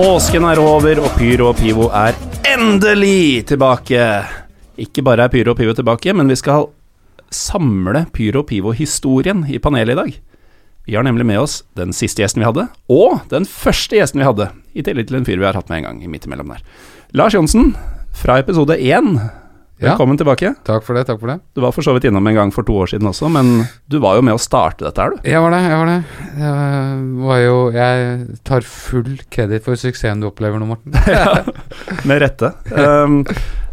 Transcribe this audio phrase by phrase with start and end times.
[0.00, 2.16] Påsken er over, og Pyro og Pivo er
[2.48, 4.00] endelig tilbake.
[4.80, 6.70] Ikke bare er Pyro og Pivo tilbake, men vi skal
[7.28, 10.16] samle Pyro og Pivo-historien i panelet i dag.
[10.88, 14.28] Vi har nemlig med oss den siste gjesten vi hadde, og den første gjesten vi
[14.30, 16.64] hadde, i tillegg til en fyr vi har hatt med en gang midt imellom der.
[17.12, 17.74] Lars Johnsen,
[18.16, 19.18] fra episode én.
[19.80, 19.94] Ja.
[19.94, 20.50] Velkommen tilbake.
[20.68, 21.06] Takk for det.
[21.08, 23.08] takk for det Du var for så vidt innom en gang for to år siden
[23.08, 25.22] også, men du var jo med å starte dette her, du.
[25.24, 25.60] Jeg var det.
[25.64, 25.96] Jeg var det
[26.42, 30.92] Jeg var jo Jeg tar full kreditt for suksessen du opplever nå, Morten.
[31.08, 31.46] ja,
[32.04, 32.52] Med rette.
[32.76, 33.22] Um,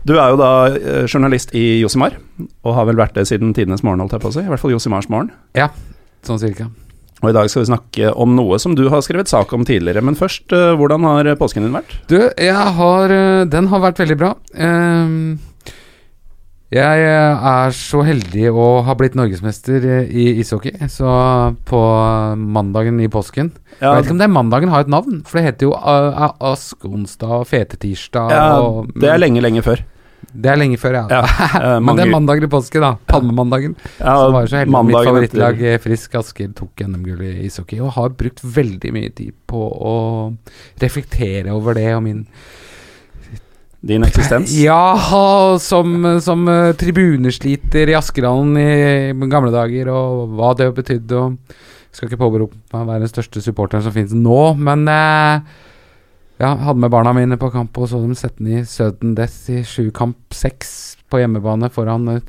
[0.07, 2.16] du er jo da eh, journalist i Josimar,
[2.63, 4.45] og har vel vært det siden tidenes morgen, holdt jeg på å si.
[4.45, 5.33] I hvert fall Josimars morgen.
[5.59, 5.73] Ja,
[6.25, 6.69] Sånn cirka.
[7.23, 10.03] Og i dag skal vi snakke om noe som du har skrevet sak om tidligere.
[10.05, 11.95] Men først, eh, hvordan har påsken din vært?
[12.11, 14.33] Du, jeg har eh, Den har vært veldig bra.
[14.53, 15.39] Ehm,
[16.73, 20.73] jeg eh, er så heldig å ha blitt norgesmester eh, i ishockey.
[20.92, 21.08] Så
[21.68, 21.82] på
[22.36, 25.45] mandagen i påsken Jeg vet ikke om det er mandagen har et navn, for det
[25.48, 29.86] heter jo Ask onsdag, Fete Fetetirsdag ja, og det er lenge, lenge før.
[30.28, 31.06] Det er lenge før, ja.
[31.22, 31.23] Ja,
[31.62, 32.92] eh, Men det er mandagen i påsken, da.
[33.10, 33.78] Palmemandagen.
[33.98, 34.84] Ja, så var så heldig.
[34.90, 37.80] Mitt favorittlag, eh, Frisk Asker, tok NM-gull i ishockey.
[37.80, 39.98] Og har brukt veldig mye tid på å
[40.84, 42.26] reflektere over det og min
[43.81, 44.53] Din eksistens.
[44.67, 51.03] Ja, som, som eh, tribunesliter i Askerhallen i gamle dager, og hva det betydde.
[51.08, 51.17] betydd.
[51.17, 51.66] Og
[51.98, 55.42] skal ikke påberope meg å være den største supporteren som finnes nå, men eh,
[56.38, 59.50] ja, hadde med barna mine på kamp og så dem sette den i sudden death
[59.50, 60.72] i sjukamp seks
[61.09, 62.25] på hjemmebane foran eh,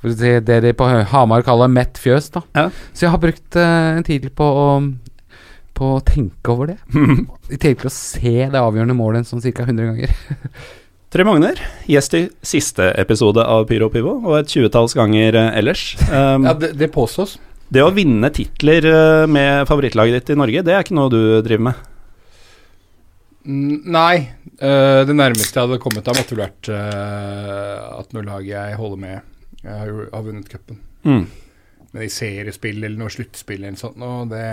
[0.00, 2.30] for det de på Hamar kaller mett fjøs.
[2.32, 2.68] da Ja.
[2.94, 4.68] Så jeg har brukt eh, en tid på å,
[5.76, 6.78] på å tenke over det.
[7.54, 9.64] I tillegg til å se det avgjørende målet sånn ca.
[9.66, 10.14] 100 ganger.
[11.10, 11.58] Tre Magner,
[11.90, 15.88] gjest i siste episode av Pyro Pivo, og et tjuetalls ganger eh, ellers.
[16.10, 17.38] Um, Ja, det, det påstås.
[17.70, 21.20] Det å vinne titler eh, med favorittlaget ditt i Norge, det er ikke noe du
[21.46, 21.86] driver med.
[23.50, 24.16] Nei.
[24.60, 28.76] Uh, det nærmeste jeg hadde kommet da, måtte vel vært uh, at når laget jeg
[28.76, 29.30] holder med,
[29.62, 30.78] jeg har, jo- har vunnet cupen.
[31.08, 31.22] Mm.
[31.94, 34.44] Men i seriespill eller noe sluttspill eller noe sånt og det,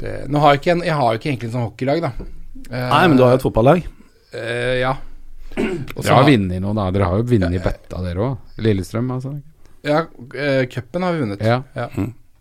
[0.00, 2.30] det Nå har jeg ikke en, Jeg har jo ikke egentlig en sånn hockeylag, da.
[2.66, 3.84] Nei, men du har jo et fotballag.
[4.34, 4.94] Uh, ja.
[5.56, 6.88] Og så har vunnet noe, da.
[6.94, 8.56] Dere har jo vunnet i betta, dere òg.
[8.64, 9.36] Lillestrøm, altså.
[9.86, 11.44] Ja, uh, cupen har vi vunnet.
[11.46, 11.88] Ja.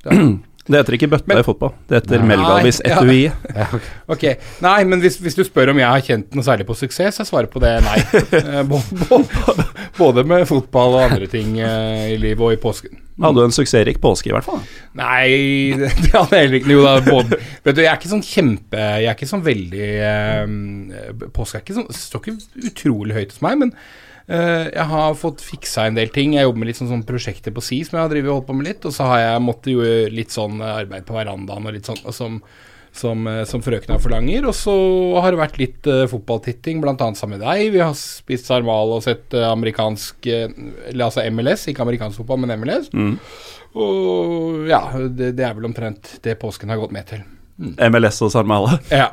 [0.65, 3.19] Det heter ikke bøtta Men- i fotball, det heter Melgavis Melgalvis etui.
[3.59, 3.67] ja
[4.09, 4.23] ok.
[4.65, 7.21] Nei, men hvis, hvis du spør om jeg har kjent noe særlig på suksess, så
[7.21, 7.99] er svaret på det nei.
[8.35, 8.63] Eh,
[9.97, 12.97] både med fotball og andre ting eh, i livet og i påsken.
[13.21, 14.63] Hadde du en suksessrik påske, i hvert fall.
[14.97, 15.27] Nei,
[15.79, 16.73] det hadde jeg heller ikke.
[16.73, 19.91] Jo da, både, vet du, jeg er ikke sånn kjempe Jeg er ikke sånn veldig
[20.49, 23.75] um, Påske er ikke sånn står ikke utrolig høyt hos meg, men
[24.25, 26.31] jeg har fått fiksa en del ting.
[26.33, 28.55] Jeg jobber med litt sånn, sånn prosjekter på si som jeg har og holdt på
[28.57, 31.75] med litt, og så har jeg måttet gjøre litt sånn eh, arbeid på verandaen og
[31.75, 32.39] litt sånn som
[32.95, 34.47] som, eh, som frøkna forlanger.
[34.49, 34.75] Og så
[35.21, 36.95] har det vært litt uh, fotballtitting, bl.a.
[37.17, 37.73] sammen med deg.
[37.75, 40.47] Vi har spist sarmal og sett eh, amerikansk eh,
[40.91, 42.89] Eller altså MLS, ikke amerikansk fotball, men MLS.
[42.95, 43.17] Mm.
[43.75, 47.25] Og ja, det, det er vel omtrent det påsken har gått med til.
[47.59, 48.79] MLS og Sarmale.
[48.91, 49.11] Ja,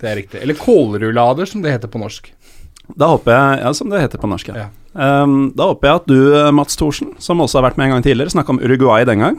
[0.00, 0.40] det er riktig.
[0.40, 2.32] Eller kålrullader, som det heter på norsk.
[2.98, 4.68] Da håper jeg, ja, som det heter på norsk, ja.
[4.90, 7.92] Um, da håper jeg at du, eh, Mats Thorsen, som også har vært med en
[7.96, 9.36] gang tidligere, snakka om Uruguay den gang.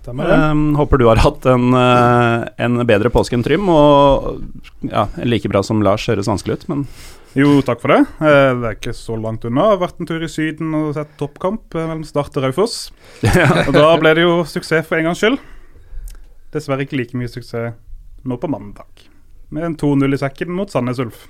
[0.00, 0.28] Stemmer.
[0.50, 4.42] Um, håper du har hatt en, uh, en bedre påske enn Trym, og
[4.88, 6.86] ja, like bra som Lars høres vanskelig ut, men
[7.38, 8.00] Jo, takk for det.
[8.18, 9.68] Uh, Det er ikke så langt unna.
[9.68, 12.90] Jeg har vært en tur i Syden og sett toppkamp mellom Start og Raufoss.
[13.68, 15.38] Og da ble det jo suksess for en gangs skyld.
[16.50, 17.76] Dessverre ikke like mye suksess
[18.26, 19.06] nå på mandag.
[19.50, 21.28] Med en 2-0 i sekken mot Sandnes Ulf.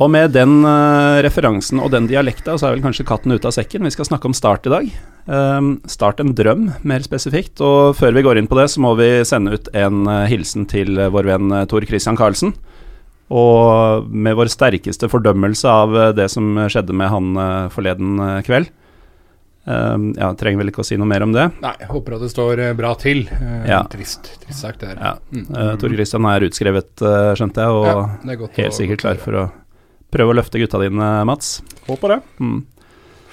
[0.00, 3.54] Og med den uh, referansen og den dialekta, så er vel kanskje katten ute av
[3.54, 3.84] sekken.
[3.84, 4.92] Vi skal snakke om Start i dag.
[5.26, 7.60] Um, start en drøm, mer spesifikt.
[7.62, 10.66] Og før vi går inn på det, så må vi sende ut en uh, hilsen
[10.70, 12.56] til eh, vår venn uh, Tor Christian Karlsen.
[13.32, 17.38] Og med vår sterkeste fordømmelse av det som skjedde med han
[17.72, 18.68] forleden kveld.
[19.64, 21.46] Um, ja, trenger vel ikke å si noe mer om det.
[21.62, 23.22] Nei, jeg håper at det står bra til.
[23.64, 23.80] Ja.
[23.88, 25.00] Trist, trist sagt, det her.
[25.00, 25.14] Ja.
[25.32, 25.48] Mm.
[25.80, 26.92] Tor Christian er utskrevet,
[27.40, 29.48] skjønte jeg, og Ja, helt sikkert klar for å
[30.12, 31.58] prøve å løfte gutta dine, Mats.
[31.88, 32.20] Håper det.
[32.42, 32.60] Mm.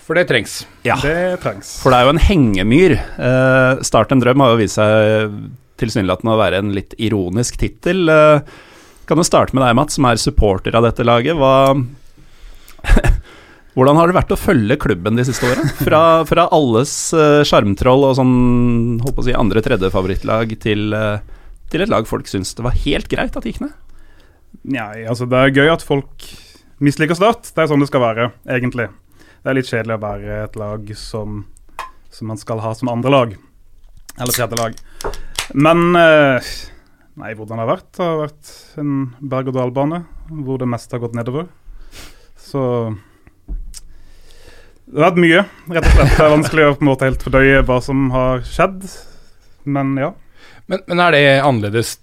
[0.10, 0.64] For det trengs.
[0.88, 0.96] Ja.
[1.04, 1.76] Det trengs.
[1.84, 2.96] For det er jo en hengemyr.
[2.98, 5.36] Eh, Start en drøm har jo vist seg
[5.80, 8.10] tilsynelatende å være en litt ironisk tittel.
[8.10, 8.42] Eh,
[9.10, 11.38] kan jo starte med deg, Mats, som er supporter av dette laget.
[11.38, 11.78] Hva
[13.78, 15.62] Hvordan har det vært å følge klubben de siste åra?
[15.78, 16.94] Fra, fra alles
[17.48, 18.34] sjarmtroll uh, og sånn,
[19.04, 21.22] holdt på å si, andre-tredje favorittlag til, uh,
[21.72, 23.78] til et lag folk syns det var helt greit at gikk ned?
[24.74, 26.26] Nei, altså det er gøy at folk
[26.84, 27.52] misliker Start.
[27.54, 28.90] Det er sånn det skal være, egentlig.
[29.40, 31.44] Det er litt kjedelig å være et lag som,
[32.12, 33.38] som man skal ha som andre lag.
[34.20, 34.76] Eller tredje lag.
[35.56, 36.52] Men eh,
[37.20, 37.88] Nei, hvordan det har vært?
[37.98, 38.50] Det har vært
[38.80, 38.92] en
[39.32, 39.98] berg-og-dal-bane
[40.46, 41.50] hvor det meste har gått nedover.
[42.40, 42.62] Så
[44.86, 46.14] Det har vært mye, rett og slett.
[46.16, 48.88] Det er vanskelig å på en måte helt fordøye hva som har skjedd,
[49.68, 50.14] men ja.
[50.72, 51.98] Men, men er det annerledes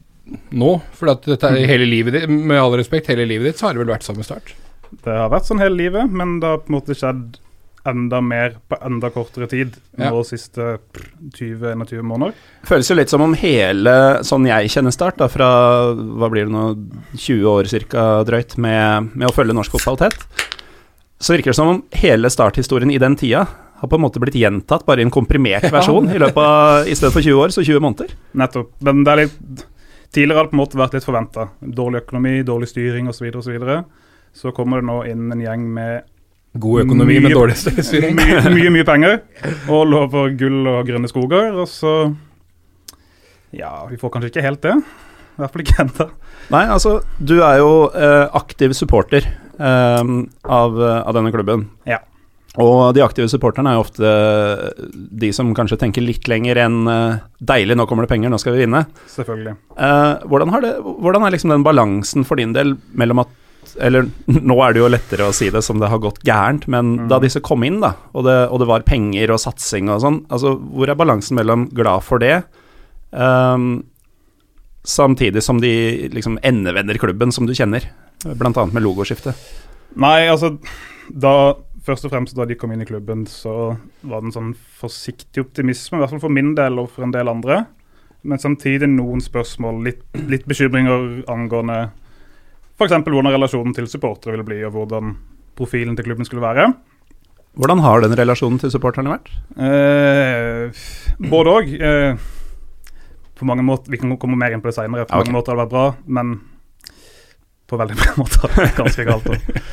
[0.52, 0.74] nå?
[0.98, 3.86] For dette er hele livet ditt, med all respekt, hele livet ditt, så har det
[3.86, 4.52] vel vært samme start?
[4.90, 7.38] Det har vært sånn hele livet, men det har på en måte skjedd
[7.86, 10.10] enda mer på enda kortere tid Ja.
[10.10, 10.78] nå siste
[11.36, 12.34] 20-21 måneder.
[12.66, 13.92] Føles jo litt som om hele,
[14.26, 15.48] sånn jeg kjenner Start, da, fra
[15.94, 16.64] hva blir det nå,
[17.14, 20.18] 20 år cirka drøyt, med, med å følge norsk fotball tett,
[21.22, 23.46] så virker det som om hele starthistorien i den tida
[23.76, 26.94] har på en måte blitt gjentatt, bare i en komprimert versjon, i løpet av, i
[26.96, 28.12] stedet for 20 år, så 20 måneder.
[28.34, 28.74] Nettopp.
[28.84, 29.66] Men det er litt
[30.16, 31.42] Tidligere har det på en måte vært litt forventa.
[31.60, 33.26] Dårlig økonomi, dårlig styring osv.
[33.36, 33.42] Og
[34.36, 36.04] så kommer det nå inn en gjeng med
[36.60, 38.16] God økonomi, men Mye- dårlig styring.
[38.20, 39.18] mye, mye, mye penger
[39.72, 41.96] og lover gull og grønne skoger, og så
[43.56, 44.74] Ja, vi får kanskje ikke helt det.
[45.36, 46.06] I hvert fall ikke ennå.
[46.52, 50.12] Nei, altså, du er jo eh, aktiv supporter eh,
[50.44, 51.66] av, av denne klubben.
[51.88, 52.00] Ja.
[52.56, 54.10] Og de aktive supporterne er jo ofte
[55.20, 58.56] de som kanskje tenker litt lenger enn eh, 'deilig, nå kommer det penger, nå skal
[58.56, 58.86] vi vinne'.
[59.12, 59.56] Selvfølgelig.
[59.76, 63.34] Eh, hvordan, har det, hvordan er liksom den balansen for din del mellom at
[63.80, 66.94] Eller nå er det jo lettere å si det som det har gått gærent, men
[66.96, 67.08] Mm.
[67.08, 70.22] da disse kom inn, da, og det, og det var penger og satsing og sånn,
[70.32, 72.44] altså hvor er balansen mellom glad for det,
[73.12, 73.84] um,
[74.86, 77.84] samtidig som de liksom endevender klubben som du kjenner,
[78.24, 79.34] annet med logoskiftet?
[79.96, 80.56] Nei, altså
[81.10, 81.54] da,
[81.86, 85.44] Først og fremst da de kom inn i klubben, så var det en sånn forsiktig
[85.44, 87.60] optimisme, i hvert fall for min del og for en del andre.
[88.26, 91.92] Men samtidig noen spørsmål, litt, litt bekymringer angående
[92.76, 92.92] f.eks.
[92.92, 95.16] hvordan relasjonen til supportere ville bli, og hvordan
[95.56, 96.68] profilen til klubben skulle være.
[97.56, 99.30] Hvordan har den relasjonen til supporterne vært?
[99.56, 100.82] Eh,
[101.32, 101.70] både òg.
[101.80, 102.26] Eh,
[103.36, 105.06] på mange måter, Vi kan komme mer inn på det seinere.
[105.06, 105.24] På okay.
[105.24, 106.40] mange måter har det vært bra, men
[107.66, 109.30] på veldig mange måter har det vært ganske galt.
[109.32, 109.64] også.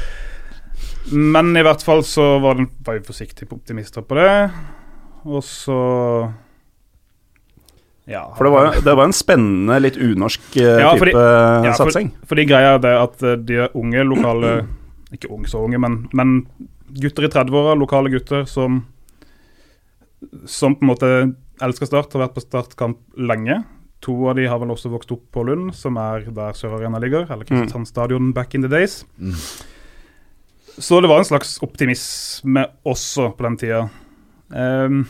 [1.11, 4.31] Men i hvert fall så var, den, var vi forsiktige optimister på det.
[5.27, 5.79] Og så
[8.09, 8.25] Ja.
[8.35, 11.85] For det var, det var en spennende, litt unorsk eh, Ja, type fordi- ja, for-
[11.87, 12.09] satsing.
[12.27, 14.53] Fordi greia er det at eh, de unge lokale
[15.13, 16.47] Ikke unge så unge, men, men
[16.99, 18.81] gutter i 30-åra, lokale gutter som
[20.49, 21.11] Som på en måte
[21.61, 23.59] elsker Start, har vært på startkamp lenge.
[24.03, 26.99] To av de har vel også vokst opp på Lund, som er der Sør Arena
[26.99, 27.27] ligger.
[27.31, 29.05] Eller Kristiansand Stadion back in the days.
[30.79, 33.83] Så det var en slags optimisme også på den tida.
[34.49, 35.03] Um,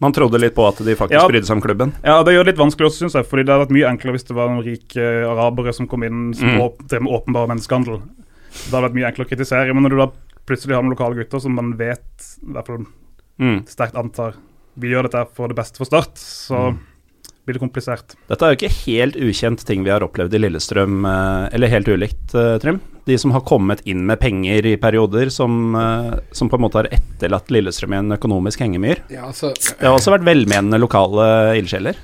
[0.00, 1.26] Man trodde litt på at de faktisk Ja.
[1.28, 1.92] brydde seg om klubben.
[2.04, 3.26] ja, det gjør det litt vanskelig også, syns jeg.
[3.26, 6.32] Fordi det hadde vært mye enklere hvis det var noen rike arabere som kom inn
[6.34, 6.60] som Mm.
[6.60, 8.00] åp drev med åpenbar menneskehandel.
[8.50, 9.74] Det hadde vært mye enklere å kritisere.
[9.74, 10.10] Men når du da
[10.46, 12.86] plutselig har noen lokale gutter som man vet, i hvert fall
[13.40, 13.64] Mm.
[13.66, 14.34] sterkt antar,
[14.78, 16.78] vi gjør dette for det beste for Start, så Mm.
[17.48, 18.14] Blir det komplisert.
[18.28, 21.88] Dette er jo ikke helt ukjent ting vi har opplevd i Lillestrøm, eh, eller helt
[21.88, 22.80] ulikt, eh, Trym.
[23.08, 26.82] De som har kommet inn med penger i perioder, som, eh, som på en måte
[26.82, 29.00] har etterlatt Lillestrøm i en økonomisk hengemyr.
[29.08, 31.96] Ja, altså, Det har også vært velmenende lokale ildsjeler.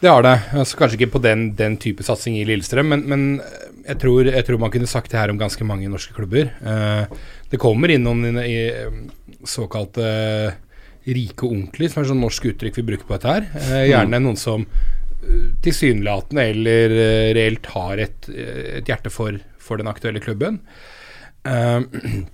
[0.00, 0.36] Det har det.
[0.52, 3.40] Altså, kanskje ikke på den, den type satsing i Lillestrøm, men, men
[3.86, 6.52] jeg, tror, jeg tror man kunne sagt det her om ganske mange norske klubber.
[6.62, 7.18] Eh,
[7.50, 10.54] det kommer inn noen i, i såkalte
[11.06, 13.48] rike onkler, som er sånn norsk uttrykk vi bruker på dette her.
[13.62, 19.38] Eh, gjerne noen som eh, tilsynelatende eller eh, reelt har et, eh, et hjerte for,
[19.62, 20.62] for den aktuelle klubben.
[21.46, 21.80] Eh,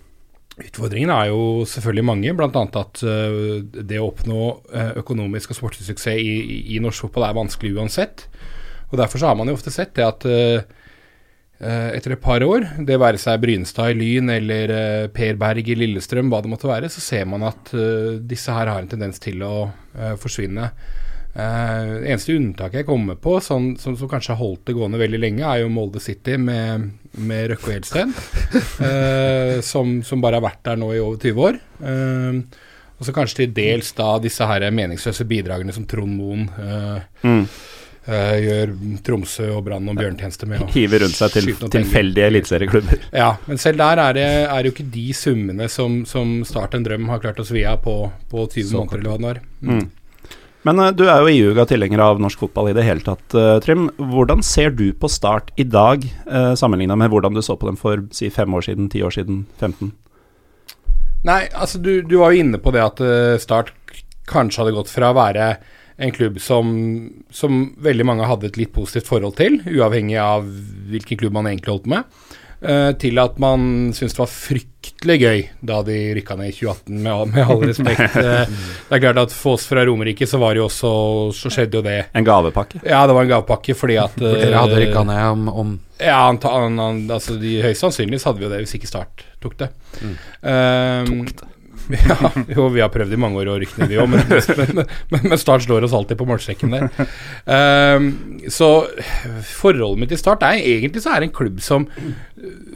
[0.62, 2.64] Utfordringene er jo selvfølgelig mange, bl.a.
[2.78, 6.34] at eh, det å oppnå øh, økonomisk og sportslig suksess i,
[6.76, 8.26] i, norsk fotball er vanskelig uansett.
[8.90, 10.26] Og Derfor så har man jo ofte sett det at
[11.62, 15.76] etter et par år, det være seg Brynstad i Lyn eller øh, Per Berg i
[15.78, 19.22] Lillestrøm, hva det måtte være, så ser man at øh, disse her har en tendens
[19.22, 19.54] til å
[20.18, 20.70] forsvinne.
[21.32, 25.20] Uh, eneste unntaket jeg kommer på, sånn, som, som kanskje har holdt det gående veldig
[25.20, 28.12] lenge, er jo Molde City med, med Røkke og Helsten.
[28.76, 31.60] Uh, som, som bare har vært der nå i over 20 år.
[31.80, 37.00] Uh, og så kanskje til dels da disse her meningsløse bidragene som Trond Moen Uh,
[37.22, 37.46] Mm.
[38.06, 38.74] Eh, gjør
[39.06, 40.64] Tromsø og Brann og bjørntjeneste med.
[40.64, 43.08] å Hiver rundt seg til tilfeldige eliteserieklubber.
[43.22, 46.86] Ja, men selv der er det, er jo ikke de summene som, som Start en
[46.86, 47.96] drøm har klart å svi av på,
[48.30, 49.42] på 20 Så måneder, eller hva det var.
[49.62, 49.84] Mm.
[50.66, 53.56] Men eh, du er jo iuga tilhenger av norsk fotball i det hele tatt, eh,
[53.64, 53.88] Trym.
[53.98, 57.78] Hvordan ser du på Start i dag, uh, sammenligna med hvordan du så på dem
[57.80, 59.92] for si fem år siden, ti år siden, 15?
[61.26, 63.02] Nei, altså du, du var jo inne på det at
[63.42, 63.70] Start
[64.26, 65.52] kanskje hadde gått fra å være
[66.02, 66.68] en klubb som,
[67.30, 70.46] som veldig mange hadde et litt positivt forhold til, uavhengig av
[70.90, 72.22] hvilken klubb man egentlig holdt med,
[72.62, 75.40] eh, til at man syntes det var fryktelig gøy
[75.70, 78.16] da de rykka ned i 2018, med, all- med all respekt.
[78.22, 78.50] Eh,
[78.90, 80.90] det er klart at For oss fra Romerike så var det jo også
[81.38, 81.96] Så skjedde jo det.
[82.18, 82.82] En gavepakke.
[82.86, 85.72] Ja, det var en gavepakke fordi at For dere hadde eh, rykka ned om, om
[86.02, 89.24] Ja, anta, an, an, altså de, høyst sannsynligvis hadde vi jo det hvis ikke Start
[89.42, 89.70] tok det.
[90.42, 91.26] Um,
[92.08, 92.16] ja,
[92.54, 94.22] jo, vi har prøvd i mange år å rykke ned, vi òg, men,
[94.60, 96.88] men, men, men Start slår oss alltid på målstreken der.
[97.46, 98.10] Um,
[98.52, 98.70] så
[99.48, 101.88] forholdet mitt til Start er egentlig så er det en klubb som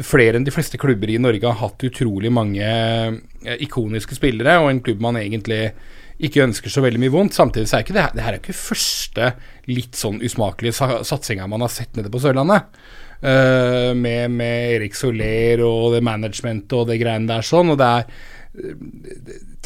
[0.05, 4.71] flere enn de fleste klubber i Norge har hatt utrolig mange eh, ikoniske spillere, og
[4.71, 5.71] en klubb man egentlig
[6.17, 7.37] ikke ønsker så veldig mye vondt.
[7.37, 9.33] Samtidig så er ikke det, det her er ikke første
[9.69, 12.71] litt sånn usmakelige sa satsinga man har sett nede på Sørlandet.
[13.17, 17.73] Uh, med, med Erik Soler og det managementet og det greiene der sånn.
[17.73, 18.25] Og det er eh,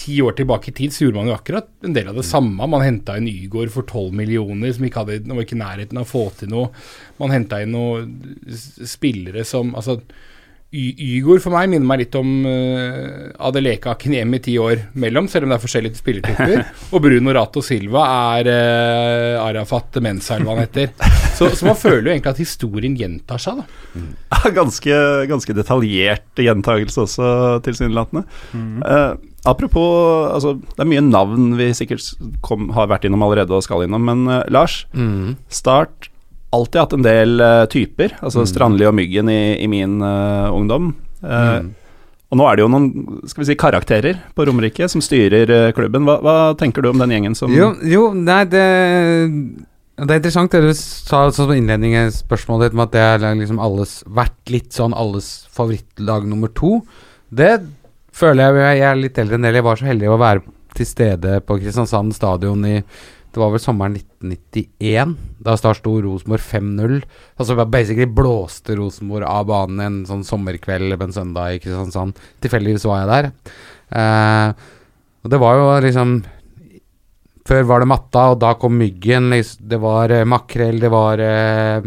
[0.00, 2.66] Ti år tilbake i tid så gjorde man jo akkurat en del av det samme.
[2.70, 6.09] Man henta inn Ygor for 12 millioner, som ikke hadde var ikke i nærheten av
[6.09, 6.73] å få til noe.
[7.20, 8.11] Man henta inn noen
[8.88, 10.00] spillere som Altså
[10.70, 15.49] Ygor for meg minner meg litt om uh, Adeleka Akinem i ti år mellom, selv
[15.49, 16.62] om det er forskjellige spillertyper.
[16.94, 18.06] og Bruno Rato Silva
[18.37, 21.20] er uh, Arafat Mensa, eller hva han heter.
[21.40, 24.04] Så, så man føler jo egentlig at historien gjentar seg, da.
[24.59, 27.30] ganske, ganske detaljert gjentagelse også,
[27.64, 28.26] tilsynelatende.
[28.52, 29.12] Eh,
[29.49, 32.04] apropos altså, Det er mye navn vi sikkert
[32.44, 35.38] kom, har vært innom allerede og skal innom, men uh, Lars, mm.
[35.49, 36.11] Start
[36.52, 40.92] alltid hatt en del uh, typer, altså Strandli og Myggen i, i min ungdom.
[41.23, 41.70] Mm.
[42.30, 42.90] Og nå er det jo noen
[43.28, 46.04] skal vi si, karakterer på Romerike som styrer klubben.
[46.06, 48.66] Hva, hva tenker du om den gjengen som Jo, jo, nei, det
[50.00, 53.02] Det er interessant det du sa sånn som innledning i spørsmålet ditt, med at det
[53.04, 56.78] har liksom alles vært litt sånn alles favorittlag nummer to.
[57.28, 57.59] Det
[58.16, 59.59] føler jeg Jeg er litt eldre enn del.
[59.61, 60.45] Jeg var så heldig å være
[60.78, 62.78] til stede på Kristiansand stadion i
[63.30, 65.12] det var vel sommeren 1991.
[65.45, 66.97] Da Start sto Rosenborg 5-0.
[67.38, 72.19] Altså basically blåste Rosenborg av banen en sånn sommerkveld på en søndag i Kristiansand.
[72.42, 73.30] Tilfeldigvis var jeg der.
[74.00, 74.66] Eh,
[75.23, 76.16] og det var jo liksom
[77.49, 79.30] Før var det matta, og da kom myggen.
[79.32, 81.87] liksom, Det var eh, makrell, det var eh,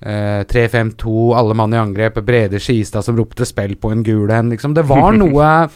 [0.00, 4.50] eh, 3-5-2, alle mann i angrep, Brede Skistad som ropte 'spill på en gul en',
[4.50, 4.74] liksom.
[4.74, 5.68] Det var noe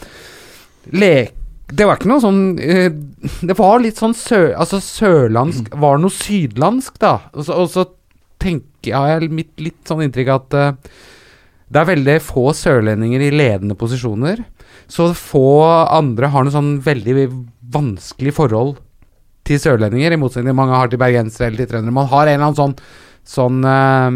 [0.92, 1.36] lek...
[1.70, 2.90] Det var ikke noe sånn eh,
[3.46, 4.50] Det var litt sånn sø...
[4.58, 7.12] Altså sørlandsk Var noe sydlandsk, da?
[7.30, 7.84] Og så, og så
[8.42, 10.72] tenker har jeg mitt litt sånn inntrykk at eh,
[11.70, 14.40] det er veldig få sørlendinger i ledende posisjoner.
[14.90, 17.28] Så få andre har noe sånn veldig
[17.70, 18.80] vanskelig forhold
[19.50, 21.97] til sørlendinger, i motsetning til mange har til bergensere eller til trøndere.
[22.00, 22.76] Man har en eller annen sånn
[23.30, 24.07] Sånn eh,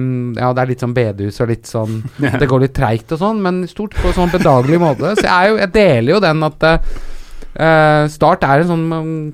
[0.41, 1.99] Ja, det er litt sånn bedehus og litt sånn
[2.41, 5.13] Det går litt treigt og sånn, men stort på sånn bedagelig måte.
[5.19, 8.87] Så jeg, jo, jeg deler jo den at uh, Start er en sånn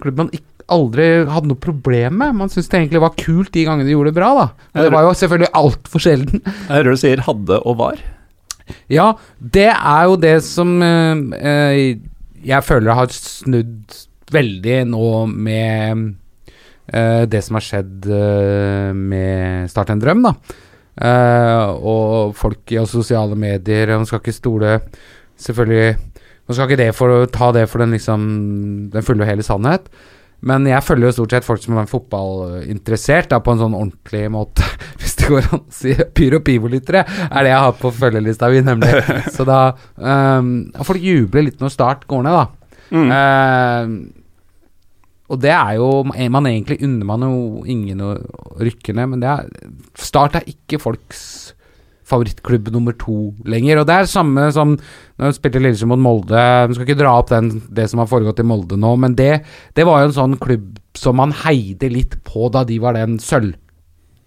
[0.03, 0.33] klubb man
[0.71, 2.37] aldri hadde noe problem med.
[2.39, 4.45] Man syntes det egentlig var kult de gangene de gjorde det bra, da.
[4.75, 6.45] Og det var jo selvfølgelig altfor sjelden.
[6.47, 8.05] Jeg hører du sier hadde og var.
[8.93, 9.09] Ja,
[9.41, 11.99] det er jo det som eh,
[12.47, 13.99] jeg føler har snudd
[14.33, 16.09] veldig nå med
[16.95, 20.35] uh, det som har skjedd uh, med Start en drøm, da.
[21.01, 24.73] Eh, og folk i sosiale medier Man skal ikke stole
[25.41, 28.27] Selvfølgelig Man skal ikke det for, ta det for den liksom
[28.93, 29.87] Den fulle og hele sannhet.
[30.45, 34.23] Men jeg følger jo stort sett folk som er fotballinteressert, da, på en sånn ordentlig
[34.33, 34.65] måte.
[35.01, 35.93] Hvis det går an å si.
[36.17, 39.03] Pyro Pivo-lyttere er det jeg har på følgelista mi, nemlig.
[39.37, 39.59] Så da
[40.01, 42.79] um, Folk jubler litt når Start går ned, da.
[42.91, 43.13] Mm.
[43.19, 43.93] Eh,
[45.31, 48.15] og det er jo Man egentlig unner man jo ingen å
[48.61, 49.49] rykke ned, men er
[49.99, 51.55] Start er ikke folks
[52.11, 53.79] favorittklubb nummer to lenger.
[53.81, 56.45] Og det er samme som når hun spilte Lillestrøm mot Molde.
[56.67, 59.45] Vi skal ikke dra opp den, det som har foregått i Molde nå, men det,
[59.79, 63.21] det var jo en sånn klubb som man heide litt på da de var den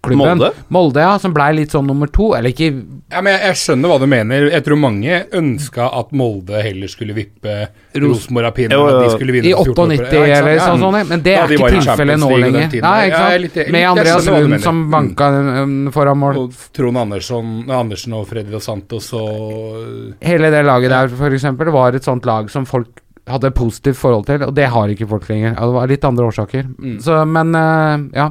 [0.04, 0.38] sølvklubben.
[0.38, 0.50] Molde?
[0.68, 2.32] Molde, ja, som blei litt sånn nummer to.
[2.36, 2.70] Eller ikke
[3.12, 4.46] Ja, men jeg, jeg skjønner hva du mener.
[4.50, 7.56] Jeg tror mange ønska at Molde heller skulle vippe
[8.02, 8.86] Rosenborg av pinnen.
[8.94, 10.66] At de skulle vinne i 98 Ja, eller Ja.
[10.66, 12.68] sånn, sånn, men det Da er ikke tilfellet nå lenger.
[12.72, 13.32] tiden Nei, ikke sant?
[13.32, 15.92] Ja, litt- Med Andreas Lund som banka mm.
[15.92, 16.42] foran mål.
[16.44, 21.70] Og Trond Andersson, Andersen og Freddy Dos Santos og Hele det laget der, for eksempel,
[21.72, 25.08] var et sånt lag som folk hadde et positivt forhold til, og det har ikke
[25.08, 25.56] folk lenger.
[25.56, 26.66] Det var litt andre årsaker.
[26.76, 26.98] Mm.
[27.04, 28.30] Så, men eh, ja.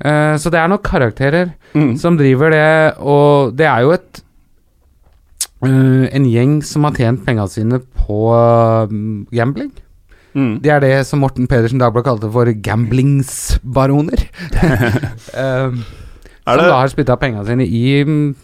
[0.00, 1.92] Eh, så det er nok karakterer Mm.
[1.98, 4.22] som driver det, og det er jo et
[5.62, 8.94] uh, En gjeng som har tjent pengene sine på eh,
[9.36, 9.70] gambling.
[10.34, 10.60] Mm.
[10.62, 14.24] De er det som Morten Pedersen Dagblad kalte for gamblingsbaroner.
[15.36, 15.70] uh,
[16.50, 18.34] Er som da har spytta pengene sine i mm,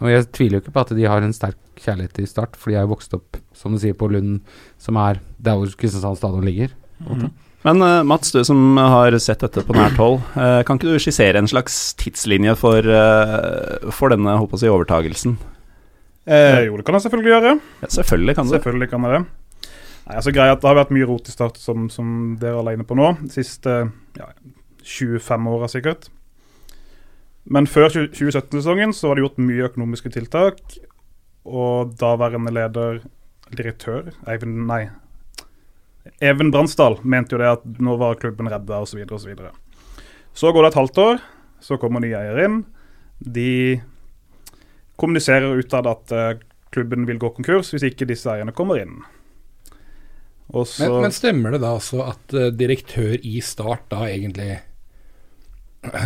[0.00, 2.70] Og jeg tviler jo ikke på at de har en sterk kjærlighet til Start, for
[2.70, 4.40] de er jo vokst opp, som du sier, på Lund,
[4.78, 6.72] som er der hvor Kristiansand stadion ligger.
[7.66, 11.02] Men uh, Mats, du som har sett dette på nært hold, uh, kan ikke du
[11.02, 15.36] skissere en slags tidslinje for, uh, for denne håper jeg, overtagelsen?
[16.30, 17.52] Eh, jo, det kan jeg selvfølgelig gjøre.
[17.82, 18.54] Ja, selvfølgelig kan du.
[18.54, 19.20] Selvfølgelig kan jeg det.
[20.06, 22.86] Nei, altså greit, Det har vært mye rot i start, som, som dere er alene
[22.86, 23.12] på nå.
[23.22, 23.76] De siste
[24.18, 24.30] ja,
[24.84, 26.10] 25 åra sikkert.
[27.50, 30.60] Men før 2017-sesongen så var det gjort mye økonomiske tiltak.
[31.48, 33.00] Og daværende leder,
[33.56, 34.84] direktør, Eivind Nei.
[36.18, 39.02] Even Bransdal mente jo det at nå var klubben redda osv.
[39.06, 41.24] Så, videre, og så, så går det et halvt år,
[41.60, 42.60] så kommer nye eiere inn.
[43.20, 43.80] De
[45.00, 46.34] kommuniserer utad at uh,
[46.74, 49.00] klubben vil gå konkurs hvis ikke disse eierne kommer inn.
[50.50, 54.58] Så, men, men, stemmer det da altså at uh, direktør i Start da egentlig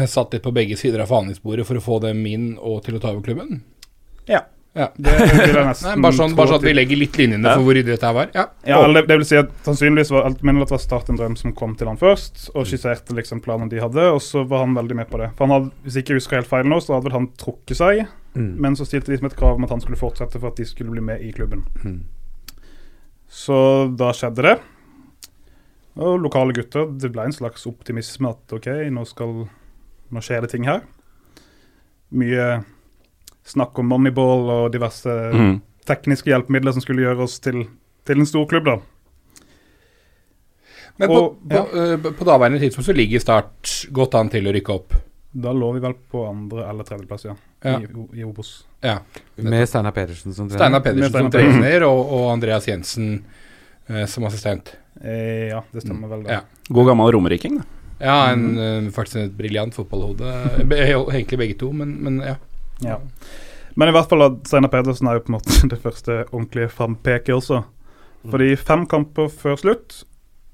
[0.07, 3.03] satt litt på begge sider av forhandlingsbordet for å få dem inn og til å
[3.03, 3.65] ta over klubben?
[4.31, 4.45] Ja.
[4.75, 4.89] Ja.
[4.97, 7.55] Det, det Nei, bare, sånn, bare sånn at vi legger litt linjene ja.
[7.55, 8.33] for hvor ryddig dette var.
[8.35, 11.37] Ja, ja det, det, vil si at sannsynligvis var mener det var Start en drøm
[11.39, 14.75] som kom til han først, og skisserte liksom planen de hadde, og så var han
[14.75, 15.31] veldig med på det.
[15.39, 17.79] For han hadde, Hvis jeg ikke husker helt feil nå, så hadde vel han trukket
[17.79, 18.03] seg,
[18.35, 18.51] mm.
[18.67, 20.67] men så stilte de som et krav om at han skulle fortsette for at de
[20.69, 21.63] skulle bli med i klubben.
[21.87, 22.03] Mm.
[23.31, 23.57] Så
[23.95, 24.59] da skjedde det.
[26.03, 29.45] Og lokale gutter, det ble en slags optimisme at OK, nå skal
[30.15, 30.83] Nå skjer det ting her.
[32.15, 32.45] Mye
[33.45, 35.55] snakk om moneyball og diverse mm.
[35.89, 37.65] tekniske hjelpemidler som skulle gjøre oss til,
[38.09, 38.79] til en stor klubb, da.
[40.97, 41.97] Men på, og, på, ja.
[41.97, 44.95] uh, på daværende tidspunkt så ligger Start godt an til å rykke opp?
[45.35, 47.35] Da lå vi vel på andre- eller tredjeplass, ja.
[47.67, 47.81] ja.
[47.83, 48.53] I, i Obos.
[48.85, 49.01] Ja.
[49.35, 50.61] Med Steinar Pedersen som trener.
[50.61, 53.17] Steinar Pedersen som trener, og, og, Andreas Jensen
[53.89, 54.77] eh, som assistent.
[55.03, 56.23] Eh, ja, det stemmer vel.
[56.29, 56.39] det.
[56.39, 56.69] Ja.
[56.71, 57.67] God gammel romeriking, da.
[57.99, 58.89] Ja, en, mm.
[58.95, 60.31] faktisk et briljant fotballhode.
[60.63, 62.39] Egentlig begge to, men, men ja.
[62.83, 62.99] Ja.
[63.75, 66.71] Men i hvert fall at Steinar Pedersen er jo på en måte det første ordentlige
[66.73, 67.63] frampeket også.
[68.25, 68.33] Mm.
[68.33, 70.03] Fordi fem kamper før slutt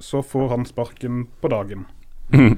[0.00, 1.87] så får han sparken på dagen.
[2.33, 2.55] Mm.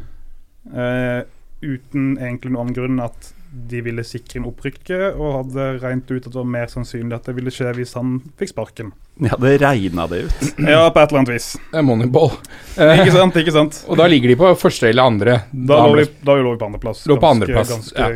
[0.78, 1.22] Eh,
[1.62, 6.22] uten egentlig noen annen grunn at de ville sikre inn opprykket, og hadde regnet ut
[6.22, 8.92] at det var mer sannsynlig at det ville skje hvis han fikk sparken.
[9.20, 10.46] Ja, det regna det ut.
[10.72, 11.48] ja, på et eller annet vis.
[11.74, 12.30] Moneyball.
[12.78, 13.82] Eh, ikke sant, ikke sant.
[13.90, 15.36] Og da ligger de på første eller andre.
[15.50, 17.04] Da, da lå vi, da lå vi på andreplass.
[17.10, 18.14] Lå på andreplass, ja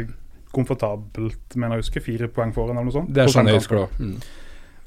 [0.56, 2.04] komfortabelt, mener jeg husker.
[2.04, 3.12] Fire poeng foran eller noe sånt.
[3.14, 3.88] Det er sånn jeg husker det.
[4.00, 4.18] Mm.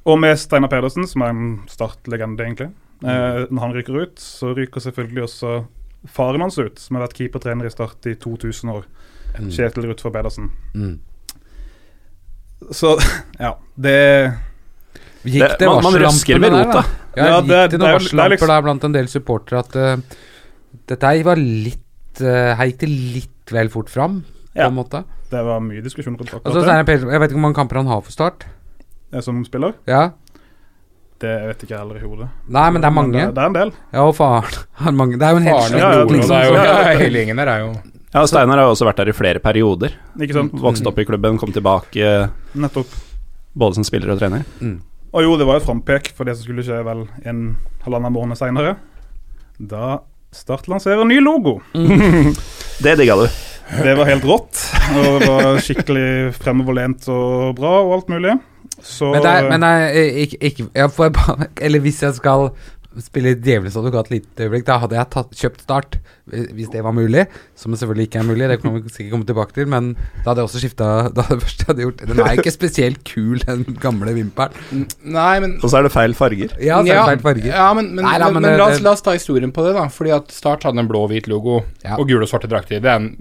[0.10, 2.71] Og med Steinar Pedersen, som er en startlegende, egentlig.
[2.99, 5.53] Eh, når han ryker ut, så ryker selvfølgelig også
[6.10, 8.88] faren hans ut, som har vært keepertrener i Start i 2000 år.
[9.38, 9.49] Mm.
[9.53, 10.49] Kjetil Rutfer Pedersen.
[10.73, 10.97] Mm.
[12.75, 12.95] Så
[13.45, 13.99] ja, det
[15.19, 16.82] Gikk det, man, man røsker ved rota.
[17.17, 18.51] Ja, ja, gikk det, det noen varsellamper liksom.
[18.53, 20.19] der blant en del supportere at uh,
[20.88, 24.69] dette var litt uh, Her gikk det litt vel fort fram, på ja.
[24.69, 25.01] en måte?
[25.30, 26.96] Det var mye diskusjon rundt akkurat altså, det.
[26.98, 28.48] Jeg vet ikke hvor mange kamper han har for Start.
[29.26, 29.78] Som spiller?
[29.89, 30.10] Ja
[31.20, 32.28] det vet ikke jeg heller i hodet.
[32.48, 33.15] Nei, men det er mange.
[33.18, 33.72] Det, det, er en del.
[33.92, 35.20] Ja, og faren har mange.
[35.20, 37.72] Det er jo en hel ja, ja, hele gjengen der er jo
[38.13, 39.98] Ja, Steinar har jo også vært der i flere perioder.
[40.18, 40.56] Ikke sant?
[40.63, 42.13] Vokst opp i klubben, kom tilbake.
[42.58, 42.96] Nettopp.
[43.60, 44.46] Både som spiller og trener.
[44.63, 44.80] Mm.
[45.10, 47.44] Og jo, det var et frampek for det som skulle skje vel en
[47.84, 48.78] halvannen måned seinere.
[49.60, 50.00] Da
[50.34, 51.58] Start lanserer ny logo.
[51.74, 52.36] Mm.
[52.86, 53.28] det digga du.
[53.69, 54.63] Det var helt rått.
[54.97, 58.36] Og det var skikkelig fremoverlent og bra og alt mulig.
[58.82, 62.49] Så Men, det er, men jeg, ikke, ikke jeg bare, Eller hvis jeg skal
[63.03, 65.97] spille djevelens advokat et lite øyeblikk, da hadde jeg tatt, kjøpt Start,
[66.58, 67.25] hvis det var mulig.
[67.58, 69.69] Som selvfølgelig ikke er mulig, det kommer vi sikkert komme tilbake til.
[69.69, 73.03] Men da hadde jeg også skifta det første jeg hadde gjort Den er ikke spesielt
[73.08, 74.88] kul, den gamle vimpelen.
[75.05, 76.55] Nei, men Og så er det feil farger.
[76.58, 77.51] Ja, så er det feil farger.
[77.51, 79.75] Ja, men, men, Nei, da, men, men la, oss, la, oss, ta historien på det,
[79.77, 79.86] da.
[79.93, 81.99] Fordi at Start hadde en blå-hvit logo ja.
[81.99, 82.82] og gule og svarte drakter.
[82.84, 83.13] Det er en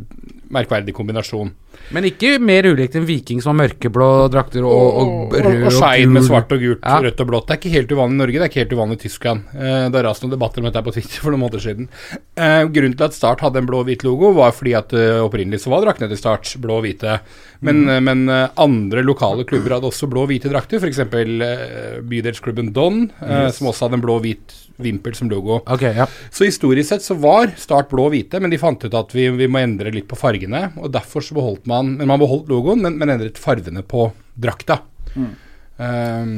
[0.51, 1.53] merkverdig kombinasjon.
[1.95, 5.67] Men ikke mer ulikt enn Viking som har mørkeblå drakter og, og, og rød og,
[5.71, 6.99] og Skeid med svart og gult, ja.
[7.05, 7.47] rødt og blått.
[7.49, 9.55] Det er ikke helt uvanlig i Norge, det er ikke helt uvanlig i Tyskland.
[9.57, 11.91] Eh, det rast noen debatter om dette på Twitter for noen måneder siden.
[12.37, 15.73] Eh, grunnen til at Start hadde en blå-hvit logo, var fordi at uh, opprinnelig så
[15.73, 17.19] var draktene til Start blå og hvite.
[17.65, 17.91] Men, mm.
[17.91, 21.03] uh, men uh, andre lokale klubber hadde også blå og hvite drakter, f.eks.
[21.09, 23.59] Uh, bydelsklubben Don, yes.
[23.59, 25.61] som også hadde en blå og hvit vimpel som logo.
[25.67, 26.07] Okay, ja.
[26.31, 29.27] Så historisk sett så var Start blå og hvite, men de fant ut at vi,
[29.35, 30.69] vi, må endre litt på fargene.
[30.79, 34.81] Og derfor så beholdt man Men man beholdt logoen, men, men endret fargene på drakta.
[35.15, 35.33] Mm.
[35.79, 36.33] Um,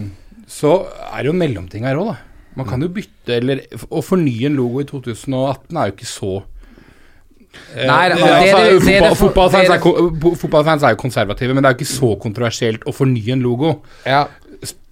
[0.50, 0.74] så
[1.10, 2.16] er det jo mellomting her òg, da.
[2.58, 6.32] Man kan jo bytte eller Å fornye en logo i 2018 er jo ikke så
[7.50, 8.10] Nei,
[9.18, 13.72] Fotballfans er jo konservative, men det er jo ikke så kontroversielt å fornye en logo.
[14.06, 14.28] Ja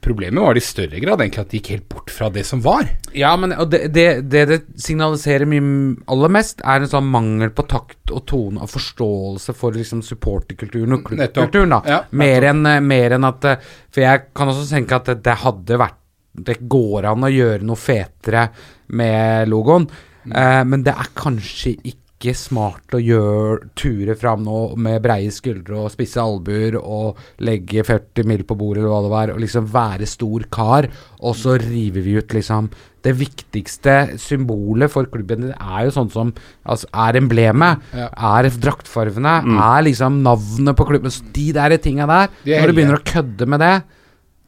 [0.01, 2.61] Problemet var det i større grad egentlig at de gikk helt bort fra det som
[2.63, 2.87] var.
[3.19, 7.67] Ja, men det det, det, det signaliserer mye aller mest, er en sånn mangel på
[7.67, 11.75] takt og tone og forståelse for liksom supporterkulturen og klubbkulturen.
[11.75, 13.49] da ja, mer, enn, en at
[13.91, 15.99] For jeg kan også tenke at det hadde vært
[16.47, 18.49] Det går an å gjøre noe fetere
[18.95, 19.85] med logoen,
[20.25, 20.33] mm.
[20.33, 25.31] eh, men det er kanskje ikke ikke smart å gjøre ture fram nå med breie
[25.31, 29.43] skuldre og spisse albuer og legge 40 mil på bordet eller hva det var, og
[29.43, 30.89] liksom være stor kar,
[31.23, 36.33] og så river vi ut liksom Det viktigste symbolet for klubben er jo sånn som
[36.67, 38.09] altså, er emblemet, Ja.
[38.11, 41.11] er draktfargene, er liksom navnet på klubben.
[41.11, 43.83] Så de der tinga der, De når du begynner å kødde med det,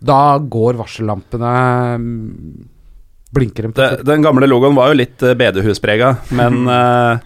[0.02, 1.54] da går varsellampene
[2.00, 2.68] mm,
[3.30, 7.20] Blinker dem den gamle logoen var jo litt uh, bedehusprega, men eh,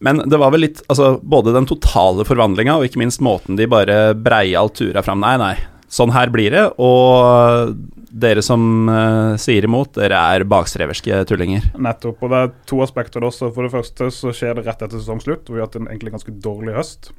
[0.00, 3.68] Men det var vel litt Altså, både den totale forvandlinga og ikke minst måten de
[3.70, 5.54] bare breialt tura fram Nei, nei,
[5.92, 6.66] sånn her blir det.
[6.80, 7.74] Og
[8.10, 11.70] dere som uh, sier imot, dere er bakstreverske tullinger.
[11.78, 12.22] Nettopp.
[12.24, 13.52] Og det er to aspekter også.
[13.54, 15.46] For det første så skjer det rett etter sesongslutt.
[15.46, 17.12] hvor Vi har hatt en egentlig ganske dårlig høst.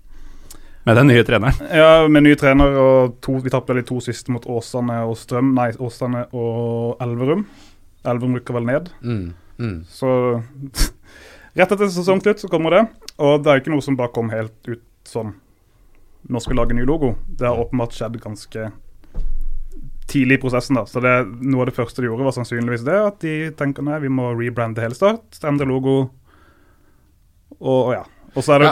[0.83, 1.59] Med den nye treneren.
[1.69, 5.53] Ja, Med ny trener og to, vi tapte de to siste mot Åsane og Strøm.
[5.57, 7.45] Nei, Åsane og Elverum.
[8.01, 8.89] Elverum rykker vel ned.
[9.05, 9.27] Mm,
[9.61, 9.75] mm.
[9.93, 10.09] Så
[11.57, 12.83] rett etter sesongslutt så kommer det.
[13.21, 15.35] Og det er ikke noe som bare kom helt ut sånn
[16.29, 17.15] Nå skal vi lage ny logo.
[17.25, 18.67] Det har åpenbart skjedd ganske
[20.11, 20.77] tidlig i prosessen.
[20.77, 20.83] da.
[20.85, 22.97] Så det, Noe av det første de gjorde, var sannsynligvis det.
[23.07, 25.39] At de tenker nei, vi må rebrande hele Start.
[25.49, 25.95] Endre logo.
[27.57, 28.03] Og, og ja.
[28.35, 28.71] Og så er det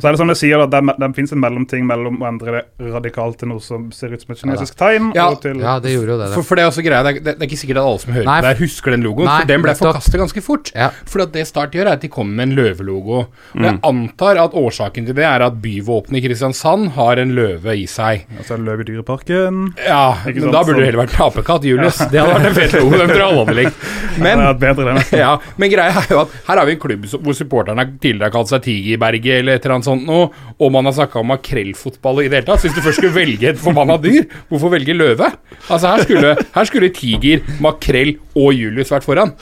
[0.00, 2.52] så er det som jeg sier, da, det, det finnes en mellomting mellom å endre
[2.60, 5.30] det radikalt til noe som ser ut som et kinesisk tegn, Ja.
[5.30, 6.28] og til Ja, det gjorde jo det.
[6.34, 6.44] Det.
[6.44, 8.28] for det er også greia, det er, det er ikke sikkert at alle som hører
[8.28, 9.24] Nei, på der, husker den logoen.
[9.30, 10.72] nei, for den ble forkastet ganske fort.
[10.74, 10.90] Ja.
[11.08, 13.18] For det Start gjør, er at de kommer med en løvelogo.
[13.24, 13.62] Og Mm.
[13.64, 17.86] Jeg antar at årsaken til det er at byvåpenet i Kristiansand har en løve i
[17.86, 18.26] seg.
[18.36, 19.58] Altså en løve løv i dyreparken.
[19.86, 21.98] Ja, Ikke men sant, da burde det heller vært apekatt, Julius.
[22.10, 22.98] Det hadde vært en fet logo.
[22.98, 23.84] Den tror jeg alle hadde likt.
[24.24, 27.34] Men det bedre ja, men greia er jo at her har vi en klubb hvor
[27.38, 30.94] supporterne tidligere har kalt seg Tigerberget eller et eller annet sånt noe, og man har
[30.96, 32.64] snakka om makrellfotball i det hele tatt.
[32.64, 35.28] Hvis du først skulle velge et forbanna dyr, hvorfor velge løve?
[35.68, 39.34] Altså Her skulle, her skulle tiger, makrell og Julius vært foran.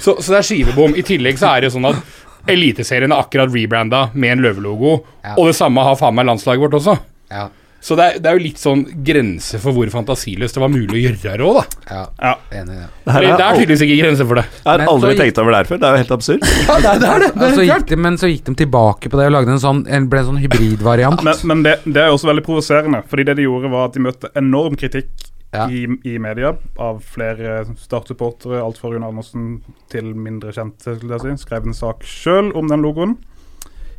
[0.00, 0.96] Så, så det er skivebom.
[0.98, 2.02] I tillegg så er det sånn at
[2.50, 5.36] Eliteserien er akkurat rebranda med en løvelogo, Ja.
[5.38, 6.96] og det samme har faen meg landslaget vårt også.
[7.30, 7.44] Ja,
[7.82, 10.92] Så det er, det er jo litt sånn grense for hvor fantasiløst det var mulig
[10.94, 11.64] å gjøre det òg, da.
[11.90, 12.34] ja, Ja.
[12.60, 12.88] enig i det.
[13.04, 14.44] Det Det er tydeligvis ikke grenser for det.
[14.64, 15.80] har Men aldri gikk- tenkt over det her før.
[15.82, 16.46] Det er jo helt absurd.
[16.68, 17.08] Ja, det er det.
[17.10, 17.30] Er det.
[17.34, 19.82] Og altså, gikk de, men så gikk de tilbake på det og lagde en sånn
[19.90, 21.22] En ble en sånn hybridvariant.
[21.26, 23.02] Men, men det, det er også veldig provoserende.
[23.10, 25.10] Fordi det de gjorde, var at de møtte enorm kritikk
[25.52, 25.66] Ja.
[25.68, 29.60] i, i media av flere Start-supportere, alt fra Rune Andersen
[29.92, 31.44] til mindre kjente, skulle jeg si.
[31.44, 33.18] Skrev en sak sjøl om den logoen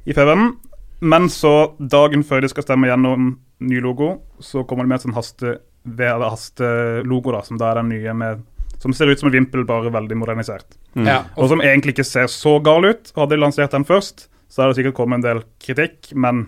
[0.08, 0.56] i FVM,
[1.04, 3.36] Men så, dagen før de skal stemme gjennom
[3.70, 7.82] ny logo, så kommer de med en sånn haste logo hastelogo, da, som da er
[7.82, 8.44] den nye med
[8.84, 10.76] Som ser ut som en vimpel, bare veldig modernisert.
[10.96, 13.14] Ja, Og som egentlig ikke ser så gal ut.
[13.16, 16.48] Hadde de lansert den først, så hadde det sikkert kommet en del kritikk, men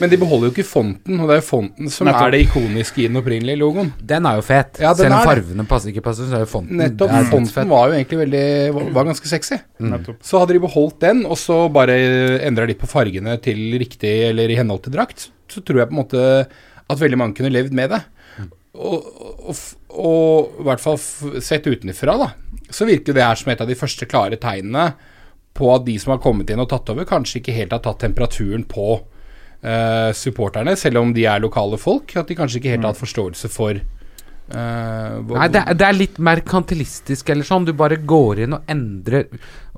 [0.00, 2.26] Men de beholder jo ikke fonten, og det er jo fonten som Nettopp.
[2.28, 3.88] er det ikoniske i den opprinnelige logoen.
[3.98, 4.78] Den er jo fet.
[4.78, 7.10] Ja, den Selv om fargene passer ikke passer, så er jo fonten Nettopp.
[7.10, 7.66] er Fonten fett.
[7.72, 8.44] var jo egentlig veldig
[8.76, 9.58] var, var ganske sexy.
[9.80, 9.96] Mm.
[10.22, 11.96] Så hadde de beholdt den, og så bare
[12.46, 15.96] endra de på fargene til riktig, eller i henhold til drakt, så tror jeg på
[15.96, 16.22] en måte
[16.88, 18.02] at veldig mange kunne levd med det.
[18.78, 19.06] Og,
[19.50, 19.60] og,
[19.98, 20.98] og i hvert fall
[21.42, 22.28] sett utenfra, da,
[22.70, 24.92] så virker det her som et av de første klare tegnene
[25.58, 28.00] på at de som har kommet inn og tatt over, kanskje ikke helt har tatt
[28.04, 32.14] temperaturen på eh, supporterne, selv om de er lokale folk.
[32.14, 33.80] At de kanskje ikke helt har hatt forståelse for
[34.50, 37.64] eh, hva- Nei, det er, det er litt merkantilistisk eller sånn.
[37.68, 39.26] Du bare går inn og endrer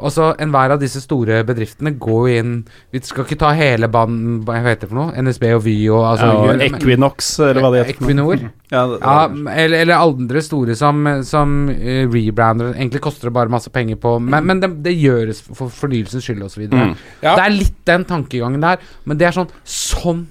[0.00, 2.52] Altså, Enhver av disse store bedriftene går inn
[2.94, 5.12] Vi skal ikke ta hele banen Hva heter det for noe?
[5.26, 7.98] NSB og Vy og altså, Ja, og Equinox, eller hva det heter.
[7.98, 8.46] Equinor.
[8.70, 9.26] Ja, det, Ja,
[9.64, 12.70] eller, eller andre store som, som uh, rebrander.
[12.76, 16.44] Egentlig koster det bare masse penger på Men, men det, det gjøres for fornyelsens skyld
[16.46, 16.68] osv.
[16.70, 16.94] Mm.
[17.20, 17.34] Ja.
[17.34, 18.78] Det er litt den tankegangen der.
[19.04, 20.28] Men det er sånn Sånn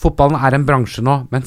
[0.00, 1.44] Fotballen er en bransje nå, men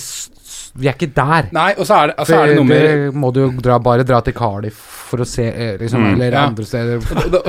[0.77, 1.47] vi er ikke der.
[1.55, 3.79] Nei, og så er det, altså er det noe med det må du jo dra,
[3.81, 6.41] bare dra til Cardiff for å se, eh, liksom, Mm, eller ja.
[6.49, 6.99] andre steder.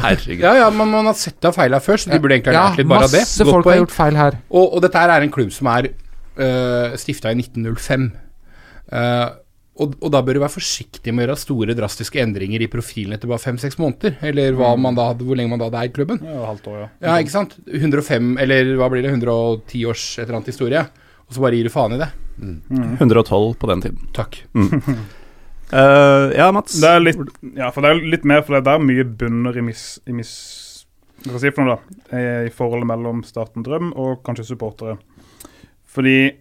[0.04, 0.44] Herregud.
[0.46, 2.68] Ja, ja, man, man har sett av feila før, så de burde egentlig ha Ja,
[2.70, 3.24] lært litt bare av det.
[3.26, 4.38] masse folk folk har gjort feil her.
[4.50, 5.90] Og, og dette her er en klubb som er
[6.38, 8.08] uh, stifta i 1905.
[8.92, 9.28] Uh,
[9.78, 13.14] og, og da bør du være forsiktig med å gjøre store, drastiske endringer i profilen
[13.14, 14.16] etter bare fem-seks måneder.
[14.26, 16.18] Eller hva man da, hadde- hvor lenge man da hadde eid klubben.
[16.26, 16.88] ja, halvt år, ja.
[17.06, 17.54] Ja, ikke sant?
[17.70, 20.82] 105, eller hva blir det, 110 års et eller annet historie.
[21.28, 22.08] Og så bare gir du faen i det.
[22.40, 24.10] 112 på den tiden.
[24.16, 24.42] Takk.
[25.68, 26.78] Eh, ja, Mats.
[26.80, 27.18] Det er litt,
[27.52, 29.98] ja, for det er litt mer, for det er mye bunner i mis...
[30.08, 30.30] I mis
[31.18, 32.20] hva skal jeg si for noe, da?
[32.46, 34.96] I, forholdet mellom Starten Drøm og kanskje supportere.
[35.88, 36.38] Fordi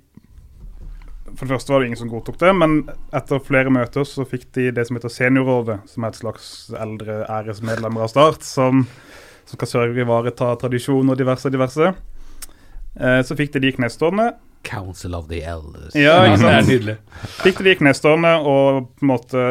[1.28, 2.78] For det første var det ingen som godtok det, men
[3.12, 7.18] etter flere møter så fikk de det som heter Seniorrådet, som er et slags eldre
[7.28, 8.86] æresmedlemmer av Start, som,
[9.44, 11.92] som skal sørge ivareta tradisjon og diverse, diverse.
[12.96, 14.30] Eh, så fikk de de knestående.
[14.64, 15.96] Council of the Elders.
[15.96, 16.68] Ja, ikke det er sant?
[16.72, 16.98] nydelig.
[17.44, 19.46] Fikk gikk knestående, og på en måte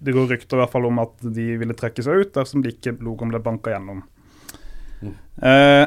[0.00, 2.70] Det går rykter i hvert fall om at de ville trekke seg ut dersom de
[2.70, 4.04] ikke logoen ble banka gjennom.
[5.42, 5.86] Eh,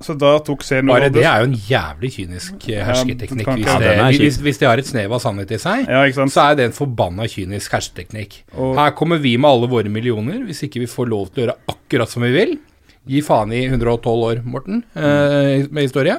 [0.00, 3.46] så da tok Bare det er jo en jævlig kynisk eh, hersketeknikk.
[3.46, 6.22] Ja, Hvis, det, hvis, hvis de har et snev av sannhet i seg, Ja, ikke
[6.22, 6.32] sant.
[6.34, 8.40] så er det en forbanna kynisk hersketeknikk.
[8.56, 11.46] Og- Her kommer vi med alle våre millioner, hvis ikke vi får lov til å
[11.46, 12.58] gjøre akkurat som vi vil.
[13.06, 16.18] Gi faen i 112 år, Morten, eh, med historie.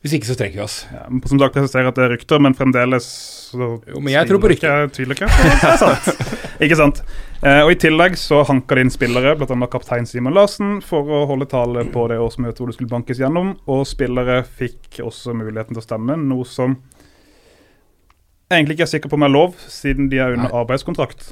[0.00, 0.78] Hvis ikke, så trekker vi oss.
[0.88, 3.08] Ja, men som dere presiserer at det er rykter, men fremdeles
[3.50, 4.86] så Jo, men jeg tror på rykter.
[4.96, 5.28] tviler ikke.
[6.64, 7.02] ikke sant.
[7.42, 9.68] Eh, og I tillegg så hanker det inn spillere, bl.a.
[9.68, 13.52] kaptein Simon Larsen, for å holde tale på det årsmøtet hvor det skulle bankes gjennom.
[13.68, 16.78] Og spillere fikk også muligheten til å stemme, noe som
[18.50, 21.28] jeg egentlig ikke er sikker på om er lov, siden de er under arbeidskontrakt.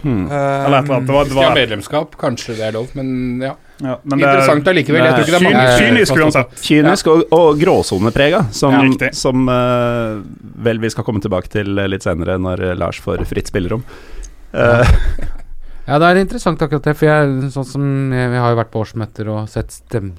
[0.00, 0.24] Hmm.
[0.26, 1.06] Eller et eller annet.
[1.06, 3.52] Det var, Hvis det de har var, medlemskap, kanskje det er lov, men ja.
[3.82, 5.04] Ja, men det er- Interessant allikevel.
[5.04, 6.58] Jeg tror ikke det er mange Kynisk uansett.
[6.64, 10.22] Kynisk og, og gråsoneprega, som, Ja, som uh,
[10.64, 13.84] vel vi skal komme tilbake til eh, litt senere, når eh, Lars får fritt spillerom.
[14.54, 14.84] Uh,
[15.86, 18.72] Ja, det er interessant akkurat det, for jeg, sånn som jeg, vi har jo vært
[18.72, 20.14] på årsmøter og sett stem,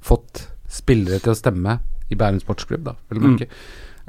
[0.00, 1.74] fått spillere til å stemme
[2.08, 3.36] i Bærum sportsklubb, da, vel Mm.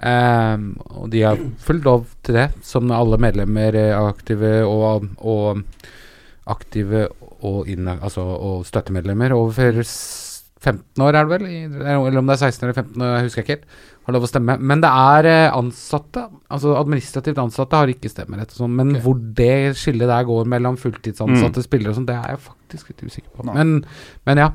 [0.02, 5.62] Ehm, og de har full lov til det, som alle medlemmer er aktive og, og
[6.50, 7.08] aktive
[7.44, 9.84] og, inna, altså, og støttemedlemmer over
[10.64, 11.48] 15 år, er det vel?
[11.84, 13.82] Eller om det er 16 eller 15 år, jeg husker ikke helt.
[14.04, 14.56] Har lov å stemme.
[14.60, 18.74] Men det er eh, ansatte, altså administrativt ansatte har ikke stemmerett og sånn.
[18.76, 22.92] Men hvor det skillet der går mellom fulltidsansatte spillere og sånn, det er jeg faktisk
[22.92, 23.48] litt usikker på.
[23.48, 23.78] Men,
[24.28, 24.50] men ja.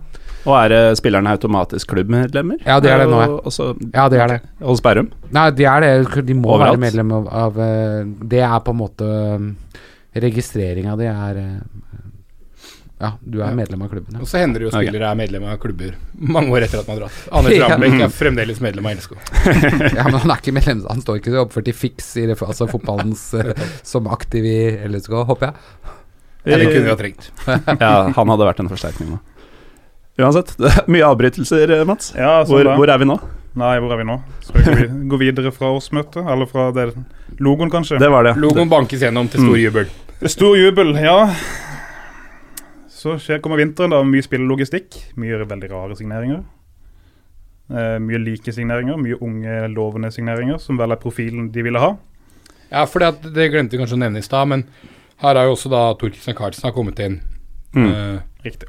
[0.44, 2.60] og er eh, spillerne automatisk klubbmedlemmer?
[2.68, 3.38] Ja, det er det nå, ja.
[3.48, 4.40] Også Ja, det er det.
[4.64, 5.08] hos Bærum?
[5.32, 6.24] Nei, de er det.
[6.28, 6.76] De må Overalt?
[6.76, 8.02] være medlem av, av eh,
[8.36, 9.10] Det er på en måte
[10.20, 11.58] Registreringa di er eh,
[13.00, 13.54] Ja, du er Ja.
[13.54, 14.16] medlem av klubben.
[14.20, 15.10] Og så hender det jo spillere okay.
[15.12, 17.18] er medlem av klubber mange år etter at man har dratt.
[17.38, 17.68] Anders Ja.
[17.70, 19.12] Rambekk er fremdeles medlem av LSK.
[19.98, 22.66] ja, men han er ikke medlem Han står ikke oppført i fiks i det, altså
[22.70, 23.52] fotballens eh,
[23.86, 24.58] som aktiv i
[24.90, 25.54] LSK, håper jeg.
[26.48, 27.30] Ja, det kunne vi ha trengt.
[27.78, 29.18] Ja, han hadde vært en forsterkning nå.
[30.18, 32.10] Uansett, det er mye avbrytelser, eh, Mats.
[32.18, 33.18] Ja, sånn Hvor, hvor er vi nå?
[33.58, 34.16] Nei, hvor er vi nå?
[34.42, 36.18] Skal vi gå videre fra årsmøtet?
[36.30, 36.88] Eller fra det,
[37.38, 37.98] logoen, kanskje?
[38.02, 38.34] Det var det.
[38.42, 39.46] Logoen bankes gjennom til Mm.
[39.48, 39.88] stor jubel.
[40.26, 41.30] Stor jubel, ja.
[42.90, 44.00] Så skjer, kommer vinteren, da.
[44.06, 44.96] Mye spillelogistikk.
[45.20, 46.40] Mye veldig rare signeringer.
[47.70, 51.92] Eh, mye like signeringer, mye unge, lovende signeringer, som vel er profilen de ville ha.
[52.72, 54.64] Ja, for det, det glemte vi kanskje å nevne i stad, men
[55.22, 57.20] her har jo også da Tor Christian Carlsen har kommet inn
[57.76, 57.86] Mm.
[57.92, 58.68] eh, Riktig.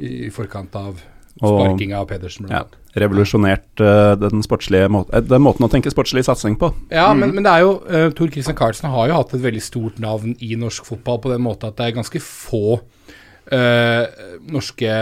[0.00, 1.02] i, i forkant av
[1.42, 2.46] Og- sparkinga av Pedersen.
[2.48, 2.87] blant Ja.
[3.02, 6.70] Revolusjonert uh, den sportslige måten eh, Den måten å tenke sportslig satsing på.
[6.94, 9.64] Ja, men, men det er jo uh, Tor Christian Carlsen har jo hatt et veldig
[9.64, 14.04] stort navn i norsk fotball på den måten at det er ganske få uh,
[14.54, 14.94] norske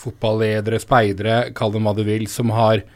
[0.00, 2.86] fotballedere, speidere, kall dem hva du vil, som har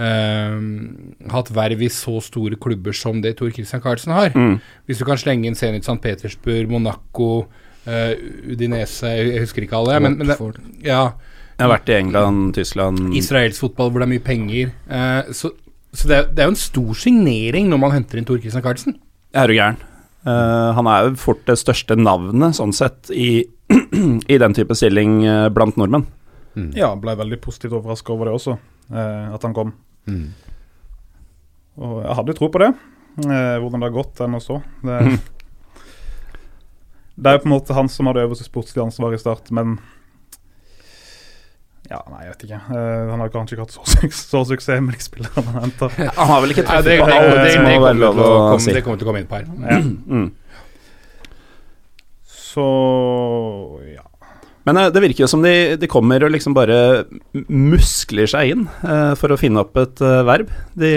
[0.00, 4.30] hatt verv i så store klubber som det Tor Christian Carlsen har.
[4.32, 4.54] Mm.
[4.88, 5.98] Hvis du kan slenge inn Zenit St.
[6.00, 7.26] Petersburg, Monaco,
[7.84, 9.98] Udinese Jeg husker ikke alle.
[10.00, 10.38] Men, men det,
[10.86, 11.02] ja,
[11.60, 14.70] Jeg har vært i England, Tyskland Israelsk fotball hvor det er mye penger.
[14.88, 15.50] Eh, så
[15.92, 18.62] så det, er- det er jo en stor signering når man henter inn Tor Christian
[18.64, 18.94] Carlsen.
[19.34, 19.76] Er jo gæren?
[20.24, 23.42] Eh, han er jo fort det største navnet, sånn sett, i,
[24.30, 26.06] i den type stilling eh, blant nordmenn.
[26.54, 26.70] Mm.
[26.78, 28.54] Ja, ble veldig positivt overraska over det også,
[28.94, 29.74] eh, at han kom.
[30.06, 30.28] Mm.
[31.82, 32.70] Og jeg hadde jo tro på det.
[33.26, 34.60] Eh, hvordan det har gått, ennå så.
[34.86, 34.96] Det,
[37.18, 39.78] det er jo på en måte han som hadde øverste sportslige ansvar i start, men
[41.90, 42.58] Ja, nei, jeg vet ikke.
[42.70, 45.88] Uh, han har kanskje ikke hatt så, su- så suksess med de spillerne han henta.
[46.20, 48.04] Han har vel ikke truffet det, treffet det, på det, det, som må kommer til
[48.04, 48.74] lov å komme- si.
[48.76, 49.50] det kommer til å komme inn på her.
[49.66, 49.80] Ja.
[50.14, 50.28] Mm.
[52.30, 52.68] Så
[53.94, 54.06] ja.
[54.68, 56.78] Men uh, det virker jo som de, de kommer og liksom bare
[57.48, 60.50] muskler seg inn uh, for å finne opp et verb.
[60.78, 60.92] De,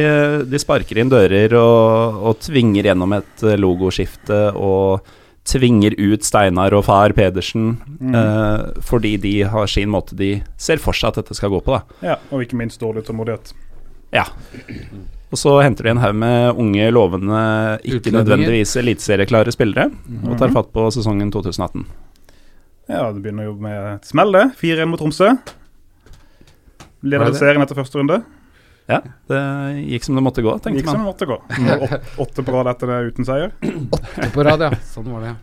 [0.52, 5.10] de sparker inn dører og, og tvinger gjennom et logoskifte og
[5.46, 8.16] tvinger ut Steinar og far Pedersen Mm.
[8.16, 11.72] eh, fordi de har sin måte de ser for seg at dette skal gå på.
[11.78, 11.84] da.
[12.02, 12.16] ja.
[12.32, 13.54] Og ikke minst dårlig tålmodighet.
[14.14, 14.26] Ja.
[15.34, 18.24] Og så henter de en haug med unge, lovende, ikke Utlendinger.
[18.24, 19.90] nødvendigvis eliteserieklare spillere,
[20.30, 21.86] og tar fatt på sesongen 2018.
[22.90, 24.44] Ja, det begynner jo med et smell, det.
[24.62, 25.32] 4-1 mot Tromsø.
[27.04, 28.22] Leder serien etter første runde.
[28.92, 28.98] Ja,
[29.32, 29.40] det
[29.88, 31.38] gikk som det måtte gå, Det tenkte gikk som det måtte gå.
[31.86, 33.54] Åt- Åtte på rad etter det uten seier.
[34.34, 34.72] På rad, ja.
[34.92, 35.36] Sånn var det.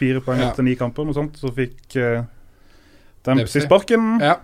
[0.00, 0.50] Fire poeng Ja.
[0.50, 1.36] etter ni kamper, noe sånt.
[1.36, 2.24] Så fikk uh,
[3.24, 4.18] Dempsey sparken.
[4.24, 4.38] Ja.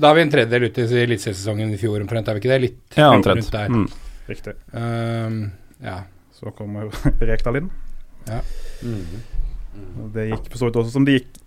[0.00, 2.60] Da er vi en tredjedel ute i eliteseriesesongen i fjor omtrent, er vi ikke det?
[2.66, 3.50] Litt Ja, rundt omtrent.
[3.52, 3.68] der.
[3.68, 3.88] Mm.
[4.30, 4.54] Riktig.
[4.74, 6.00] Um, ja.
[6.34, 6.90] Så kommer jo
[7.30, 7.70] Rekdal inn.
[10.00, 11.38] Og Det gikk for så vidt også som det gikk.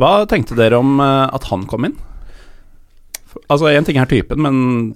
[0.00, 1.94] Hva tenkte dere om eh, at han kom inn?
[3.48, 4.94] Altså, én ting er typen, men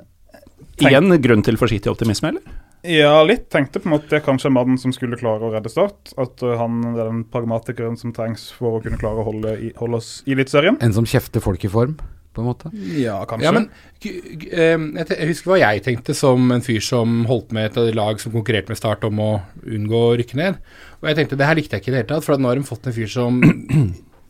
[0.76, 2.62] Tenk- igjen grunn til forsiktig optimisme, eller?
[2.86, 3.48] Ja, litt.
[3.50, 6.12] Tenkte på en måte det er kanskje mannen som skulle klare å redde Start.
[6.20, 9.72] At uh, han er den pragmatikeren som trengs for å kunne klare å holde, i,
[9.80, 10.76] holde oss i Eliteserien.
[10.84, 11.96] En som kjefter folk i form,
[12.36, 12.70] på en måte?
[13.00, 13.48] Ja, kanskje.
[13.48, 13.66] Ja, men
[14.04, 17.72] g- g- eh, jeg, jeg husker hva jeg tenkte som en fyr som holdt med
[17.72, 19.30] et lag som konkurrerte med Start om å
[19.64, 20.60] unngå å rykke ned.
[21.00, 22.52] Og jeg tenkte det her likte jeg ikke i det hele tatt, for at nå
[22.52, 23.40] har de fått en fyr som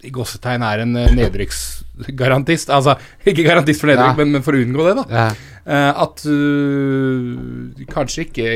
[0.07, 2.71] i gåsetegn er en eh, nedrykksgarantist.
[2.75, 2.97] Altså
[3.29, 4.17] ikke garantist for nedrykk, Ja.
[4.23, 5.07] men, men for å unngå det, da.
[5.11, 5.29] Ja.
[5.67, 8.51] Eh, at uh, kanskje ikke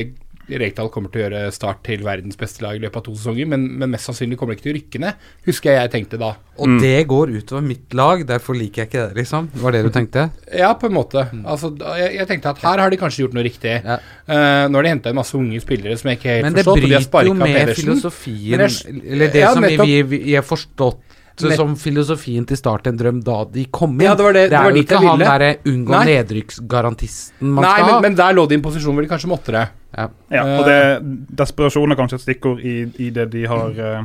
[0.51, 3.47] Rekdal kommer til å gjøre Start til verdens beste lag i løpet av to sesonger,
[3.53, 6.19] men, men mest sannsynlig kommer de ikke til å rykke ned, husker jeg jeg tenkte
[6.19, 6.31] da.
[6.59, 9.47] Og det går utover mitt lag, derfor liker jeg ikke det, liksom.
[9.63, 10.25] Var det du tenkte?
[10.59, 11.23] Ja, på en måte.
[11.45, 13.77] Altså, jeg, jeg tenkte at her har de kanskje gjort noe riktig.
[13.79, 14.01] Ja.
[14.27, 16.67] Uh, nå har de henta en masse unge spillere som jeg ikke helt Men det
[16.67, 17.87] forstått, og de har bryter jo med Pedersen.
[17.93, 19.87] filosofien jeg- Eller det Ja, som nettopp.
[19.87, 20.99] vi, vi, vi har forstått
[21.41, 24.03] Nett- som filosofien til Start en drøm da de kom inn.
[24.09, 27.85] Ja, det var det- det er jo ikke han derre unngå nedrykksgarantisten man Nei, skal
[27.87, 28.01] men, ha.
[28.01, 29.69] men der lå det i en posisjon hvor de kanskje måtte det.
[29.97, 30.09] ja.
[30.31, 34.05] Ja, og det, desperasjon er kanskje et stikkord i, i det de har uh,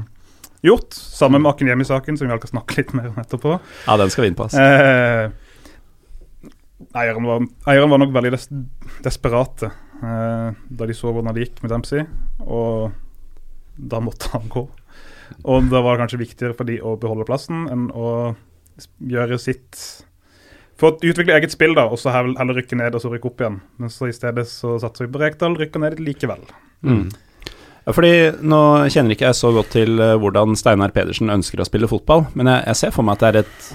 [0.64, 0.94] gjort.
[0.94, 3.60] Sammen med Akinyemi-saken, som vi skal snakke litt mer om etterpå.
[3.88, 4.48] Ja, den skal vi inn på.
[4.54, 5.30] Eh,
[6.96, 8.48] eieren, var, eieren var nok veldig des
[9.06, 9.70] desperate
[10.02, 12.06] uh, da de så hvordan det gikk med Dempsey,
[12.46, 12.92] og
[13.78, 14.68] da måtte han gå.
[15.46, 18.36] Og da var det kanskje viktigere for de å beholde plassen enn å
[19.00, 19.80] gjøre sitt
[20.76, 23.44] For å utvikle eget spill, da, og så heller rykke ned og så rykke opp
[23.44, 23.62] igjen.
[23.80, 26.44] Men så i stedet så satser vi på Rekdal, rykker ned likevel.
[26.84, 27.06] Mm.
[27.86, 28.12] Ja, fordi
[28.44, 28.60] Nå
[28.92, 32.52] kjenner ikke jeg så godt til eh, hvordan Steinar Pedersen ønsker å spille fotball, men
[32.52, 33.72] jeg, jeg ser for meg at det er et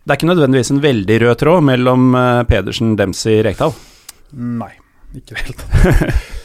[0.00, 3.76] Det er ikke nødvendigvis en veldig rød tråd mellom eh, Pedersen, Dempsey, Rekdal.
[4.32, 4.72] Nei,
[5.20, 6.36] ikke det tatt.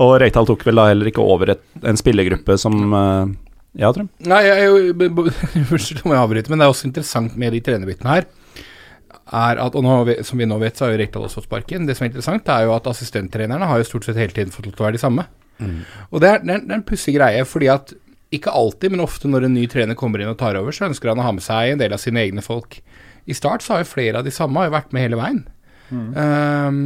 [0.00, 3.28] Og Reital tok vel da heller ikke over et, en spillergruppe som uh,
[3.78, 4.08] Ja, Trym?
[4.26, 5.26] Nei, jeg jo b- b-
[5.60, 8.28] Unnskyld om jeg avbryter, men det er også interessant med de trenerbitene her.
[9.30, 9.92] Er at, og nå,
[10.26, 11.84] Som vi nå vet, så har jo Rekdal også fått sparken.
[11.86, 14.66] Det som er interessant, er jo at assistenttrenerne har jo stort sett hele tiden fått
[14.66, 15.26] lov til å være de samme.
[16.10, 17.92] Og det er, det er, det er en pussig greie, fordi at
[18.32, 21.10] ikke alltid, men ofte når en ny trener kommer inn og tar over, så ønsker
[21.12, 22.78] han å ha med seg en del av sine egne folk.
[23.28, 25.40] I start så har jo flere av de samme har jo vært med hele veien.
[25.90, 26.78] Um,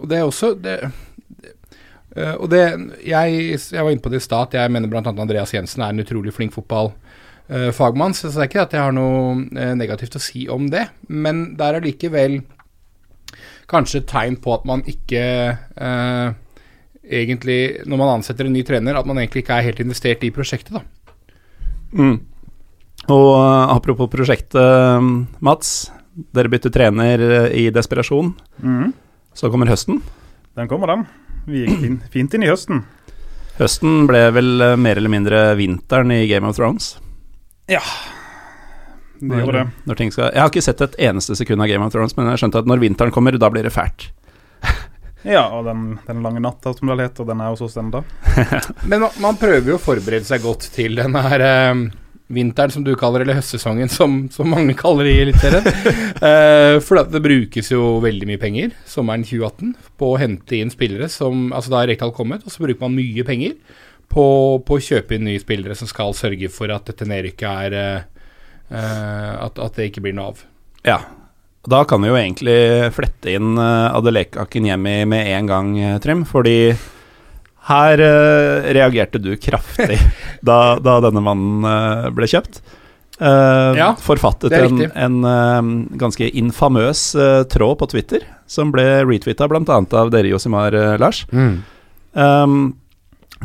[0.00, 0.76] og det er også det,
[2.16, 2.62] uh, Og det
[3.06, 5.02] jeg, jeg var inne på det i stad, jeg mener bl.a.
[5.12, 9.36] Andreas Jensen er en utrolig flink fotballfagmann, så det er ikke at jeg har noe
[9.48, 12.40] uh, negativt å si om det, men det er allikevel
[13.72, 15.22] kanskje et tegn på at man ikke
[15.56, 16.34] uh,
[17.02, 20.32] egentlig, når man ansetter en ny trener, at man egentlig ikke er helt investert i
[20.34, 20.84] prosjektet, da.
[21.92, 22.20] Mm.
[23.10, 25.10] Og eh, apropos prosjektet, eh,
[25.44, 25.90] Mats.
[26.12, 28.32] Dere bytter trener eh, i desperasjon.
[28.62, 28.92] Mm.
[29.34, 30.02] Så kommer høsten.
[30.58, 31.06] Den kommer, den.
[31.46, 32.84] Vi gikk fin, fint inn i høsten.
[33.58, 36.94] Høsten ble vel eh, mer eller mindre vinteren i Game of Thrones.
[37.70, 37.82] Ja,
[39.20, 39.66] Det gjorde det.
[39.86, 42.30] Når ting skal, jeg har ikke sett et eneste sekund av Game of Thrones, men
[42.32, 44.08] jeg skjønte at når vinteren kommer, da blir det fælt.
[45.22, 48.00] Ja, og den, den lange natta, som det heter, den er hos oss ennå.
[48.90, 51.82] Men man, man prøver jo å forberede seg godt til den her eh,
[52.32, 55.66] vinteren, som du kaller eller høstsesongen, som, som mange kaller det i Eliteserien.
[56.22, 61.10] uh, for det brukes jo veldig mye penger sommeren 2018 på å hente inn spillere
[61.12, 63.56] som Altså da er Rekdal kommet, og så bruker man mye penger
[64.12, 64.24] på,
[64.66, 69.32] på å kjøpe inn nye spillere som skal sørge for at dette nedrykket er eh,
[69.32, 70.42] at, at det ikke blir noe av.
[70.84, 71.00] Ja.
[71.62, 72.56] Da kan vi jo egentlig
[72.90, 75.68] flette inn Adeleka Akinyemi med en gang,
[76.02, 76.24] Trym.
[76.26, 76.72] Fordi
[77.68, 79.98] her uh, reagerte du kraftig
[80.48, 82.62] da, da denne mannen uh, ble kjøpt.
[83.22, 84.80] Uh, Ja, forfattet en,
[85.22, 87.12] en ganske infamøs
[87.52, 89.62] tråd på Twitter, som ble retweeta bl.a.
[89.78, 91.22] av dere, Josimar Lars.
[91.30, 91.60] Mm.
[92.12, 92.56] Um,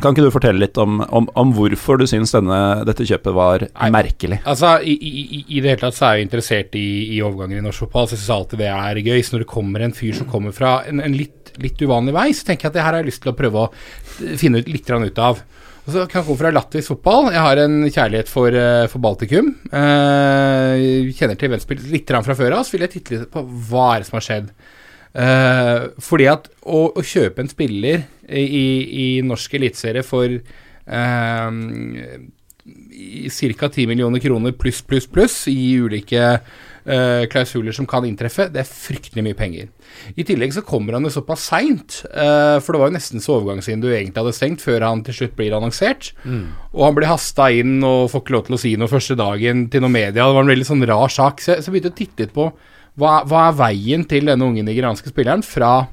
[0.02, 2.58] kan ikke du fortelle litt om, om, om hvorfor du syns denne,
[2.88, 3.90] dette kjøpet var Nei.
[3.94, 4.40] merkelig?
[4.48, 7.64] Altså, i, i, i- det hele tatt så er jeg interessert i, i overganger i
[7.66, 8.06] norsk fotball.
[8.10, 9.20] Så jeg syns alltid det er gøy.
[9.26, 12.28] Så når det kommer en fyr som kommer fra en, en litt, litt uvanlig vei,
[12.36, 14.62] så tenker jeg at det her har jeg lyst til å prøve å eh, finne
[14.62, 15.42] ut litt ut av.
[15.88, 17.30] Og så kan jeg komme fra latvisk fotball.
[17.32, 19.54] Jeg har en kjærlighet for, eh, for Baltikum.
[19.72, 22.66] Eh, kjenner til Venstre litt fra før av.
[22.68, 24.50] Så vil jeg titte litt på hva er det som har skjedd.
[25.18, 28.68] Eh, fordi at å, å kjøpe en spiller i,
[29.02, 31.50] i, norsk eliteserie for eh,
[33.58, 33.68] ca.
[33.68, 36.22] 10 millioner kroner pluss, pluss, pluss i ulike
[36.88, 39.68] eh, klausuler som kan inntreffe, det er fryktelig mye penger.
[40.18, 43.38] I tillegg så kommer han jo såpass seint, eh, for det var jo nesten så
[43.38, 46.12] overgangsvinduet egentlig hadde stengt før han til slutt blir annonsert.
[46.74, 49.68] Og han blir hasta inn og får ikke lov til å si noe første dagen
[49.72, 50.18] til noe media.
[50.20, 51.44] Det var en veldig sånn rar sak.
[51.44, 52.50] Så jeg, så jeg begynte å titte litt på
[52.98, 55.86] hva, hva er veien til denne unge nigerianske spilleren fra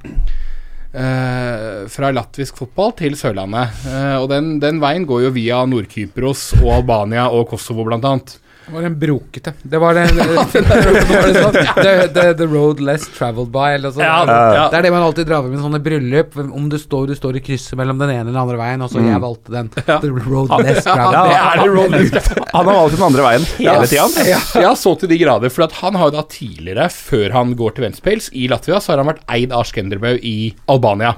[1.92, 3.84] fra latvisk fotball til Sørlandet.
[3.90, 8.36] Eh, og den, den veien går jo via Nord-Kypros og Albania og Kosovo, blant annet.
[8.66, 9.52] Det var en brokete.
[9.62, 11.56] Det var det sånn,
[11.86, 14.06] the, the, the road less traveled by, eller noe sånt.
[14.32, 14.64] Ja, ja.
[14.72, 16.34] Det er det man alltid drar med i sånne bryllup.
[16.42, 18.90] Om du står, du står i krysset mellom den ene eller den andre veien, og
[18.90, 19.70] så jeg valgte den.
[19.76, 21.14] The road less traveled.
[21.14, 24.08] Ja, det er det less Han har valgt den andre veien hele tida.
[24.32, 25.52] Ja, ja, så til de grader.
[25.54, 28.94] For at han har jo da tidligere, før han går til Ventspils i Latvia, så
[28.94, 30.36] har han vært eid av Skenderbeu i
[30.72, 31.14] Albania.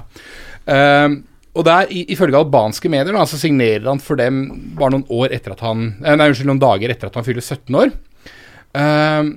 [0.69, 1.23] Ehm,
[1.57, 4.43] og der, ifølge albanske medier, da, så signerer han for dem
[4.77, 7.45] bare noen år etter at han eh, Nei, unnskyld, noen dager etter at han fyller
[7.45, 7.93] 17 år.
[8.77, 9.31] Um,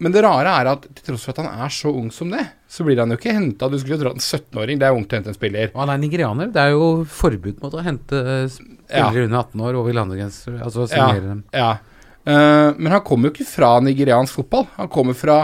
[0.00, 2.44] men det rare er at til tross for at han er så ung som det,
[2.70, 3.68] så blir han jo ikke henta.
[3.68, 5.72] Du skulle jo tro at en 17-åring, det er ungt å hente en spiller.
[5.74, 6.52] Han er nigerianer.
[6.54, 8.22] Det er jo forbud mot å hente
[8.54, 9.26] spillere ja.
[9.26, 10.56] under 18 år over landegrenser.
[10.64, 11.42] Altså signere dem.
[11.52, 11.74] Ja.
[12.24, 14.70] Uh, men han kommer jo ikke fra nigeriansk fotball.
[14.78, 15.42] Han kommer fra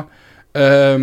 [0.57, 0.97] eh,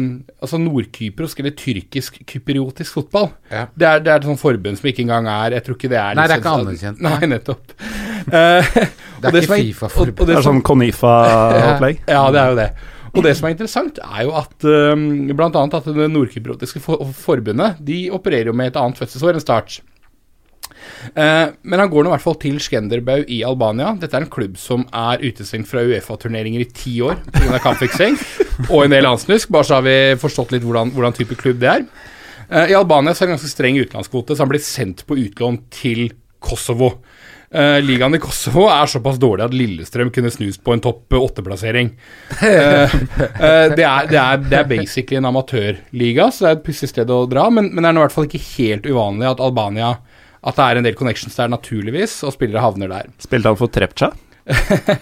[0.44, 3.30] altså nordkyprisk eller tyrkisk-kypriotisk fotball.
[3.52, 3.66] Ja.
[3.76, 6.00] Det, er, det er et sånt forbund som ikke engang er Jeg tror ikke det
[6.02, 7.04] er Nei, det er ikke anerkjent.
[7.06, 7.76] Nei, nettopp.
[8.28, 8.74] Uh,
[9.24, 10.18] Det er ikke Fifa-forbund.
[10.24, 12.04] Det det er som- sånn Konifa-opplegg.
[12.08, 12.70] ja, det er jo det.
[13.14, 15.04] Og det som er interessant, er jo at um,
[15.38, 19.44] blant annet at det nordkypriotiske for forbundet De opererer jo med et annet fødselsår enn
[19.44, 19.76] Start.
[21.12, 23.94] Eh, men han går nå i hvert fall til Skenderbau i Albania.
[24.00, 27.60] Dette er en klubb som er utestengt fra Uefa-turneringer i ti år pga.
[27.64, 28.18] kampfiksing
[28.72, 29.52] og en del landsnusk.
[29.54, 31.86] Bare så har vi forstått litt hvordan, hvordan type klubb det er.
[32.50, 35.20] Eh, I Albania så er det en ganske streng utenlandskvote, så han blir sendt på
[35.20, 36.08] utlån til
[36.44, 36.96] Kosovo.
[37.54, 41.92] Eh, ligaen i Kosovo er såpass dårlig at Lillestrøm kunne snust på en topp åtte-plassering.
[42.40, 47.46] Det, det, det er basically en amatørliga, så det er et pussig sted å dra.
[47.54, 49.94] Men, men det er nå i hvert fall ikke helt uvanlig at Albania
[50.44, 53.10] At det er en del connections der, naturligvis, og spillere havner der.
[53.26, 54.12] Spilte han for Trepcha?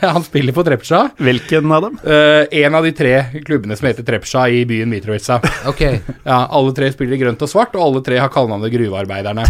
[0.05, 0.99] Han spiller for Trepcha.
[1.17, 1.95] Hvilken av dem?
[2.05, 5.39] Uh, en av de tre klubbene som heter Trepcha i byen Mitrovica.
[5.71, 5.81] Ok.
[6.27, 9.47] Ja, alle tre spiller i grønt og svart, og alle tre har kallenavnet Gruvearbeiderne.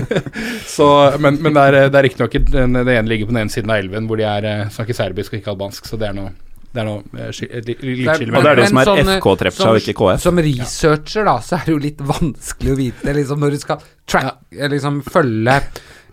[0.76, 0.88] så,
[1.20, 3.70] men men det er, det er riktignok den- Det ene ligger på den ene siden
[3.74, 6.32] av elven, hvor de er, eh, snakker serbisk og ikke albansk, så det er noe
[6.72, 7.82] det er noe eh, litt
[8.16, 10.20] skille Og det er det som er sånn, eh, FK Trepcha som- og ikke KF.
[10.22, 13.82] Som researcher, da, så er det jo litt vanskelig å vite liksom, når du skal
[14.06, 14.38] track,
[14.72, 15.62] liksom følge en,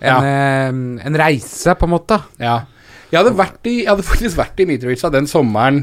[0.01, 0.19] ja.
[1.07, 2.19] en reise, på en måte.
[2.39, 2.57] Ja.
[3.09, 5.79] Jeg hadde, i, jeg hadde faktisk vært i Mitrovica den sommeren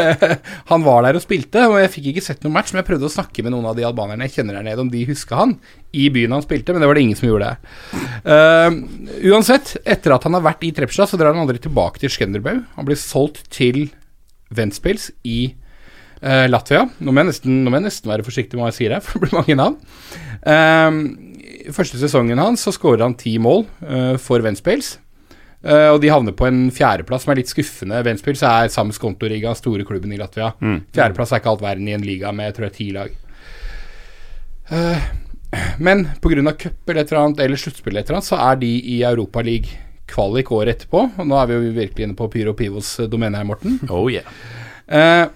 [0.70, 1.66] han var der og spilte.
[1.68, 3.76] Og jeg fikk ikke sett noen match, men jeg prøvde å snakke med noen av
[3.76, 5.56] de albanerne jeg kjenner der nede, om de huska han
[5.96, 7.52] i byen han spilte, men det var det ingen som gjorde.
[8.24, 8.80] Uh,
[9.30, 12.60] uansett, etter at han har vært i Trepsja, så drar han aldri tilbake til Skenderbeu.
[12.76, 13.86] Han blir solgt til
[14.56, 15.40] Ventspils i
[16.22, 16.84] uh, Latvia.
[16.98, 19.20] Nå må, jeg nesten, må jeg nesten være forsiktig med hva jeg sier her, for
[19.20, 19.80] det blir mange navn.
[20.46, 24.96] Uh, første sesongen hans så skårer han ti mål uh, for Ventspils.
[25.66, 28.02] Eh, og de havner på en fjerdeplass som er litt skuffende.
[28.06, 30.52] Ventspils er sammen med Skontoriga, store klubben i Latvia.
[30.94, 33.16] Fjerdeplass er ikke alt verden i en liga med tror jeg ti lag.
[34.70, 35.08] Uh,
[35.78, 36.52] men pga.
[36.58, 39.82] cup eller et eller annet, eller sluttspill eller et annet, så er de i Europaliga
[40.06, 41.02] kvalik året etterpå.
[41.18, 43.80] Og nå er vi jo virkelig inne på Pyro Pivos eh, domene her, Morten.
[43.90, 44.26] Oh yeah.
[44.86, 45.26] uh,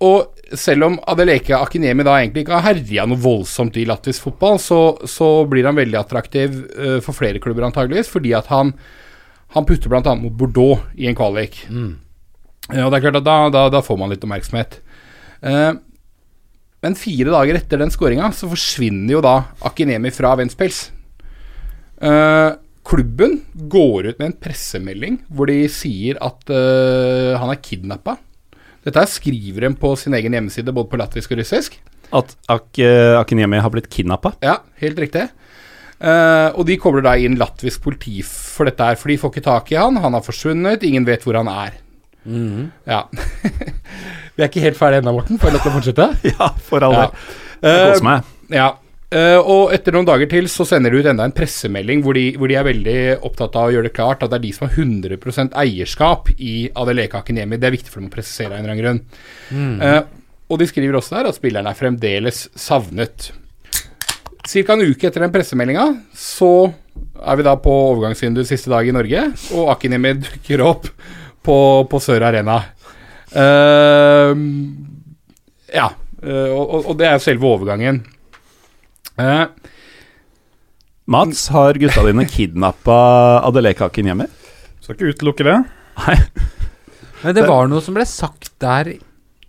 [0.00, 4.56] og selv om Adeleke Akinemi da egentlig ikke har herja noe voldsomt i latvisk fotball,
[4.60, 6.56] så, så blir han veldig attraktiv
[7.04, 8.72] for flere klubber antageligvis, fordi at han,
[9.54, 10.14] han putter bl.a.
[10.14, 11.64] mot Bordeaux i en kvalik.
[11.70, 11.98] Mm.
[12.70, 14.78] og det er klart at da, da, da får man litt oppmerksomhet.
[15.42, 15.72] Eh,
[16.80, 19.34] men fire dager etter den skåringa så forsvinner jo da
[19.68, 20.86] Akinemi fra Ventspils.
[22.00, 22.50] Eh,
[22.86, 23.40] klubben
[23.70, 28.16] går ut med en pressemelding hvor de sier at eh, han er kidnappa.
[28.86, 31.74] Dette skriver de på sin egen hjemmeside, både på latvisk og russisk.
[32.16, 34.32] At Ak Akinemi har blitt kidnappa?
[34.42, 35.26] Ja, helt riktig.
[36.00, 39.46] Eh, og de kobler da inn latvisk politi for dette her, for de får ikke
[39.46, 39.98] tak i han.
[40.00, 41.76] Han har forsvunnet, ingen vet hvor han er.
[42.88, 43.04] Ja.
[44.36, 45.40] Vi er ikke helt ferdige ennå, Morten.
[45.40, 46.06] Får jeg lov til å fortsette?
[46.34, 47.26] Ja, for all del.
[47.60, 48.28] Eh, meg.
[48.54, 48.68] Ja.
[49.12, 52.30] eh, og etter noen dager til så sender de ut enda en pressemelding hvor de,
[52.40, 52.96] hvor de er veldig
[53.26, 56.54] opptatt av å gjøre det klart at det er de som har 100% eierskap i
[56.80, 57.58] Adeleka Akiniemi.
[57.60, 59.02] Det er viktig for dem å presisere av en eller annen grunn.
[59.84, 60.00] Eh,
[60.50, 63.30] og de skriver også der at spilleren er fremdeles savnet.
[64.50, 64.72] Ca.
[64.74, 65.84] en uke etter den pressemeldinga
[66.16, 66.48] så
[67.22, 69.22] er vi da på overgangsvinduets siste dag i Norge,
[69.54, 70.88] og Akiniemi dukker opp
[71.44, 71.56] på,
[71.90, 72.58] på Sør Arena.
[73.30, 74.34] Uh,
[75.74, 75.90] ja,
[76.20, 78.02] Uh, og, og- og det er selve overgangen.
[79.16, 79.46] Uh,
[81.08, 82.96] Mats, har gutta dine kidnappa
[83.48, 84.26] Adeleka Akinyemi?
[84.84, 85.54] Skal ikke utelukke det.
[86.02, 86.16] Nei.
[87.22, 88.90] Men det var noe som ble sagt der,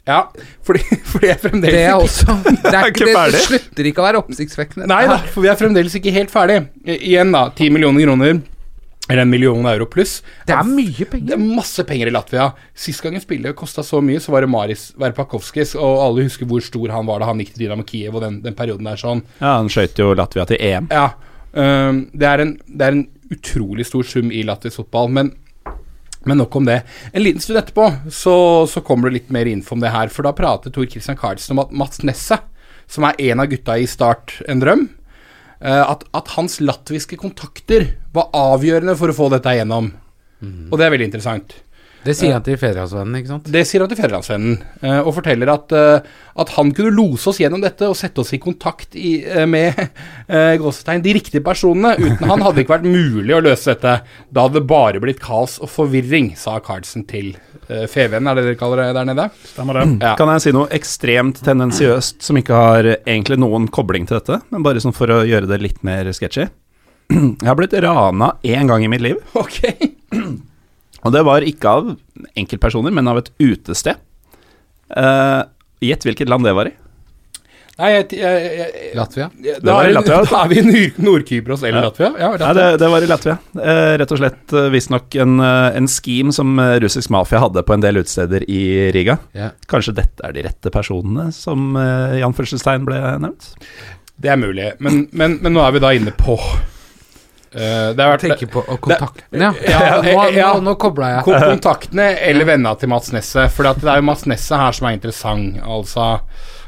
[0.07, 0.21] ja,
[0.65, 0.81] fordi,
[1.11, 4.21] fordi jeg fremdeles det er også Det, er ikke ikke, det, slutter ikke å være
[4.23, 4.87] oppsiktsvekkende.
[4.89, 6.63] Nei da, for vi er fremdeles ikke helt ferdig.
[6.85, 7.49] Igjen, da.
[7.53, 8.41] 10 millioner kroner.
[9.09, 10.19] Eller en million euro pluss.
[10.47, 11.25] Det er mye penger.
[11.27, 12.47] Det er masse penger i Latvia.
[12.77, 16.47] Sist gang en spiller kosta så mye, så var det Maris Verpakovskis, og alle husker
[16.47, 19.01] hvor stor han var da han gikk til Dynamo Kiev og den, den perioden der
[19.01, 19.25] sånn.
[19.41, 20.87] Ja, han skøyt jo Latvia til EM.
[20.93, 21.09] Ja.
[21.51, 25.33] Um, det, er en, det er en utrolig stor sum i latvisk fotball, men
[26.29, 26.81] Men nok om det.
[27.13, 28.35] En liten stund etterpå så,
[28.69, 30.11] så kommer det litt mer info om det her.
[30.13, 32.45] For da prater Tor Christian Karlsen om at Mats Nesset,
[32.91, 34.85] som er en av gutta i Start en drøm,
[35.63, 39.93] eh, at, at hans latviske kontakter var avgjørende for å få dette igjennom.
[40.69, 41.55] Og det er veldig interessant.
[42.01, 43.49] Det sier han til Fedrelandsvennen, ikke sant?
[43.53, 46.07] Det sier han til Fedrelandsvennen, eh, og forteller at, eh,
[46.41, 49.77] at han kunne lose oss gjennom dette og sette oss i kontakt i, eh, med
[50.27, 51.93] eh, gåsetegn, de riktige personene.
[52.01, 53.93] Uten han hadde det ikke vært mulig å løse dette.
[54.33, 57.35] Da hadde det bare blitt kaos og forvirring, sa Carlsen til
[57.69, 59.29] eh, Fevennen, er det dere kaller det der nede?
[59.53, 59.87] Stemmer det.
[60.01, 60.15] Ja.
[60.17, 64.65] Kan jeg si noe ekstremt tendensiøst som ikke har egentlig noen kobling til dette, men
[64.65, 66.49] bare sånn for å gjøre det litt mer sketchy?
[67.11, 69.61] Jeg har blitt rana én gang i mitt liv, Ok.
[71.01, 71.89] og det var ikke av
[72.37, 73.99] enkeltpersoner, men av et utested.
[74.95, 75.41] Eh,
[75.81, 76.75] Gjett hvilket land det var i.
[77.81, 79.25] Nei, jeg, jeg, jeg, Latvia?
[79.41, 80.35] Det var i Latvia, altså.
[80.35, 81.85] Da er vi i Nord- Nord-Kypros eller Ja.
[81.87, 82.09] Latvia?
[82.21, 83.35] Ja, Nei, det, det var i Latvia.
[83.57, 87.63] Eh, rett og slett uh, visstnok en, eh, en scheme som eh, russisk mafia hadde
[87.65, 88.61] på en del utesteder i
[88.93, 89.17] Riga.
[89.33, 89.49] Ja.
[89.71, 93.49] Kanskje dette er de rette personene som uh, Jan Førstestein ble nevnt?
[94.21, 96.37] Det er mulig, men, men, men nå er vi da inne på
[97.53, 99.51] eh, Det har vært Tenker på kontaktene, kontakten, ja.
[99.67, 100.53] Ja, nå, ja.
[100.55, 101.25] nå, nå kobla jeg.
[101.27, 103.51] Kontaktene eller vennene til Mats Nesset.
[103.55, 105.59] For det er jo Mats Nesset her som er interessant.
[105.61, 106.07] Altså,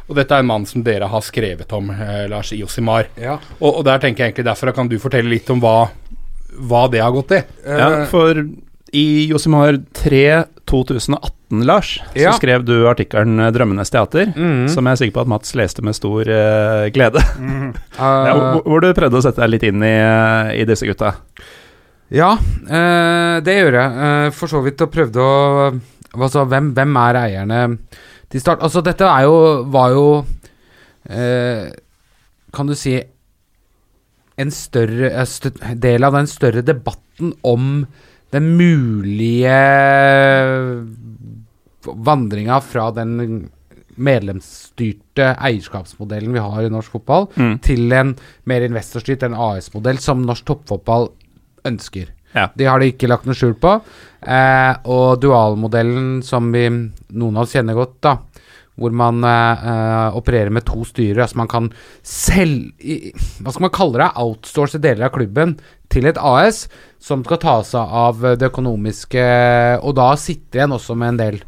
[0.09, 3.09] og dette er en mann som dere har skrevet om, eh, Lars Josimar.
[3.19, 3.39] Ja.
[3.59, 5.87] Og, og der tenker jeg egentlig derfor kan du fortelle litt om hva,
[6.59, 7.41] hva det har gått i.
[7.65, 8.43] Ja, for
[8.93, 12.31] i Josimar 3 2018, Lars, Ja.
[12.31, 14.67] så skrev du artikkelen eh, 'Drømmenes teater', mm.
[14.69, 17.21] som jeg er sikker på at Mats leste med stor uh, glede.
[17.39, 17.73] Mhm.
[17.99, 20.87] Ja, Uh, hvor, hvor du prøvde å sette deg litt inn i, eh, i disse
[20.87, 21.13] gutta.
[22.13, 23.99] Ja, uh, det gjør jeg.
[24.07, 25.73] Eh, for så vidt og prøvde å
[26.13, 27.59] Altså, hvem, hvem er eierne
[28.29, 28.61] til start?
[28.61, 30.03] Altså, dette er jo Var jo
[31.09, 31.71] eh,
[32.53, 32.93] Kan du si
[34.37, 37.87] En større eh, del av den større debatten om
[38.33, 39.57] den mulige
[41.83, 43.49] vandringa fra den
[43.95, 47.59] medlemsstyrte eierskapsmodellen vi har i norsk fotball, Mm.
[47.61, 48.15] til en
[48.45, 51.09] mer investorstyrt, en AS-modell, som norsk toppfotball
[51.65, 52.07] ønsker.
[52.33, 52.47] Ja.
[52.57, 53.81] De har de ikke lagt noe skjul på.
[54.25, 58.17] Eh, og dualmodellen som vi, noen av oss kjenner godt, da,
[58.75, 61.71] hvor man eh, opererer med to styrer, altså man kan
[62.01, 64.09] selv Hva skal man kalle det?
[64.17, 65.59] Outsource deler av klubben
[65.89, 66.67] til et AS
[67.03, 69.23] som skal ta seg av det økonomiske,
[69.83, 71.39] og da sitter igjen også med en del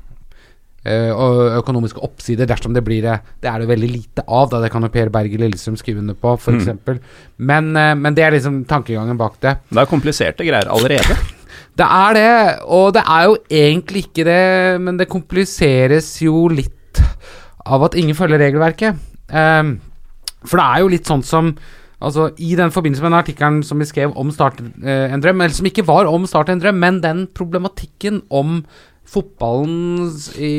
[0.84, 3.16] eh, og økonomiske oppsider dersom det blir det.
[3.40, 4.60] Det er det veldig lite av, da.
[4.64, 6.60] Det kan jo Per Berger Lillestrøm skrive under på, f.eks.
[6.60, 7.00] eksempel
[7.38, 9.58] Men, eh, men det er liksom tankegangen bak det.
[9.72, 11.18] Det er kompliserte greier allerede.
[11.76, 14.44] Det er det, og det er jo egentlig ikke det,
[14.80, 17.02] men det kompliseres jo litt
[17.68, 18.96] av at ingen følger regelverket.
[19.28, 19.74] Um,
[20.48, 21.52] for det er jo litt sånn som
[22.02, 25.42] Altså, I den forbindelse med den artikkelen som vi skrev om Start eh, en drøm,
[25.42, 28.64] eller som ikke var om Start en drøm, men den problematikken om
[29.08, 30.10] fotballen
[30.42, 30.54] i,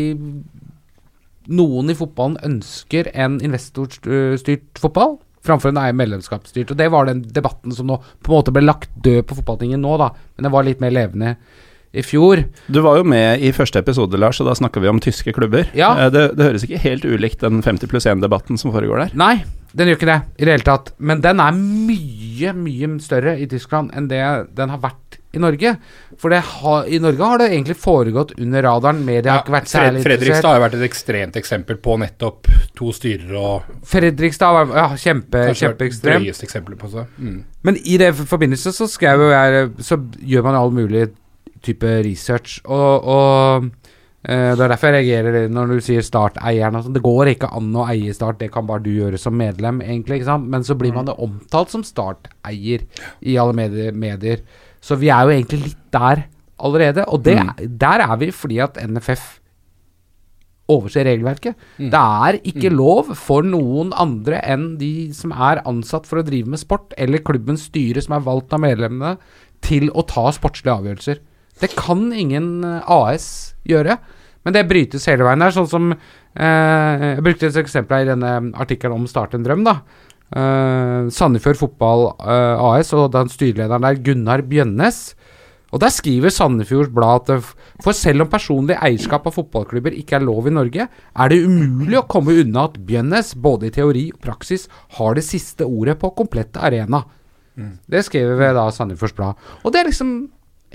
[1.46, 6.72] Noen i fotballen ønsker en investorstyrt fotball framfor en medlemskapsstyrt.
[6.72, 9.78] Og Det var den debatten som nå på en måte ble lagt død på fotballtinget
[9.78, 10.08] nå, da.
[10.34, 11.36] Men det var litt mer levende
[11.96, 12.42] i fjor.
[12.66, 15.68] Du var jo med i første episode, Lars, og da snakka vi om tyske klubber.
[15.78, 15.92] Ja.
[16.06, 19.14] Eh, Det, det høres ikke helt ulikt den 50 pluss 1-debatten som foregår der.
[19.16, 19.44] Nei,
[19.76, 20.94] den gjør ikke det i det hele tatt.
[20.98, 24.22] Men den er mye, mye større i Tyskland enn det
[24.56, 25.74] den har vært i Norge.
[26.20, 29.02] For det har, i Norge har det egentlig foregått under radaren.
[29.04, 30.22] Media har ikke vært særlig interessert.
[30.22, 35.44] Fredrikstad har vært et ekstremt eksempel på nettopp to styrer og Fredrikstad var ja, kjempe,
[35.50, 36.24] kanskje vært kjempeekstrem.
[36.24, 37.06] drøyeste eksempelet på det.
[37.20, 37.38] Mm.
[37.68, 41.08] Men i det forbindelse så jeg Så gjør man all mulig
[41.64, 42.60] type research.
[42.64, 43.70] Og, og
[44.26, 46.80] det er derfor jeg reagerer når du sier Start-eieren.
[46.82, 46.94] sånn.
[46.96, 50.24] Det går ikke an å eie Start, det kan bare du gjøre som medlem, egentlig.
[50.42, 52.82] Men så blir man det omtalt som Start-eier
[53.22, 54.42] i alle medier, medier.
[54.82, 56.24] Så vi er jo egentlig litt der
[56.58, 57.04] allerede.
[57.12, 57.38] Og det,
[57.78, 59.36] der er vi fordi at NFF
[60.74, 61.54] overser regelverket.
[61.78, 66.50] Det er ikke lov for noen andre enn de som er ansatt for å drive
[66.50, 69.14] med sport, eller klubbens styre som er valgt av medlemmene,
[69.62, 71.22] til å ta sportslige avgjørelser.
[71.60, 73.98] Det kan ingen eh, AS gjøre.
[74.46, 75.54] Men det brytes hele veien der.
[75.54, 79.64] Sånn som eh, Jeg brukte et eksempel her i denne artikkelen om Start en drøm.
[79.66, 79.80] da
[80.34, 85.14] Eh, Sandefjord Fotball eh, AS og den styrelederen der, Gunnar Bjønnes.
[85.74, 90.24] Og Der skriver Sandefjords Blad at for selv om personlig eierskap av fotballklubber ikke er
[90.24, 94.20] lov i Norge, er det umulig å komme unna at Bjønnes, både i teori og
[94.24, 97.02] praksis, har det siste ordet på komplette arena.
[97.56, 99.42] Det skriver vi da Sandefjords Blad.
[99.64, 100.14] Og det er liksom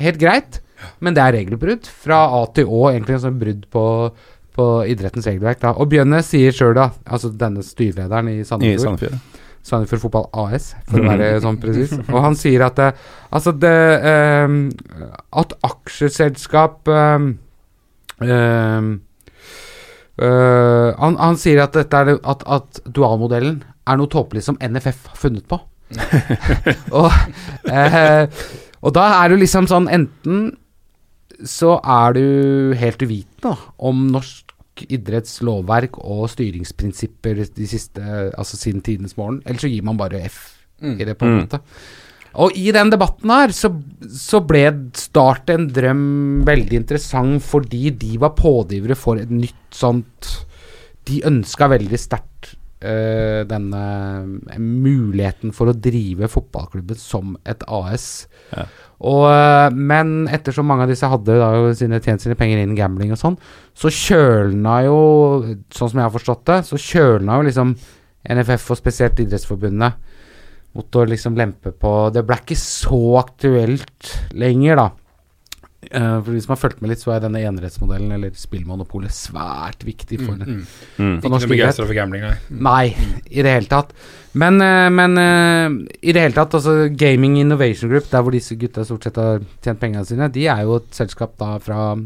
[0.01, 0.59] helt greit,
[0.99, 3.85] men det er regelbrudd fra A til Å, egentlig en sånn brudd på,
[4.57, 5.61] på idrettens regelverk.
[5.63, 9.39] da Og Bjønnes sier sjøl, da, altså denne styrelederen i I Sandefjord, Sandefjord.
[9.61, 11.93] Sandefjord Fotball AS, for å være sånn presis.
[12.07, 12.89] Og han sier at det,
[13.29, 13.77] altså det
[14.09, 14.63] ehm,
[15.37, 17.27] At aksjeselskap øh,
[20.21, 25.17] han, han sier at dette er at, at dualmodellen er noe tåpelig som NFF har
[25.17, 25.57] funnet på.
[26.99, 27.11] og,
[27.67, 28.27] eh,
[28.79, 30.45] og da er det liksom sånn Enten
[31.47, 32.23] så er du
[32.77, 34.47] helt uvitende om norsk
[34.89, 38.01] idretts lovverk og styringsprinsipper de siste,
[38.37, 41.41] altså siden tidenes morgen, eller så gir man bare F i det, på en Mm.
[41.43, 41.59] måte.
[42.33, 43.69] Og i den debatten her, så,
[44.07, 50.45] så ble Start en drøm veldig interessant fordi de var pådrivere for et nytt sånt
[51.05, 53.81] De ønska veldig sterkt eh, denne
[54.51, 58.27] eh, muligheten for å drive fotballklubben som et AS.
[58.51, 58.65] Ja.
[59.01, 62.79] Og, eh, men ettersom mange av disse hadde da, sine, tjent sine penger inn i
[62.79, 63.39] gambling og sånn,
[63.77, 64.99] så kjølna jo,
[65.73, 67.75] sånn som jeg har forstått det, så kjølna jo liksom
[68.21, 70.17] NFF og spesielt Idrettsforbundet
[70.77, 74.85] mot å liksom lempe på Det ble ikke så aktuelt lenger, da.
[75.89, 79.81] Eh, for de som har fulgt med litt, så er denne enerettsmodellen, eller spillmonopolet, svært
[79.87, 80.65] viktig for, Mm, mm.
[80.97, 81.21] Mm.
[81.21, 81.57] for Ikke norsk noe idrett.
[81.57, 82.35] begeistra for gambling, nei.
[82.49, 82.95] Nei,
[83.31, 83.93] i det hele tatt.
[84.33, 88.55] Men, uh, men uh, i det hele tatt, altså Gaming Innovation Group, der hvor disse
[88.55, 91.97] gutta stort sett har tjent pengene sine, de er jo et selskap da fra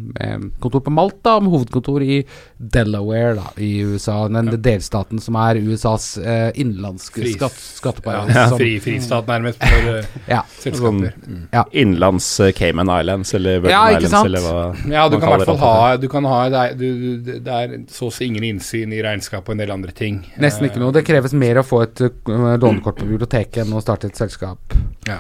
[0.60, 2.24] kontor på Malta, med hovedkontor i
[2.58, 4.28] Delaware da, i USA.
[4.32, 8.34] Den delstaten som er USAs eh, innenlandske skatt, skatteparadis.
[8.36, 8.48] Ja.
[8.50, 8.58] ja.
[8.58, 10.02] fri, fristat nærmest for
[10.32, 10.42] Ja.
[10.64, 11.14] selskaper.
[11.28, 11.46] Mm.
[11.74, 14.30] Innenlands eh, Cayman Islands eller Virgin Ja, ikke Islands sant?
[14.30, 16.76] eller hva Ja, du man kan i hvert fall ha Du kan ha det er,
[16.80, 16.88] du,
[17.26, 20.22] du, det er så å si ingen innsyn i regnskap og en del andre ting.
[20.42, 20.94] Nesten ikke noe.
[20.96, 24.76] Det kreves mer å få et uh, lånekort på biblioteket enn å starte et selskap.
[25.10, 25.20] Ja.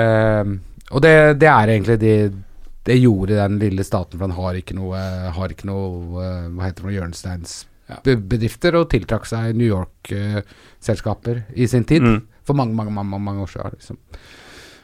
[0.00, 0.58] Ehm,
[0.90, 2.16] og det, det er egentlig det
[2.84, 4.98] det gjorde den lille staten, for den har ikke noe,
[5.32, 11.68] har ikke noe uh, Hva heter det, for hjørnesteinsbedrifter, og tiltrakk seg New York-selskaper i
[11.70, 12.04] sin tid.
[12.04, 12.18] Mm.
[12.44, 13.78] For mange, mange, mange, mange år siden.
[13.78, 14.00] Liksom.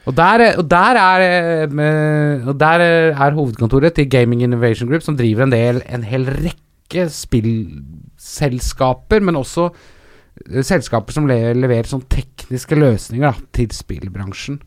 [0.09, 1.20] Og der, er- og der er
[1.68, 2.80] eh, Og der
[3.12, 9.36] er hovedkontoret til Gaming Innovation Group, som driver en del En hel rekke spillselskaper, men
[9.38, 14.59] også eh, selskaper som leverer sånn tekniske løsninger da, til spillbransjen.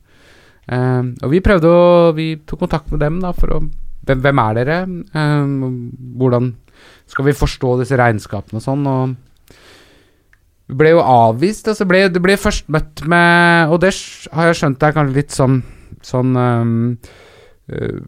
[0.72, 3.58] Um, og vi prøvde å Vi tok kontakt med dem da for å
[4.08, 4.78] Hvem, hvem er dere?
[5.16, 6.54] Um, hvordan
[7.08, 8.88] skal vi forstå disse regnskapene og sånn?
[8.88, 9.16] Og
[10.68, 11.68] ble jo avvist.
[11.68, 13.92] Altså ble, det ble først møtt med Og det
[14.32, 15.62] har jeg skjønt er kanskje litt sånn
[16.04, 16.98] Sånn um,
[17.72, 18.00] uh,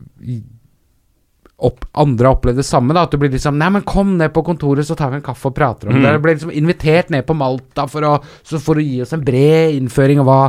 [1.65, 2.93] opp, Andre har opplevd det samme.
[2.95, 5.25] da At du blir liksom Nei, men kom ned på kontoret, så tar vi en
[5.25, 6.01] kaffe og prater om Mm.
[6.03, 6.11] det.
[6.13, 9.23] Du ble liksom invitert ned på Malta for å, så for å gi oss en
[9.23, 10.39] bred innføring av hva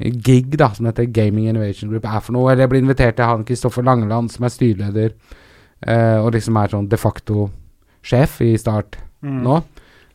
[0.00, 2.50] GIG, da som heter Gaming Innovation Group, er for noe.
[2.52, 5.12] Eller jeg ble invitert til han Kristoffer Langeland, som er styreleder,
[5.88, 7.50] uh, og liksom er sånn de facto
[8.02, 9.42] sjef i Start Mm.
[9.44, 9.62] nå.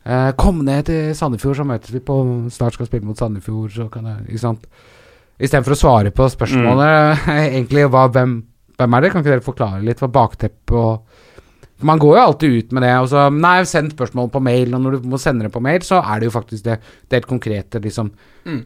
[0.06, 2.16] Eh, kom ned til Sandefjord, så møtes vi på
[2.54, 4.66] Snart skal spille mot Sandefjord, så kan jeg Ikke sant.
[5.36, 8.38] Istedenfor å svare på spørsmålet egentlig hva, hvem,
[8.78, 11.24] hvem er det, kan ikke dere forklare litt hva bakteppet og
[11.84, 14.80] Man går jo alltid ut med det, og så Nei, send spørsmål på mail, og
[14.80, 17.28] når du må sende det på mail, så er det jo faktisk det, det helt
[17.28, 18.14] konkrete, liksom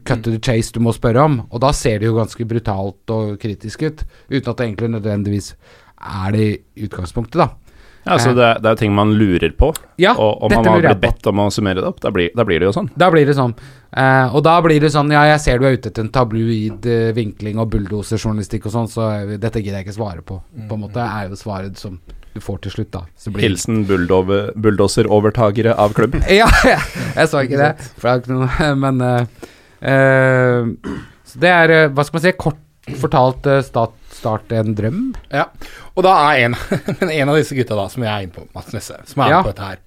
[0.07, 1.41] cut to the chase du må spørre om.
[1.51, 5.51] Og da ser det jo ganske brutalt og kritisk ut, uten at det egentlig nødvendigvis
[5.99, 7.70] er det i utgangspunktet, da.
[8.07, 10.81] Ja, så det, er- det er ting man lurer på, Ja, og om man har
[10.81, 12.89] blitt bedt om å summere det opp, da blir, da blir det jo sånn.
[12.97, 13.53] Da blir det sånn.
[13.91, 16.87] Uh, og da blir det sånn Ja, jeg ser du er ute etter en tabloid
[16.87, 20.39] uh, vinkling og bulldoserjournalistikk og sånn, så eh, dette gidder jeg ikke svare på.
[20.71, 21.99] På en måte er jo svaret som
[22.31, 23.03] du får til slutt, da.
[23.19, 26.17] Så blir Hilsen bulldozerovertagere av klubb.
[26.41, 27.73] Ja, jeg sa ikke det.
[27.99, 29.51] For det er ikke noe Men uh,
[29.83, 32.61] eh, Så det er, eh, hva skal man si, kort
[33.01, 35.03] fortalt eh, start, start en drøm.
[35.33, 35.47] Ja,
[35.95, 36.57] og da er en,
[37.21, 39.43] en av disse gutta da, som jeg er inne på, Mats Nesse, som er Ja.
[39.45, 39.79] på dette her,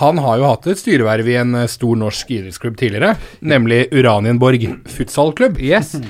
[0.00, 4.68] han har jo hatt et styreverv i en eh, stor norsk idrettsklubb tidligere, nemlig Uranienborg
[4.88, 5.58] futsalklubb.
[5.60, 5.96] Yes.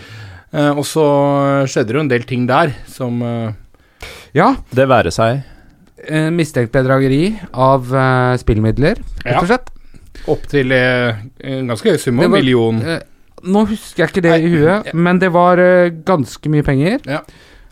[0.50, 1.02] Eh, og så
[1.70, 3.20] skjedde det jo en del ting der som
[4.34, 4.48] Ja.
[4.74, 5.44] Det være seg
[6.10, 7.86] eh, mistenkt bedrageri av
[8.42, 9.38] spillmidler, rett Ja.
[9.38, 9.70] og slett.
[10.26, 12.82] opp til eh, en ganske høy sum, en million.
[13.42, 14.94] Nå husker jeg ikke det i huet, ja.
[14.94, 17.00] men det var uh, ganske mye penger.
[17.08, 17.22] Ja.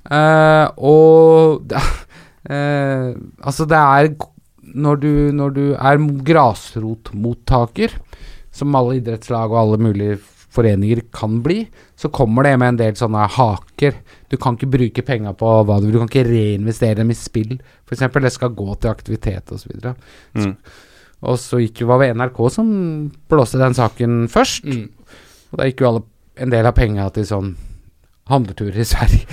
[0.08, 1.74] Uh, og
[2.52, 3.12] uh,
[3.44, 4.12] Altså, det er
[4.78, 7.94] når du, når du er grasrotmottaker,
[8.52, 10.18] som alle idrettslag og alle mulige
[10.54, 11.62] foreninger kan bli,
[11.98, 13.96] så kommer det med en del sånne haker.
[14.30, 17.18] Du kan ikke bruke penga på hva du vil, du kan ikke reinvestere dem i
[17.18, 17.56] spill,
[17.86, 18.04] f.eks.
[18.08, 19.74] Det skal gå til aktivitet osv.
[20.38, 20.54] Mm.
[21.28, 22.68] Og så gikk jo var det NRK som
[23.30, 24.66] blåste den saken først.
[24.66, 24.86] Mm.
[25.52, 26.02] Og da gikk jo alle,
[26.38, 27.54] en del av penga til sånn
[28.28, 29.24] handleturer i Sverige.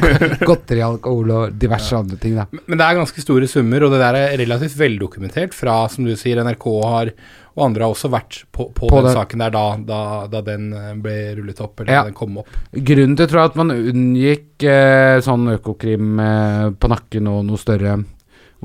[0.48, 2.44] Godteri, alkohol og diverse andre ting, da.
[2.70, 6.12] Men det er ganske store summer, og det der er relativt veldokumentert fra, som du
[6.18, 7.10] sier, NRK har,
[7.56, 9.16] og andre har også vært på, på, På den det.
[9.18, 9.98] saken der da, da,
[10.30, 12.04] da den eh, ble rullet opp, eller Ja.
[12.04, 12.54] da den kom opp.
[12.74, 17.58] Grunnen til tror jeg at man unngikk eh, sånn økokrim eh, på nakken og noe
[17.60, 17.98] større,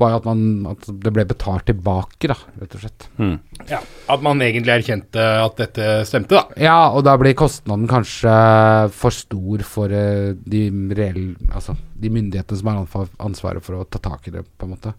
[0.00, 0.40] var jo at, man,
[0.72, 3.06] at det ble betalt tilbake, da, rett og slett.
[3.20, 3.36] Mm.
[3.68, 3.78] Ja,
[4.10, 6.58] At man egentlig erkjente at dette stemte, da.
[6.60, 8.32] Ja, og da blir kostnaden kanskje
[8.96, 10.64] for stor for eh, de
[10.96, 14.72] reelle Altså de myndighetene som har ansvaret for å ta tak i det, på en
[14.72, 14.94] måte.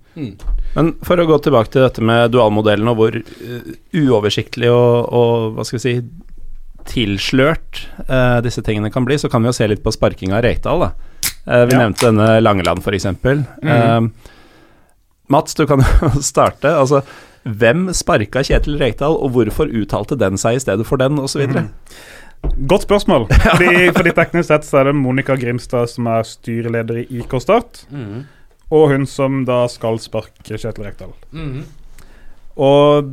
[0.75, 5.55] Men for å gå tilbake til dette med dualmodellen og hvor eh, uoversiktlig og, og
[5.57, 5.95] hva skal vi si
[6.91, 10.45] tilslørt uh, disse tingene kan bli, så kan vi jo se litt på sparkinga av
[10.47, 10.81] Reital.
[10.81, 10.91] Da.
[11.45, 11.79] Eh, vi Ja.
[11.83, 13.05] nevnte denne Langeland, f.eks.
[13.61, 14.11] Mm.
[15.31, 16.71] Mats, du kan jo starte.
[16.71, 17.01] Altså,
[17.43, 21.45] hvem sparka Kjetil Rekdal, og hvorfor uttalte den seg i stedet for den, osv.?
[21.47, 21.71] Mm.
[22.69, 23.27] Godt spørsmål.
[23.45, 27.83] Fordi, fordi teknisk sett så er det Monica Grimstad som er styreleder i IK Start,
[28.71, 31.13] og hun som da skal sparke Kjetil Rekdal.
[32.61, 33.11] Og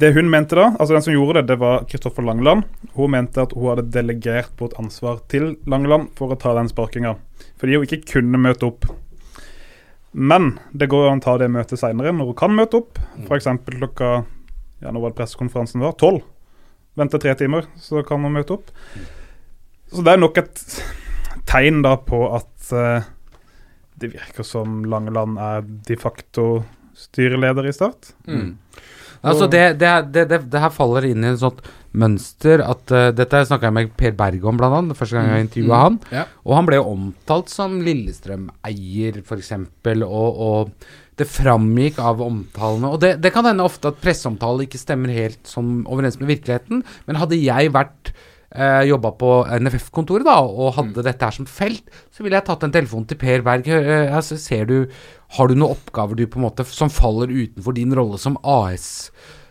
[0.00, 2.64] det hun mente da, altså den som gjorde det, det var Kristoffer Langeland.
[2.96, 7.16] Hun mente at hun hadde delegert bort ansvar til Langeland for å ta den sparkinga.
[7.60, 8.86] Fordi hun ikke kunne møte opp.
[10.10, 12.98] Men det går an å ta det møtet seinere, når hun kan møte opp.
[13.26, 13.48] F.eks.
[13.68, 14.10] klokka
[14.80, 16.24] ja, nå var det pressekonferansen var, tolv.
[16.98, 18.72] Vente tre timer, så kan hun møte opp.
[19.92, 20.62] Så det er nok et
[21.50, 23.06] tegn da på at uh,
[24.00, 26.64] det virker som Langeland er de facto
[26.98, 28.12] styreleder i Start.
[29.20, 31.60] Altså det, det, det, det, det her faller inn i en sånt
[31.98, 35.46] mønster at uh, Dette snakka jeg med Per Berg om, blant annet, første gang jeg
[35.48, 36.00] intervjua han.
[36.14, 36.24] Ja.
[36.46, 39.54] Og han ble jo omtalt som Lillestrøm-eier, f.eks.,
[40.06, 40.74] og, og
[41.20, 42.90] det framgikk av omtalene.
[42.94, 46.84] Og det, det kan hende ofte at presseomtale ikke stemmer helt sånn overens med virkeligheten,
[47.06, 48.12] men hadde jeg vært
[48.54, 52.64] eh, jobba på NFF-kontoret da, og hadde dette her som felt, så ville jeg tatt
[52.66, 53.68] en telefon til Per Berg.
[53.68, 54.78] Eh, altså, ser du,
[55.36, 59.10] har du noen oppgaver du på en måte som faller utenfor din rolle som AS?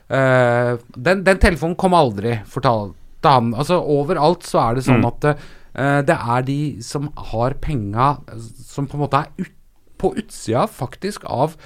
[0.10, 2.95] Eh, den, den telefonen kom aldri, fortalte
[3.30, 3.51] han.
[3.53, 8.39] Altså Overalt så er det sånn at uh, det er de som har penga, eh,
[8.66, 9.55] som på en måte er ut,
[9.99, 11.57] på utsida faktisk av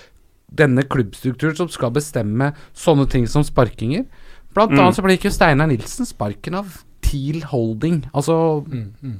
[0.53, 4.07] denne klubbstrukturen som skal bestemme sånne ting som sparkinger.
[4.53, 8.35] Blant annet så ble ikke Steinar Nilsen sparken av TIL Holding, altså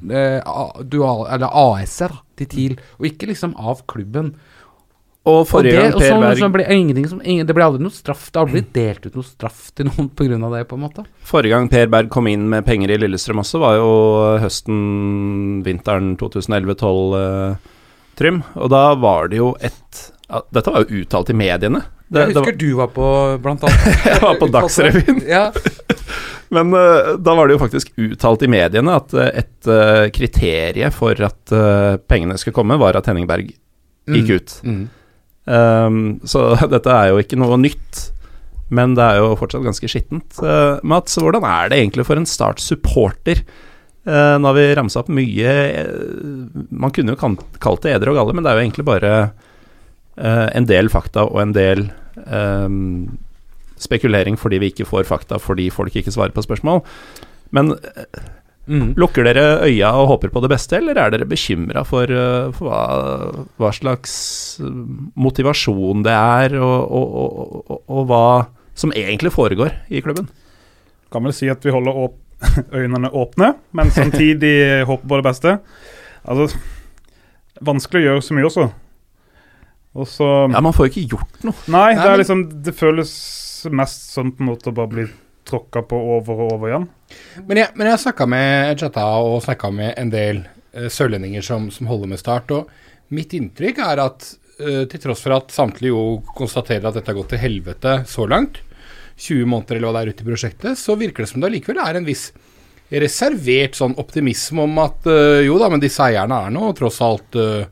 [0.09, 4.33] eh, A- dual, eller AS-er til TIL, og ikke liksom av klubben.
[5.23, 7.63] Og Og forrige det, gang Per sånn, Berg så ble ingenting som, ingen, det ble
[7.63, 8.25] aldri noe straff.
[8.27, 10.39] Det har aldri blitt delt ut noe straff til noen pga.
[10.51, 11.05] det, på en måte.
[11.23, 13.93] Forrige gang Per Berg kom inn med penger i Lillestrøm også, var jo
[14.43, 14.81] høsten,
[15.63, 17.69] vinteren 2011-2012, eh,
[18.19, 18.41] Trym.
[18.59, 20.09] Og da var det jo et
[20.53, 21.79] Dette var jo uttalt i mediene.
[22.07, 23.07] Det, det var, du var på
[23.41, 25.21] blant annet jeg var på Dagsrevyen.
[25.29, 25.43] Ja.
[26.55, 30.89] Men uh, da var det jo faktisk uttalt i mediene at uh, et uh, kriterie
[30.93, 31.55] for at
[32.09, 33.53] pengene skulle komme, var at Henning Berg
[34.09, 34.57] gikk ut.
[34.67, 34.83] Mm.
[35.45, 38.07] Um, så dette er jo ikke noe nytt,
[38.73, 40.39] men det er jo fortsatt ganske skittent.
[40.39, 43.43] Uh, Mats, hvordan er det egentlig for en Start-supporter?
[44.03, 47.29] Uh, nå har vi ramsa opp mye uh, Man kunne jo
[47.63, 49.11] kalt det eder og galle, men det er jo egentlig bare
[50.19, 51.85] uh, en del fakta og en del
[52.27, 53.13] um,
[53.79, 56.83] spekulering fordi vi ikke får fakta fordi folk ikke svarer på spørsmål.
[57.55, 57.71] Men
[58.63, 58.93] Mm.
[58.95, 62.69] lukker dere øya og håper på det beste, eller er dere bekymra for, uh, for
[62.69, 62.83] hva,
[63.59, 64.13] hva slags
[64.63, 64.69] uh,
[65.19, 68.27] motivasjon det er, og, og, og, og, og hva
[68.79, 70.29] som egentlig foregår i klubben?
[71.11, 72.19] Kan vel si at vi holder åp
[72.79, 74.55] øynene åpne, men samtidig
[74.89, 75.57] håper på det beste.
[76.23, 76.57] Altså,
[77.63, 78.69] vanskelig å gjøre så mye også.
[79.93, 81.55] Og så Ja, man får jo ikke gjort noe.
[81.69, 83.11] Nei, det er liksom Det føles
[83.69, 85.05] mest som på en måte å bare bli
[85.47, 86.87] tråkka på over og over igjen.
[87.47, 90.43] Men jeg, men jeg snakka med chatta og snakka med en del
[90.75, 94.27] uh, sørlendinger som, som holder med Start, og mitt inntrykk er at
[94.61, 98.27] uh, til tross for at samtlige jo konstaterer at dette har gått til helvete så
[98.29, 98.61] langt,
[99.13, 101.83] 20 måneder eller hva det er ute i prosjektet, så virker det som det allikevel
[101.83, 102.31] er en viss
[102.93, 107.37] reservert sånn optimisme om at uh, jo da, men disse eierne er nå tross alt
[107.39, 107.65] eh,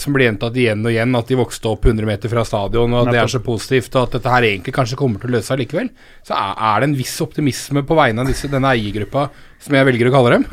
[0.00, 3.06] som blir gjentatt igjen og igjen, at de vokste opp 100 meter fra stadion, og
[3.06, 5.50] at det er så positivt, og at dette her egentlig kanskje kommer til å løse
[5.50, 5.90] seg likevel.
[6.26, 9.26] Så er, er det en viss optimisme på vegne av disse, denne eiergruppa,
[9.60, 10.46] som jeg velger å kalle dem.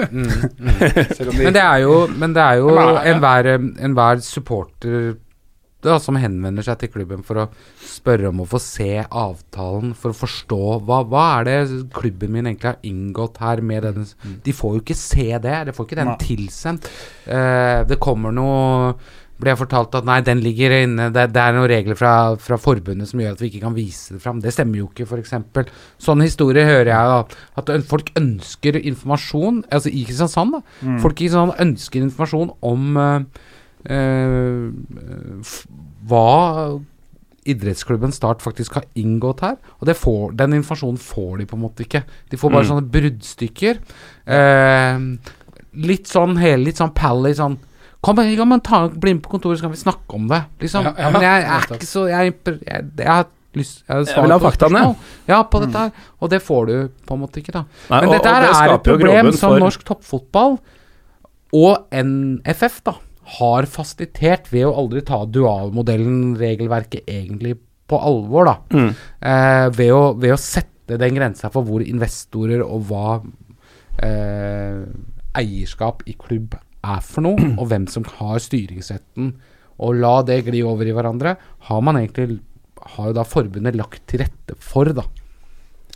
[1.17, 2.75] Selv om de, Men det er jo, men det er jo
[3.13, 3.53] enhver,
[3.87, 5.15] enhver supporter
[5.85, 7.47] da, som henvender seg til klubben for å
[7.85, 11.59] spørre om å få se avtalen, for å forstå hva, hva er det
[11.95, 14.07] klubben min egentlig har inngått her med denne
[14.43, 16.89] De får jo ikke se det, de får ikke den tilsendt.
[17.29, 18.91] Eh, det kommer noe
[19.37, 22.57] ble jeg fortalt at nei, den ligger inne, det, det er noen regler fra, fra
[22.57, 24.39] forbundet som gjør at vi ikke kan vise det fram.
[24.41, 25.35] Det stemmer jo ikke, f.eks.
[26.01, 27.19] Sånne historier hører jeg da.
[27.61, 30.63] At folk ønsker informasjon, altså i Kristiansand, da.
[30.81, 30.97] Mm.
[31.05, 33.53] Folk i Kristiansand ønsker informasjon om f-
[36.07, 36.79] hva
[37.47, 39.55] idrettsklubben Start faktisk har inngått her.
[39.79, 42.01] Og det får, den informasjonen får de på en måte ikke.
[42.29, 42.71] De får bare Mm.
[42.73, 43.79] sånne bruddstykker.
[44.27, 44.99] Eh,
[45.87, 47.57] litt sånn hele litt sånn pally sånn
[47.99, 50.43] Kom, ja, men ta, bli med på kontoret, så kan vi snakke om det.
[50.59, 50.83] Liksom.
[50.83, 52.61] Ja, ja, men jeg er ikke så Jeg, jeg,
[52.95, 53.25] jeg, har
[53.55, 54.95] lyst Jeg, Jeg vil ha faktaene.
[55.27, 55.91] Ja, på dette her.
[56.21, 57.63] Og det får du på en måte ikke, da.
[57.89, 60.59] Nei, Men og- dette og her det er et problem som for- norsk toppfotball
[61.53, 62.93] og NFF da
[63.37, 67.57] har fasilitert ved å aldri ta dualmodellen, regelverket, egentlig
[67.87, 68.45] på alvor.
[68.47, 68.89] da Mm.
[69.21, 73.21] eh, ved, å, ved å sette den grensa for hvor investorer og hva
[74.03, 74.83] eh,
[75.37, 79.33] eierskap i klubb er for noe, og hvem som har styringsretten,
[79.77, 81.35] og la det gli over i hverandre,
[81.67, 82.39] har man egentlig
[82.95, 85.03] har jo da forbundet lagt til rette for, da.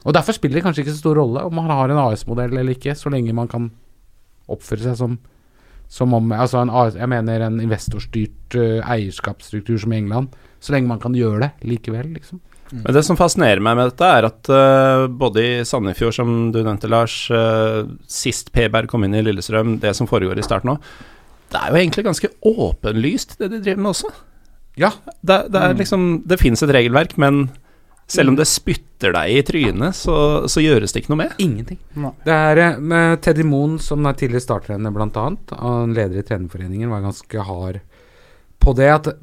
[0.02, 2.76] Og derfor spiller det kanskje ikke så stor rolle om man har en AS-modell eller
[2.76, 3.70] ikke, så lenge man kan
[4.52, 5.20] oppføre seg som
[5.92, 10.32] som om Altså en jeg mener en investorstyrt eh, eierskapsstruktur som i England.
[10.62, 12.40] Så lenge man kan gjøre det likevel, liksom.
[12.72, 16.62] Men det som fascinerer meg med dette, er at uh, både i Sandefjord, som du
[16.62, 20.78] nevnte, Lars, uh, sist P-Berg kom inn i Lillestrøm, det som foregår i start nå,
[21.52, 24.14] det er jo egentlig ganske åpenlyst, det de driver med også.
[24.80, 24.94] Ja.
[25.20, 27.50] Det, det er liksom Det finnes et regelverk, men
[28.12, 30.16] selv om det spytter deg i trynet, så,
[30.52, 31.36] så gjøres det ikke noe med.
[31.42, 31.80] Ingenting.
[32.26, 36.92] Det er eh, med Teddy Moen, som er tidligere starttrener og en leder i trenerforeningen,
[36.92, 37.82] var ganske hard
[38.62, 39.14] på det at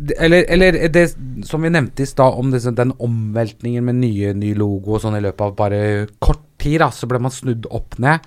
[0.00, 1.02] eller, eller det
[1.44, 5.18] som vi nevnte i stad, om disse, den omveltningen med nye, ny logo og sånn
[5.18, 5.82] i løpet av bare
[6.24, 8.24] kort tid, da, så ble man snudd opp ned.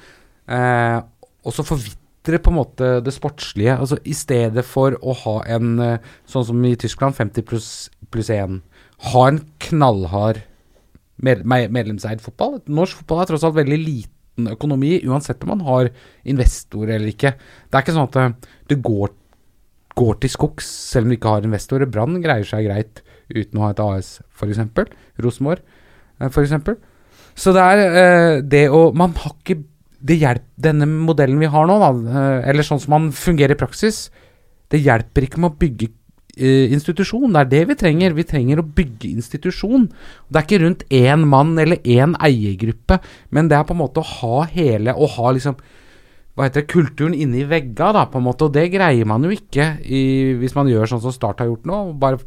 [0.53, 0.99] Eh,
[1.41, 3.73] og så forvitrer på en måte det sportslige.
[3.73, 7.71] Altså I stedet for å ha en, eh, sånn som i Tyskland, 50 pluss
[8.13, 8.61] pluss 1,
[9.11, 10.43] ha en knallhard
[11.23, 12.59] med, med, medlemseid fotball.
[12.67, 15.91] Norsk fotball er tross alt veldig liten økonomi, uansett om man har
[16.29, 17.35] investorer eller ikke.
[17.37, 19.13] Det er ikke sånn at eh, det går,
[19.99, 21.89] går til skogs selv om du ikke har investorer.
[21.89, 24.63] Brann greier seg greit uten å ha et AS, f.eks.
[25.23, 25.61] Rosenborg,
[26.19, 26.73] eh, f.eks.
[27.39, 29.63] Så det er eh, det å Man har ikke
[30.03, 34.09] det hjelp, Denne modellen vi har nå, da, eller sånn som man fungerer i praksis,
[34.73, 35.87] det hjelper ikke med å bygge
[36.37, 37.29] institusjon.
[37.33, 38.15] Det er det vi trenger.
[38.17, 39.85] Vi trenger å bygge institusjon.
[40.29, 44.01] Det er ikke rundt én mann eller én eiergruppe, men det er på en måte
[44.01, 45.59] å ha hele Å ha liksom
[46.33, 48.47] hva heter det, kulturen inni vegga, da, på en måte.
[48.47, 51.67] Og det greier man jo ikke i, hvis man gjør sånn som Start har gjort
[51.69, 51.81] nå.
[52.01, 52.17] Bare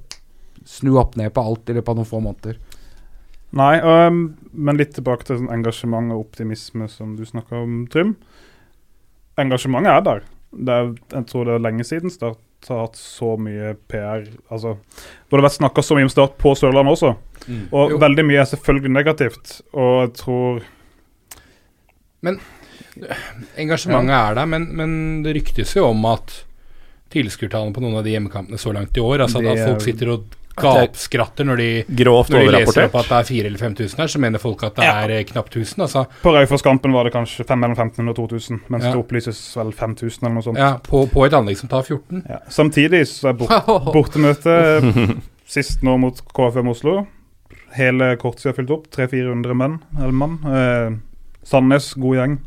[0.66, 2.60] snu opp ned på alt i løpet av noen få måneder.
[3.56, 8.14] Nei, øhm, men litt tilbake til sånn engasjement og optimisme som du snakka om, Trym.
[9.42, 10.24] Engasjementet er der.
[10.56, 12.38] Er, jeg tror det er lenge siden Start
[12.72, 14.24] har hatt så mye PR.
[14.50, 17.12] Altså, hvor det har vært snakka så mye om Start på Sørlandet også.
[17.70, 17.98] Og Jo.
[18.02, 19.60] veldig mye er selvfølgelig negativt.
[19.74, 20.62] Og jeg tror
[22.26, 22.40] Men
[23.60, 24.92] Engasjementet er der, men, men
[25.22, 26.32] det ryktes jo om at
[27.12, 30.10] tilskuertallene på noen av de hjemmekampene så langt i år Altså Det at folk sitter
[30.14, 30.24] og
[30.62, 31.68] gapskratter når de,
[32.02, 34.62] Grovt når de leser opp at det er 4000 eller 5000 her, så mener folk
[34.64, 34.94] at det Ja.
[35.04, 35.82] er eh, knapt 1000.
[35.86, 38.92] Altså, På Raufoss-kampen var det kanskje 5 mellom 1500 og 2000, mens Ja.
[38.92, 40.58] det opplyses vel 5000 eller noe sånt.
[40.58, 42.22] ja, på, på et anlegg som tar 14.
[42.28, 42.38] Ja.
[42.48, 47.06] Samtidig så er bort, bortemøte sist nå mot KFM Oslo.
[47.76, 48.86] Hele kortsida fylt opp.
[48.90, 49.78] 300-400 menn.
[49.98, 50.38] Eller mann.
[50.46, 50.96] Eh,
[51.46, 52.38] Sandnes, god gjeng.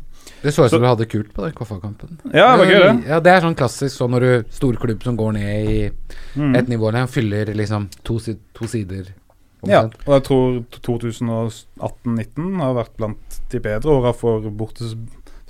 [0.42, 2.18] Det så ut som du hadde kult på den KFA-kampen.
[2.32, 3.08] Ja, det var gøy, det.
[3.10, 5.80] Ja, det er sånn klassisk sånn når du storklubb som går ned i
[6.36, 6.54] Mm.
[6.56, 8.18] et nivå og fyller liksom to,
[8.54, 9.08] to sider.
[9.66, 14.94] Ja, og jeg tror 2018-19 har vært blant de bedre åra for bortes,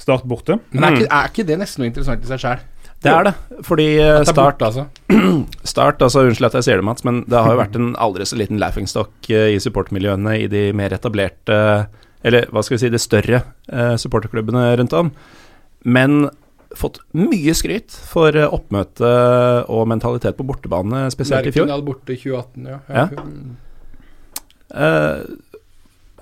[0.00, 0.54] Start borte.
[0.72, 0.96] Men er Mm.
[0.96, 2.60] ikke, er ikke det nesten noe interessant i seg sjøl?
[3.02, 3.34] Det er det.
[3.64, 4.86] Fordi eh, det er Start, altså.
[5.64, 8.24] start altså Unnskyld at jeg sier det, Mats, men det har jo vært en aldri
[8.24, 11.86] så liten laughingstock eh, i supportmiljøene i de mer etablerte
[12.26, 13.42] Eller hva skal vi si, de større
[13.72, 15.10] eh, supporterklubbene rundt om.
[15.88, 16.28] Men
[16.76, 19.08] fått mye skryt for eh, oppmøte
[19.72, 21.66] og mentalitet på bortebane, spesielt i fjor.
[21.66, 22.78] Lerkendal borte i 2018, ja.
[22.88, 23.06] Ja.
[23.16, 23.24] ja.
[24.70, 25.24] Uh,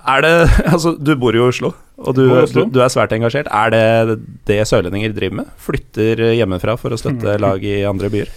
[0.09, 0.31] er det
[0.73, 2.63] Altså, du bor jo i Oslo, og du, Oslo.
[2.65, 3.49] du, du er svært engasjert.
[3.51, 4.15] Er det
[4.49, 5.51] det sørlendinger driver med?
[5.61, 7.43] Flytter hjemmefra for å støtte Mm.
[7.43, 8.31] lag i andre byer?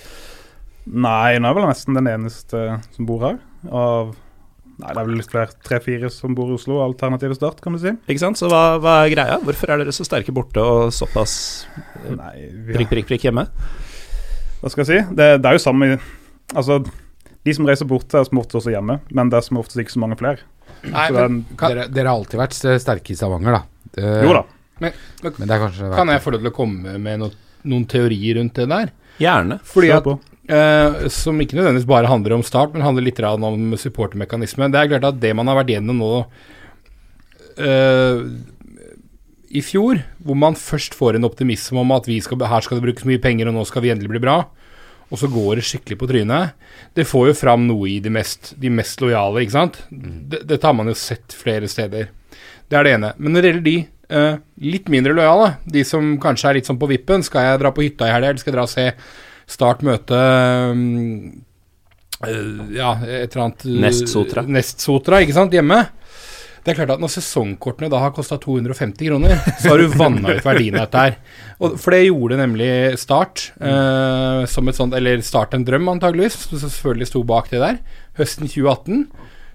[0.92, 2.64] Nei, nå er vel nesten den eneste
[2.96, 3.38] som bor her.
[3.70, 4.10] Av
[4.80, 5.52] Nei, det er vel flere.
[5.66, 6.78] Tre-fire som bor i Oslo.
[6.82, 7.92] Alternative Start, kan du si.
[8.08, 8.38] Ikke sant?
[8.40, 9.36] Så hva, hva er greia?
[9.44, 11.34] Hvorfor er dere så sterke borte og såpass
[12.08, 13.44] Nei, vi prikk, prikk, prikk hjemme?
[14.62, 15.14] Hva skal jeg si?
[15.18, 15.90] Det, det er jo samme
[16.52, 16.80] Altså,
[17.46, 19.94] de som reiser borte, er som oftest også hjemme, men det er som oftest ikke
[19.94, 20.42] så mange flere.
[20.82, 23.62] Nei, Så er men en, kan, Dere, dere har alltid vært sterke i Stavanger, da.
[23.96, 24.42] Det- jo da.
[24.82, 24.92] Men
[25.22, 27.30] det er kanskje kan jeg få lov til å komme med noe,
[27.70, 28.90] noen teorier rundt det der?
[29.22, 29.60] Gjerne.
[29.68, 30.08] Fordi at
[30.48, 34.70] eh, Som ikke nødvendigvis bare handler om start, men handler litt om supportermekanisme.
[34.72, 36.12] Det er klart at det man har vært gjennom nå
[37.60, 38.24] uh,
[39.52, 42.86] i fjor, hvor man først får en optimisme om at vi skal, her skal det
[42.86, 44.38] brukes mye penger, og nå skal vi endelig bli bra,
[45.12, 46.54] og så går det skikkelig på trynet,
[46.96, 49.82] det får jo fram noe i de mest, de mest lojale, ikke sant?
[49.90, 52.08] Det, dette har man jo sett flere steder.
[52.64, 53.12] Det er det ene.
[53.18, 53.76] Men når det gjelder de
[54.16, 57.74] uh, litt mindre lojale, de som kanskje er litt sånn på vippen, skal jeg dra
[57.76, 58.88] på hytta i helga, eller skal jeg dra og se
[59.52, 60.18] Start møte
[60.76, 61.42] mm,
[62.26, 64.46] eh, Ja, et eller annet eh, Nest-Sotra.
[64.48, 65.82] Nest-Sotra, ikke sant, hjemme.
[66.62, 70.36] Det er klart at Når sesongkortene da har kosta 250 kroner, så har du vanna
[70.36, 71.18] ut verdien av dette her.
[71.58, 72.70] Og, for det gjorde nemlig
[73.02, 77.62] Start, eh, som et sånt, eller Start en drøm, antageligvis, som selvfølgelig sto bak det
[77.64, 77.82] der,
[78.20, 79.06] høsten 2018.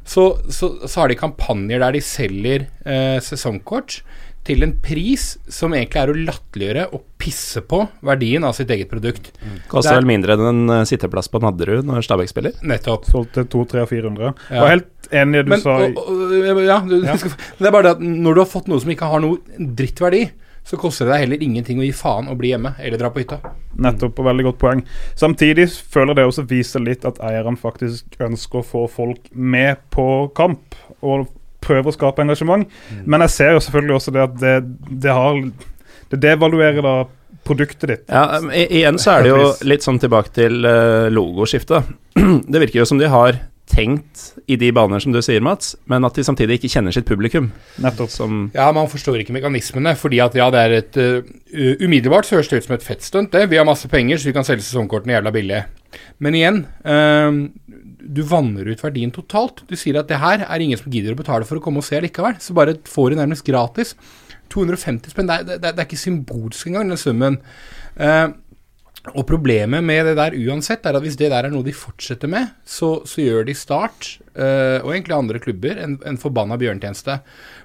[0.07, 4.01] Så, så, så har de kampanjer der de selger eh, sesongkort
[4.47, 8.87] til en pris som egentlig er å latterliggjøre og pisse på verdien av sitt eget
[8.91, 9.31] produkt.
[9.67, 12.55] Koster Det er- vel mindre enn en eh, sitteplass på Nadderud når Stabæk spiller.
[12.63, 13.05] Nettopp.
[13.11, 14.33] Solgt til 200-400.
[14.49, 14.63] Ja.
[14.63, 15.77] Og helt enig i det du Men, sa.
[15.83, 17.15] og, og, ja, du, Ja.
[17.19, 19.37] Skal, det er bare det at når du har fått noe som ikke har noe
[19.59, 20.29] drittverdi,
[20.67, 23.21] så koster det deg heller ingenting å gi faen og bli hjemme eller dra på
[23.23, 23.37] hytta.
[23.79, 24.81] Nettopp, og veldig godt poeng.
[25.15, 30.07] Samtidig føler det også viser litt at eierne faktisk ønsker å få folk med på
[30.35, 31.27] kamp, og
[31.63, 32.67] prøver å skape engasjement.
[33.05, 34.55] Men jeg ser jo selvfølgelig også det at det,
[35.05, 35.41] det har
[36.07, 36.97] Det devaluerer da
[37.47, 38.05] produktet ditt.
[38.07, 41.93] Ja, i, Igjen så er det jo litt sånn tilbake til uh, logoskiftet.
[42.51, 46.05] Det virker jo som de har tenkt i de baner som du sier, Mats, men
[46.07, 47.49] at de samtidig ikke kjenner sitt publikum.
[47.83, 48.11] Nettopp.
[48.13, 51.35] Som Ja, man forstår ikke mekanismene, fordi at ja, det er et uh,
[51.83, 53.49] Umiddelbart så høres det ut som et fettstunt, det.
[53.51, 55.61] Vi har masse penger, så vi kan selge sesongkortene jævla billig.
[56.23, 57.43] Men igjen, uh,
[57.97, 59.63] du vanner ut verdien totalt.
[59.69, 61.87] Du sier at det her er ingen som gidder å betale for å komme og
[61.87, 63.95] se likevel, så bare får du nærmest gratis.
[64.53, 67.41] 250 spenn, det det, det er ikke symbolsk engang, den summen.
[67.99, 68.27] Eh,
[69.15, 72.27] og problemet med det der uansett, er at hvis det der er noe de fortsetter
[72.31, 77.19] med, så, så gjør de Start, eh, og egentlig andre klubber, en, en forbanna bjørntjeneste.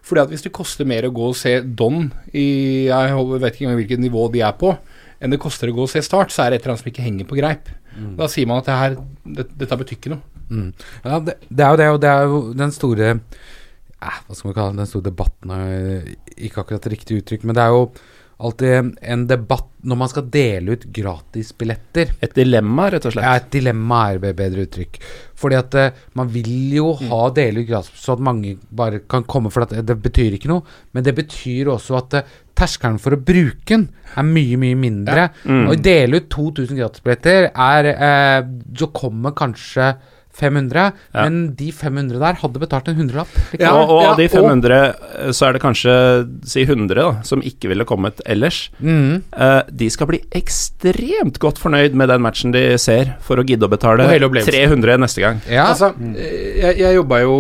[0.06, 3.66] Fordi at hvis det koster mer å gå og se Don i Jeg vet ikke
[3.66, 4.74] engang hvilket nivå de er på,
[5.22, 6.92] enn det koster å gå og se Start, så er det et eller annet som
[6.92, 7.70] ikke henger på greip.
[8.18, 8.94] Da sier man at det her,
[9.38, 10.22] det, dette betyr ikke noe.
[10.52, 10.70] Mm.
[11.04, 14.50] Ja, det, det er jo det, og det er jo den store eh, Hva skal
[14.50, 14.80] man kalle?
[14.82, 15.54] Den store debatten
[16.36, 17.86] ikke akkurat riktig uttrykk, men det er jo
[18.42, 22.14] alltid en debatt når man skal dele ut gratisbilletter.
[22.20, 23.26] et dilemma, rett og slett.
[23.26, 24.98] Ja, et dilemma er et bedre uttrykk.
[25.38, 29.24] Fordi at eh, man vil jo ha dele ut gratis, så at mange bare kan
[29.24, 30.66] komme, for at det betyr ikke noe.
[30.92, 35.28] Men det betyr også at eh, terskelen for å bruke den er mye, mye mindre.
[35.48, 35.66] Mm.
[35.72, 38.40] Og dele ut 2000 gratisbilletter er eh,
[38.76, 39.94] Så kommer kanskje
[40.32, 41.24] 500, Ja.
[41.28, 43.28] men de 500 der hadde betalt en hundrelapp.
[43.60, 44.78] Ja, og, og av de 500,
[45.18, 45.96] eh, så er det kanskje
[46.48, 48.70] si 100 da, som ikke ville kommet ellers.
[48.80, 49.22] Mm.
[49.28, 53.68] Uh, de skal bli ekstremt godt fornøyd med den matchen de ser, for å gidde
[53.68, 54.72] å betale Og hele opplevelsen.
[54.72, 55.44] 300 neste gang.
[55.52, 55.68] Ja.
[55.74, 57.36] Altså, eh, jeg, jeg jobba jo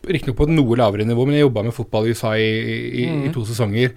[0.00, 2.46] Riktignok på et noe lavere nivå, men jeg jobba med fotball i USA i,
[3.02, 3.90] i, i to sesonger.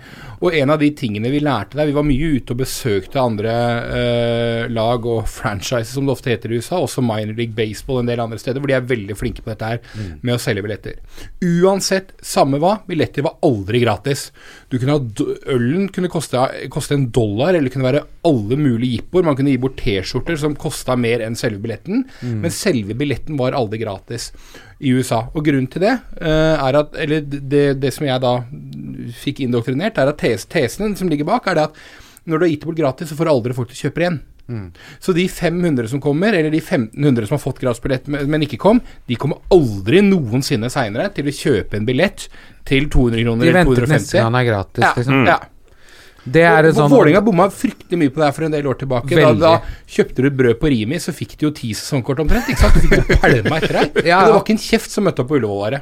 [0.43, 3.54] Og en av de tingene vi lærte der Vi var mye ute og besøkte andre
[3.99, 6.82] eh, lag og franchises, som det ofte heter i USA.
[6.84, 9.70] Også minor league baseball en del andre steder, hvor de er veldig flinke på dette
[9.70, 9.80] her
[10.20, 10.99] med å selge billetter.
[11.39, 14.26] Uansett, samme hva, billetter var aldri gratis.
[14.68, 16.43] Du kunne ha Ølen kunne koste,
[16.74, 19.24] koste en dollar, eller det kunne være alle mulige jippoer.
[19.28, 22.04] Man kunne gi bort T-skjorter som kosta mer enn selve billetten,
[22.43, 24.34] men selve billetten var aldri gratis
[24.84, 25.22] i USA.
[25.34, 28.34] Og grunnen til det eh, er at Eller det, det som jeg da
[29.24, 31.82] fikk indoktrinert, er at tes, tesen som ligger bak, er det at
[32.28, 34.20] når du har gitt det bort gratis, så får aldri folk til å kjøpe igjen.
[34.48, 34.68] igjen.
[35.04, 38.60] Så de 500 som kommer, eller de 1500 som har fått gradsbillett, men men ikke
[38.64, 42.28] kom, de kommer aldri noensinne seinere til å kjøpe en billett
[42.68, 44.24] til 200 kroner eller venter De neste 250.
[44.24, 44.84] gang det er gratis.
[44.88, 45.26] Ja, Liksom.
[45.28, 45.40] ja.
[46.24, 48.78] Det er Og sånn Vålerenga bomma fryktelig mye på det her for en del år
[48.80, 49.17] tilbake.
[49.17, 49.53] Da, da
[49.91, 52.47] kjøpte du brød på Rimi, så fikk du jo ti sesongkort omtrent.
[52.51, 52.78] Ikke sant?
[52.80, 53.99] Du fikk jo pælma etter deg.
[54.07, 55.82] Ja, Det var ikke en kjeft som møtte opp på Ullevål.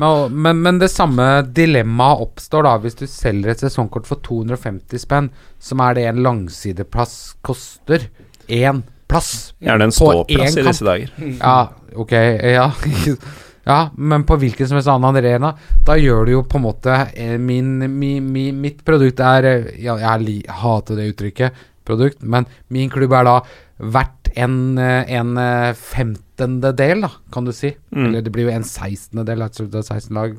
[0.00, 5.02] Men, men, men det samme dilemmaet oppstår da hvis du selger et sesongkort for 250
[5.02, 5.28] spenn,
[5.60, 8.06] som er det en langsideplass koster.
[8.48, 9.52] Én plass.
[9.62, 11.12] Gjerne en ståplass i disse dager.
[11.42, 11.56] Ja,
[11.98, 12.14] ok,
[12.54, 12.70] ja.
[13.68, 15.52] Ja, men på hvilken som helst annen arena,
[15.86, 19.68] da gjør du jo på en måte eh, min, mi, mi, Mitt produkt er eh,
[19.84, 23.36] Ja, jeg hater det uttrykket, produkt, men min klubb er da
[23.82, 25.34] verdt en, eh, en
[25.78, 27.72] femtende del, da, kan du si.
[27.94, 28.06] Mm.
[28.08, 30.38] Eller det blir jo en sekstendedel av et 16 lag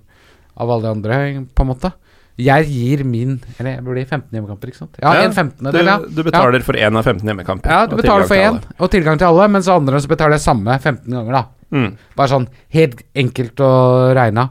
[0.54, 1.20] av alle de andre,
[1.56, 1.94] på en måte.
[2.42, 4.96] Jeg gir min Eller det blir 15 hjemmekamper, ikke sant?
[4.98, 5.98] Ja, Ja, en femtendedel, ja.
[6.02, 7.70] Du, betaler betaler for én av 15 hjemmekamper.
[7.70, 10.80] Ja, du betaler for én, og tilgang til alle, mens andre så betaler jeg samme
[10.80, 11.44] 15 ganger, da.
[11.74, 11.90] Mm.
[12.18, 13.74] Bare sånn helt enkelt å
[14.16, 14.48] regne.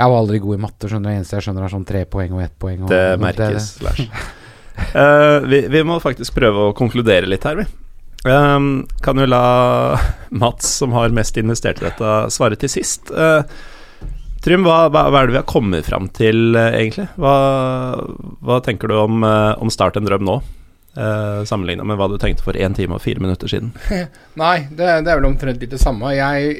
[0.00, 1.12] Jeg var aldri god i matte, skjønner du.
[1.12, 2.84] Det eneste jeg skjønner, er sånn tre poeng og ett poeng.
[2.86, 4.00] Og, Det merkes, Lars.
[4.94, 7.66] uh, vi, vi må faktisk prøve å konkludere litt her, vi.
[8.24, 9.96] Um, kan jo la
[10.42, 13.12] Mats, som har mest investert i dette, svare til sist.
[13.12, 13.44] Uh,
[14.40, 17.10] Trym, hva, hva, er det vi har kommet fram til, uh, egentlig?
[17.20, 17.34] Hva,
[18.40, 20.40] hva, tenker du om, om Start en drøm nå?
[20.90, 23.70] Uh, Sammenligna med hva du tenkte for én time og fire minutter siden?
[24.42, 26.10] Nei, det, det, er vel omtrent litt det samme.
[26.16, 26.56] Jeg,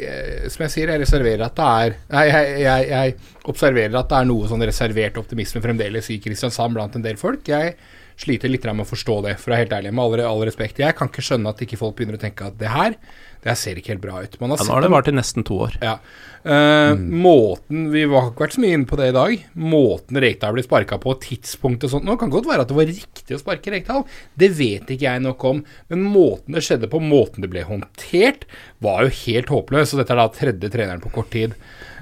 [0.54, 3.16] som jeg sier, jeg reserverer at det er Nei, jeg, jeg, jeg,
[3.50, 7.42] observerer at det er noe sånn reservert optimisme fremdeles i Kristiansand blant en del folk.
[7.50, 7.74] Jeg
[8.20, 9.94] sliter litt med å forstå det, for å være helt ærlig.
[9.96, 10.78] Med all, all, respekt.
[10.82, 12.96] Jeg kan ikke skjønne at ikke folk begynner å tenke at det her
[13.44, 14.36] det ser ikke helt bra ut.
[14.36, 15.78] ja, nå har det vart i nesten to år.
[15.80, 15.96] Ja.
[16.40, 17.02] Uh, mm.
[17.20, 19.42] Måten Vi har ikke vært så mye inne på det i dag.
[19.60, 22.88] Måten Rekdal ble sparka på, tidspunktet og sånt Nå kan godt være at det var
[22.88, 24.06] riktig å sparke Rekdal.
[24.40, 25.62] Det vet ikke jeg nok om.
[25.92, 28.48] Men måten det skjedde på, måten det ble håndtert,
[28.80, 29.94] var jo helt håpløs.
[29.94, 31.56] Og dette er da tredje treneren på kort tid.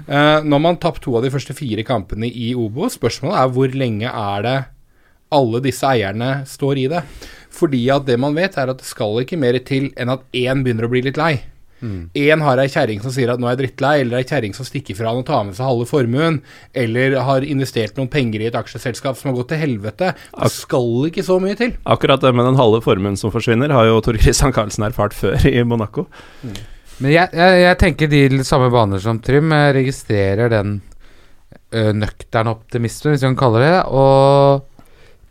[0.07, 2.87] Uh, når man tapt to av de første fire kampene i Obo.
[2.91, 4.57] Spørsmålet er hvor lenge er det
[5.35, 7.03] alle disse eierne står i det.
[7.59, 10.63] Fordi at det man vet, er at det skal ikke mer til enn at én
[10.63, 11.33] begynner å bli litt lei.
[11.79, 12.41] Én mm.
[12.43, 14.97] har ei kjerring som sier at nå er jeg drittlei, eller ei kjerring som stikker
[14.97, 16.41] fra han og tar med seg halve formuen,
[16.75, 20.11] eller har investert noen penger i et aksjeselskap som har gått til helvete.
[20.33, 21.77] Det skal ikke så mye til.
[21.87, 25.47] Akkurat det med den halve formuen som forsvinner, har jo Tor Christian Karlsen erfart før
[25.47, 26.09] i Monaco.
[26.43, 26.59] Mm.
[26.99, 29.53] Men jeg, jeg, jeg, tenker de samme baner som Trym.
[29.55, 30.81] Jeg registrerer den
[31.69, 34.65] nøkterne optimismen, hvis vi kan kalle det og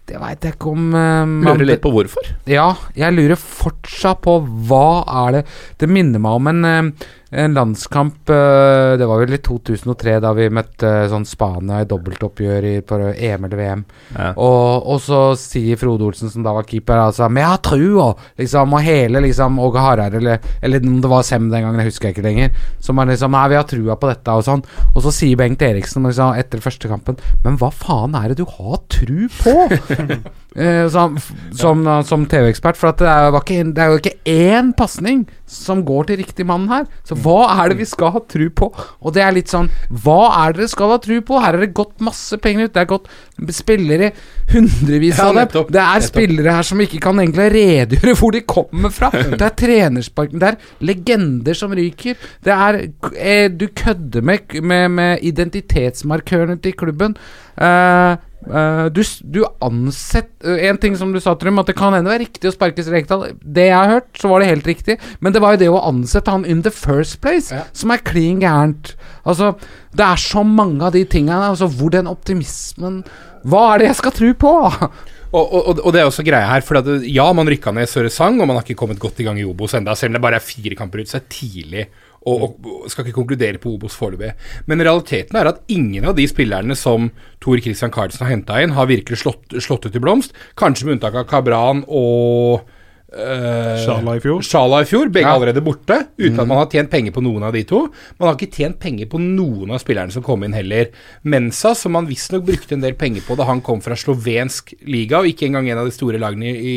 [0.09, 2.33] det veit jeg ikke om uh, Lurer litt på hvorfor?
[2.49, 4.39] Ja, jeg lurer fortsatt på
[4.69, 5.43] hva er det
[5.81, 10.31] Det minner meg om en uh, en landskamp uh, Det var vel i 2003 da
[10.37, 13.83] vi møtte uh, sånn Spania i dobbeltoppgjør i, på EM eller VM.
[14.15, 14.31] Ja.
[14.33, 18.09] Og, og, så sier Frode Olsen, som da var keeper, altså Vi har trua!
[18.41, 21.93] Liksom, og hele liksom Åge Hareide, eller, eller om det var Sem den gangen, jeg
[21.93, 24.65] husker jeg ikke lenger, som er liksom Nei, vi har trua på dette, og sånn.
[24.95, 28.47] Og så sier Bengt Eriksen liksom, etter første kampen Men hva faen er det du
[28.49, 29.57] har tru på?
[29.69, 31.21] uh, som,
[31.53, 32.81] som, som TV-ekspert.
[32.81, 36.69] For det er, ikke, det, er jo ikke én pasning som går til riktig mann
[36.73, 36.89] her.
[37.05, 38.69] Så hva er det vi skal ha tru på?
[39.03, 41.41] Og det er litt sånn Hva er det dere skal ha tru på?
[41.43, 42.75] Her er det gått masse penger ut.
[42.75, 43.09] Det er gått
[43.55, 44.11] spillere,
[44.53, 45.67] hundrevis av dem.
[45.75, 49.11] Det er spillere her som ikke kan egentlig redegjøre hvor de kommer fra.
[49.13, 50.61] Det er trenerspark Det er
[50.91, 52.19] legender som ryker.
[52.45, 52.81] Det er
[53.15, 57.17] eh, Du kødder med, med, med identitetsmarkørene til klubben.
[57.59, 58.15] Uh,
[58.47, 62.07] Uh, du, du ansett uh, En ting som du sa, Trym, at det kan hende
[62.07, 63.33] det er riktig å sparke Rekdal.
[63.43, 64.99] Det jeg har hørt, så var det helt riktig.
[65.21, 67.67] Men det var jo det å ansette han in the first place ja.
[67.77, 68.95] som er klin gærent.
[69.29, 69.53] Altså,
[69.97, 71.51] det er så mange av de tingene.
[71.51, 73.03] Altså, hvor den optimismen
[73.49, 74.57] Hva er det jeg skal tro på?
[75.29, 78.09] Og, og, og, det er også greia her, for at, ja, man rykka ned Søre
[78.09, 80.23] Sang, og man har ikke kommet godt i gang i Obos ennå, selv om det
[80.25, 81.83] bare er fire kamper ut, så er det tidlig
[82.27, 84.33] og, og, skal ikke konkludere på Obos foreløpig.
[84.67, 87.11] Men realiteten er at ingen av de spillerne som
[87.45, 90.35] Tor Christian Carlsen har henta inn, har virkelig slått, slått, ut i blomst.
[90.59, 92.67] Kanskje med unntak av Kabran og
[93.09, 94.43] Sjala i fjor.
[94.45, 95.37] Sjala i fjor, Begge ja.
[95.39, 96.41] allerede borte, uten mm.
[96.43, 97.87] at man har tjent penger på noen av de to.
[98.19, 100.91] Man har ikke tjent penger på noen av spillerne som kom inn heller.
[101.25, 105.23] Mensa, som man visstnok brukte en del penger på da han kom fra slovensk liga,
[105.23, 106.77] og ikke engang en av de store lagene i,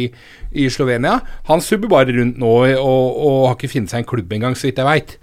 [0.56, 1.18] i Slovenia,
[1.52, 4.70] han subber bare rundt nå og, og, har ikke funnet seg en klubb engang, så
[4.70, 5.16] vidt jeg veit.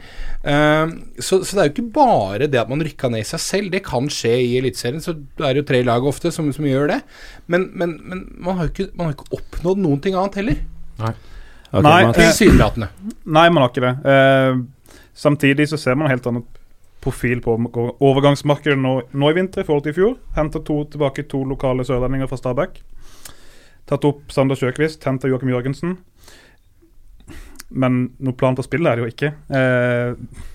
[0.45, 3.47] Uh, så, så, det er jo ikke bare det at man rykka ned i seg
[3.49, 3.73] selv.
[3.73, 6.93] Det kan skje i Eliteserien, så det er jo tre lag ofte som, som gjør
[6.93, 7.05] det.
[7.49, 10.67] Men, men, men man, har ikke, man har ikke oppnådd noen ting annet heller.
[10.99, 11.15] Nei.
[11.69, 12.89] Okay, nei, man,
[13.29, 13.95] nei, man har ikke det.
[14.09, 14.61] Eh,
[15.13, 16.47] samtidig så ser man en helt annen
[17.05, 17.55] profil på
[18.01, 20.15] overgangsmarkedet nå, nå, i vinter i forhold til i fjor.
[20.37, 22.81] Henter to, tilbake to lokale sørlendinger fra Stabæk.
[23.89, 25.99] Tatt opp Sander Sjøkvist, henter Joakim Jørgensen.
[27.69, 29.31] Men noen plan for spillet er det jo ikke.
[29.53, 30.47] Eh,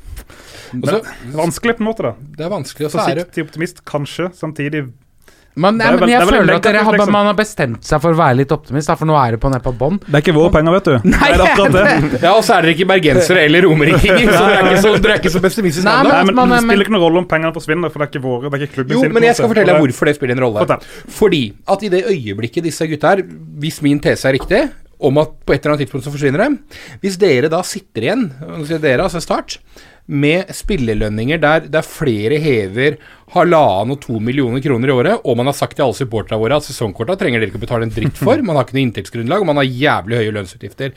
[0.74, 2.34] Også, det er vanskelig på en måte, da.
[2.38, 4.32] Det er vanskelig å Forsiktig optimist, kanskje.
[4.38, 4.88] Samtidig
[5.54, 7.12] men, nei, men jeg føler at har, liksom.
[7.14, 9.52] man har bestemt seg for å være litt optimist, da, for nå er det på
[9.54, 10.00] ned på bånn.
[10.02, 11.10] Det er ikke våre penger, vet du.
[11.12, 12.22] Nei, det er akkurat det.
[12.26, 15.16] ja, Og så er dere ikke bergensere eller romerikinger, så dere er ikke så, dere
[15.16, 15.86] er ikke så pessimistiske.
[15.86, 18.14] Nei, men, nei, men, det spiller ikke noen rolle om pengene forsvinner, for det er
[18.16, 18.50] ikke våre.
[18.50, 19.14] Det er ikke klubben jo, sin.
[19.14, 20.66] Men jeg skal fortelle deg hvorfor det spiller en rolle.
[20.66, 20.90] Fortell.
[21.22, 21.44] Fordi
[21.76, 23.26] at i det øyeblikket disse gutta her,
[23.62, 24.64] hvis min tese er riktig,
[25.04, 28.30] om at på et eller annet tidspunkt så forsvinner de Hvis dere da sitter igjen,
[28.72, 29.58] dere altså Start,
[30.06, 32.98] med spillelønninger der, der flere hever
[33.34, 36.60] halvannen og to millioner kroner i året, og man har sagt til alle supporterne våre
[36.60, 39.42] at sesongkorta trenger dere ikke å betale en dritt for, man har ikke noe inntektsgrunnlag,
[39.42, 40.94] og man har jævlig høye lønnsutgifter.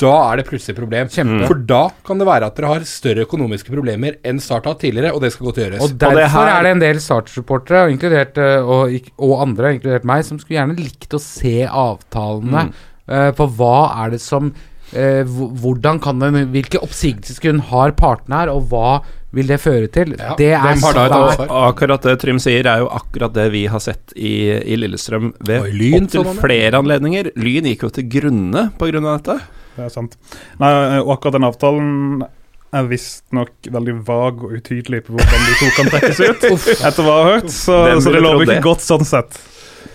[0.00, 1.10] Da er det plutselig et problem.
[1.12, 1.48] Kjempe.
[1.48, 5.12] For da kan det være at dere har større økonomiske problemer enn Start har tidligere,
[5.16, 5.82] og det skal godt gjøres.
[5.84, 6.52] Og Derfor og her...
[6.54, 11.16] er det en del Start-supportere, og, og, og, andre, inkludert meg, som skulle gjerne likt
[11.16, 12.74] å se avtalene mm.
[13.10, 18.52] uh, på hva er det som eh, hvordan kan den, hvilke oppsigelsesgrunn har partene her,
[18.52, 19.00] og hva
[19.36, 20.16] vil det føre til?
[20.18, 24.14] Ja, det er svært akkurat det Trym sier, er jo akkurat det vi har sett
[24.16, 27.30] i, i Lillestrøm ved Oi, Lyn, opptil sånn, flere anledninger.
[27.38, 28.98] Lyn gikk jo til grunne pga.
[29.06, 29.38] dette.
[29.76, 30.18] Det er sant.
[30.60, 32.26] Nei, og akkurat den avtalen
[32.70, 36.44] er visstnok veldig vag og utydelig på hvordan de to kan trekkes ut.
[36.88, 39.38] etter hva jeg har hørt, så, så det lover ikke godt sånn sett.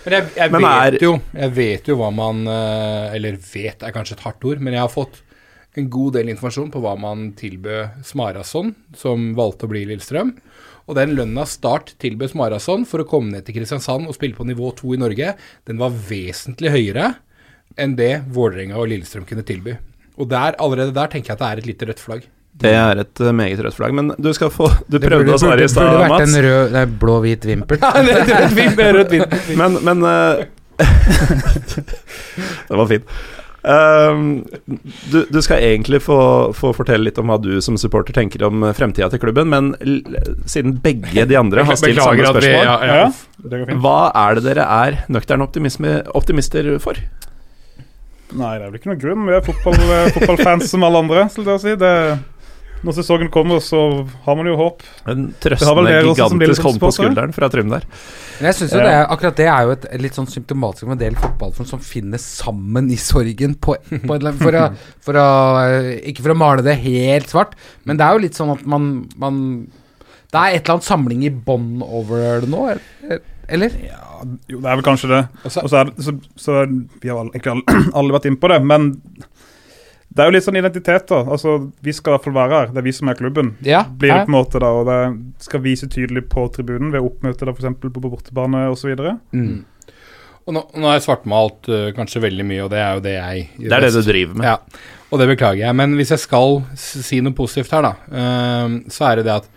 [0.05, 3.83] Men jeg, jeg, Men vet er- jo, jeg vet jo hva man eh, Eller vet
[3.83, 5.21] er kanskje et hardt ord, men jeg har fått
[5.75, 10.29] en god del informasjon på hva man tilbød Smarason, som valgte å bli Lillestrøm.
[10.87, 14.45] Og den lønna Start tilbød Smarason for å komme ned til Kristiansand og spille på
[14.47, 15.33] nivå 2 i Norge,
[15.67, 17.09] den var vesentlig høyere
[17.81, 19.75] enn det Vålerenga og Lillestrøm kunne tilby.
[20.15, 22.29] Og der, allerede der tenker jeg at det er et lite rødt flagg.
[22.55, 23.95] Det er et eh, meget rødt flagg.
[23.97, 26.75] Men du skal få Du prøvde burde, å svare i stad, burde vært en rød,
[26.75, 27.81] nei, blå-hvit vimpel.
[29.59, 30.45] Men, men uh,
[32.67, 33.17] Det var fint.
[33.65, 34.45] Um,
[35.09, 36.17] du, du skal egentlig få,
[36.53, 39.95] få fortelle litt om hva du som supporter tenker om fremtida til klubben, men l
[40.45, 42.99] siden begge de andre har stilt samme spørsmål, vi ja, ja.
[42.99, 43.07] Ja,
[43.55, 47.01] det hva er det dere er nøkterne optimister for?
[48.35, 49.25] Nei, det er vel ikke noe grunn.
[49.29, 51.75] Vi er fotball, eh, fotballfans som alle andre, Skal jeg si.
[51.79, 51.91] Det,
[52.83, 53.79] når sesongen kommer, så
[54.25, 54.83] har man jo håp.
[55.09, 57.85] En trøstende, gigantisk hånd på skulderen fra Trym der.
[58.39, 58.83] Men jeg synes jo Ja.
[58.83, 61.79] det er, akkurat det er jo et litt sånn symptomatisk med en del fotballfolk som
[61.79, 64.65] finner sammen i sorgen på, på en, for, å,
[65.01, 65.27] for å
[66.03, 69.07] Ikke for å male det helt svart, men det er jo litt sånn at man,
[69.17, 69.39] man
[70.29, 72.67] Det er et eller annet samling i bånn over det nå,
[73.47, 73.71] eller?
[73.85, 75.23] Ja, jo, det er vel kanskje det.
[75.45, 76.65] Og så- så er så, så
[77.01, 78.91] Vi har egentlig alle, alle vært inne på det, men
[80.15, 81.17] det er jo litt sånn identitet, da.
[81.35, 82.69] Altså, Vi skal i hvert fall være her.
[82.71, 83.53] Det er vi som er klubben.
[83.67, 84.99] Ja, Blir det på en måte da, og det
[85.43, 88.93] skal vise tydelig på tribunen ved oppmøte da, for eksempel på bortebane osv.
[89.35, 89.65] Mm.
[90.45, 93.15] Og nå, nå har jeg svartmalt uh, kanskje veldig mye, og det er jo det
[93.15, 94.47] jeg gjør Det er det du driver med.
[94.47, 95.77] Ja, og det beklager jeg.
[95.81, 99.51] Men hvis jeg skal si noe positivt her, da, uh, så er det det at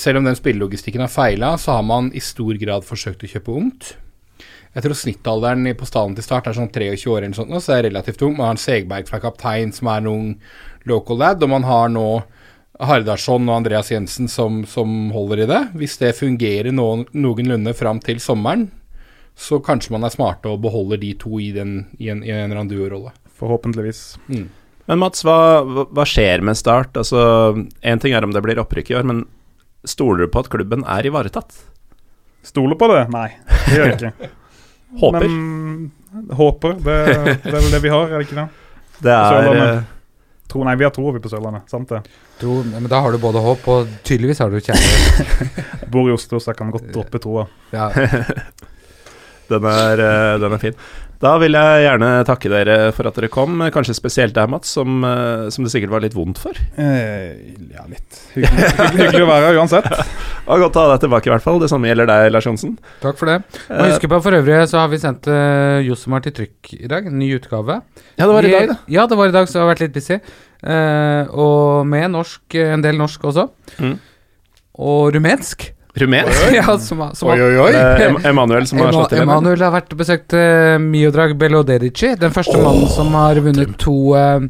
[0.00, 3.52] selv om den spillelogistikken har feila, så har man i stor grad forsøkt å kjøpe
[3.52, 3.92] ungt.
[4.74, 7.72] Jeg tror snittalderen på stallen til start er sånn 23 år eller sånt, nå, så
[7.72, 8.34] det er relativt ung.
[8.34, 10.30] Man har en Segberg fra kaptein som er en ung
[10.90, 12.08] local lad, og man har nå
[12.82, 15.60] Hardarson og Andreas Jensen som, som holder i det.
[15.78, 18.66] Hvis det fungerer noen, noenlunde fram til sommeren,
[19.38, 22.48] så kanskje man er smarte og beholder de to i, den, i en, i en
[22.48, 23.14] eller annen duorolle.
[23.38, 24.02] Forhåpentligvis.
[24.26, 24.48] Mm.
[24.90, 26.98] Men Mats, hva hva skjer med Start?
[27.00, 29.24] Altså, Én ting er om det blir opprykk i år, men
[29.86, 31.62] stoler du på at klubben er ivaretatt?
[32.44, 33.04] Stoler på det?
[33.14, 33.30] Nei,
[33.68, 34.32] det gjør jeg ikke.
[35.00, 35.26] Håper.
[35.28, 36.76] Men håper.
[36.84, 36.98] Det,
[37.44, 38.48] det er vel det vi har, er det ikke det?
[39.04, 39.82] det er eh,
[40.50, 41.64] Tro, nei, vi har tro vi på Sørlandet.
[41.72, 42.02] Sant det.
[42.38, 45.88] Tro, men da har du både håp, og tydeligvis har du kjærlighet.
[45.92, 47.48] Bor i Oslo, så jeg kan godt droppe troa.
[47.74, 47.88] Ja.
[49.50, 50.76] Den er, eh, den er fin.
[51.24, 54.98] Da vil jeg gjerne takke dere for at dere kom, kanskje spesielt deg, Mats, som,
[55.08, 56.58] eh, som det sikkert var litt vondt for.
[56.76, 58.18] Eh, ja, litt.
[58.34, 59.88] Hyggelig, hyggelig, å være her uansett.
[60.50, 61.62] Og godt å ha deg tilbake, i hvert fall.
[61.62, 62.74] Det samme gjelder deg, Lars Johnsen.
[63.00, 63.38] Takk for det.
[63.70, 66.90] Og husk huske på For øvrig så har vi sendt uh, Josemar til trykk i
[66.92, 67.08] dag.
[67.08, 67.78] En ny utgave.
[68.18, 68.76] ja, det var i dag, da.
[68.92, 70.20] Ja, det var i dag, så jeg har vært litt busy.
[70.60, 73.48] Uh, og med norsk, en del norsk også.
[73.80, 73.96] Mm.
[74.84, 75.70] Og rumensk.
[76.00, 76.46] Rumensk.
[76.58, 77.72] ja, som, som Oi, oi, oi!
[77.78, 79.22] Eh, Em- Emanuel som har Ema- slått til.
[79.22, 82.14] Emanuel har vært og besøkt uh, Miodrag Beloderici.
[82.18, 84.40] Den første mannen som har vunnet to uh,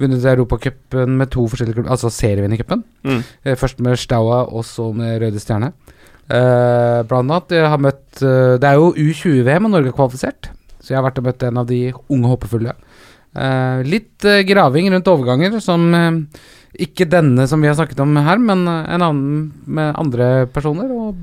[0.00, 2.84] Vunnet Europacupen med to forskjellige klubber, altså serievinnercupen.
[3.08, 3.22] Mm.
[3.44, 5.72] Uh, Først med Staua, og så med Røde Stjerne.
[6.32, 10.52] Uh, blant annet jeg har møtt eh, Det er jo U20-VM, og Norge er kvalifisert.
[10.80, 11.80] Så jeg har vært og møtt en av de
[12.12, 12.72] unge håpefulle.
[13.32, 16.10] Eh, litt eh, graving rundt overganger, som eh,
[16.80, 20.88] ikke denne som vi har snakket om her, men en annen med andre personer.
[20.88, 21.16] Og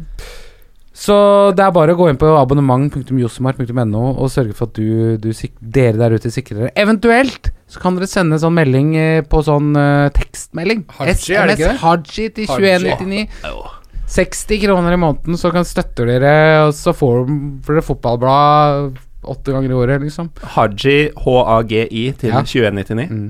[1.00, 1.16] så
[1.56, 5.56] det er bare å gå inn på abonnement.josemar.no og sørge for at du, du, sik-
[5.62, 6.74] dere der ute sikrer dere.
[6.76, 10.84] Eventuelt så kan dere sende sånn melding eh, på sånn uh, tekstmelding.
[10.98, 11.74] Haji, er det ikke?
[11.76, 12.72] SMS Haji til Haji.
[12.90, 13.76] 2199.
[14.10, 16.32] 60 kroner i måneden, så kan støtter dere,
[16.66, 17.28] og så får
[17.66, 18.98] får dere fotballblad
[19.30, 20.32] åtte ganger i året, liksom.
[20.56, 22.42] Haji, H-A-G-I, til Ja.
[22.42, 23.06] 2199.
[23.14, 23.30] Mm.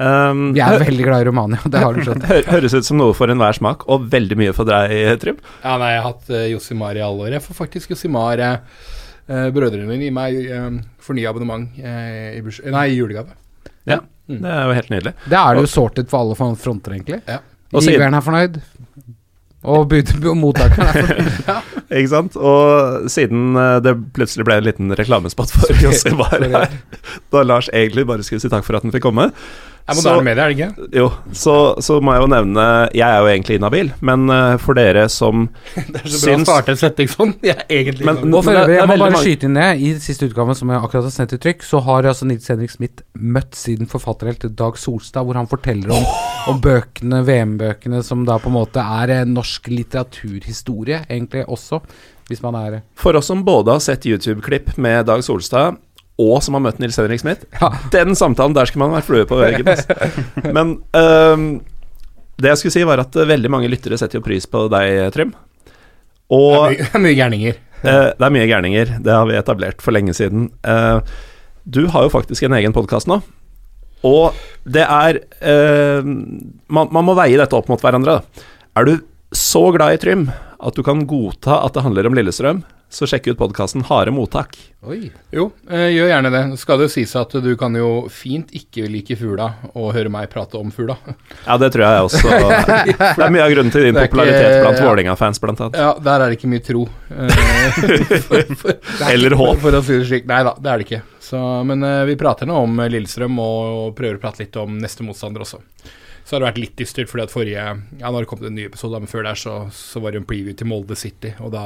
[0.00, 2.22] Um, jeg er veldig glad i Romania, det har du skjønt.
[2.24, 5.36] hø- høres ut som noe for enhver smak, og veldig mye for deg, Trym.
[5.60, 7.34] Ja, nei, jeg har hatt uh, Josimar i alle år.
[7.36, 8.56] Jeg får faktisk Josimar uh,
[9.52, 10.70] Brødrene mine gir meg uh,
[11.04, 13.36] fornya abonnement uh, i, burs nei, i julegave.
[13.90, 14.00] Ja,
[14.30, 14.36] Mm.
[14.38, 15.10] det er jo helt nydelig.
[15.28, 17.16] Det er det jo sorted for alle fronter, egentlig.
[17.26, 17.40] Ja.
[17.74, 18.60] Giveren er fornøyd,
[19.66, 19.92] og,
[20.30, 21.50] og mottakeren er fornøyd.
[21.98, 22.36] Ikke sant?
[22.38, 26.78] Og siden det plutselig ble en liten reklamespott for Josimar her,
[27.34, 29.26] da Lars egentlig bare skulle si takk for at han fikk komme,
[29.88, 30.88] er moderne media, er det ikke?
[30.96, 32.64] Jo, så, så må jeg jo nevne
[32.94, 36.36] Jeg er jo egentlig inhabil, men eh, for dere som syns Det er så bra
[36.36, 37.32] å starte en setning sånn.
[37.42, 39.68] Jeg er egentlig Men- men, det er jeg må bare mange- skyte inn det.
[39.82, 42.70] I siste utgave, som jeg akkurat har sendt i trykk, så har altså Nils Henrik
[42.70, 46.06] Smith møtt sin forfatterhelt Dag Solstad, hvor han forteller om,
[46.52, 51.80] om bøkene, VM-bøkene, som da på en måte er eh, norsk litteraturhistorie, egentlig også,
[52.30, 55.76] hvis man er For oss som både har sett YouTube-klipp med Dag Solstad,
[56.20, 57.70] og som har møtt Nils Henrik Smith, Ja.
[57.94, 59.66] den samtalen der skal man være flue på veggen.
[59.72, 60.52] Altså.
[60.52, 61.46] Men um,
[62.42, 65.12] det jeg skulle si, var at eh, veldig mange lyttere setter jo pris på deg,
[65.14, 65.32] Trym.
[65.32, 67.60] det Og er mye, det er mye gærninger.
[67.82, 70.50] Uh, det er mye gærninger, det har vi etablert for lenge siden.
[70.66, 71.00] Uh,
[71.64, 73.20] du har jo faktisk en egen podkast nå.
[74.02, 74.34] Og
[74.66, 78.18] det er uh, man, man må veie dette opp mot hverandre.
[78.20, 78.46] da.
[78.78, 78.96] Er du
[79.32, 80.26] så glad i Trym
[80.62, 82.62] at du kan godta at det handler om Lillestrøm,
[82.92, 84.56] så sjekk ut podkasten Harde mottak.
[84.84, 85.06] Oi.
[85.32, 86.42] Jo, eh, gjør gjerne det.
[86.60, 90.28] Skal det jo sies at du kan jo fint ikke like fugla og høre meg
[90.32, 90.98] prate om fugla.
[91.46, 92.20] Ja, det tror jeg også.
[93.16, 94.84] Det er mye av grunnen til din er ikke- popularitet blant ja.
[94.90, 95.80] Vålerenga-fans, blant annet.
[95.80, 96.84] Ja, der er det ikke mye tro.
[97.08, 97.80] Eh,
[98.28, 98.76] for, for,
[99.08, 99.56] Eller håp.
[99.64, 100.28] For å si det slik.
[100.28, 101.02] Nei da, det er det ikke.
[101.24, 105.06] Så, men eh, vi prater nå om Lillestrøm og prøver å prate litt om neste
[105.06, 105.62] motstander også.
[106.22, 107.62] Så har det vært litt dystert, fordi at forrige
[107.98, 110.20] Ja, nå har det kommet en ny episode, men før der så, så var det
[110.22, 111.64] en preview til Molde City, og da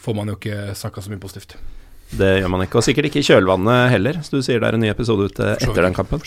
[0.00, 1.56] får man jo ikke snakka så mye positivt.
[2.10, 2.80] Det gjør man ikke.
[2.80, 5.54] Og sikkert ikke i kjølvannet heller, så du sier det er en ny episode ute
[5.56, 6.22] etter den kampen.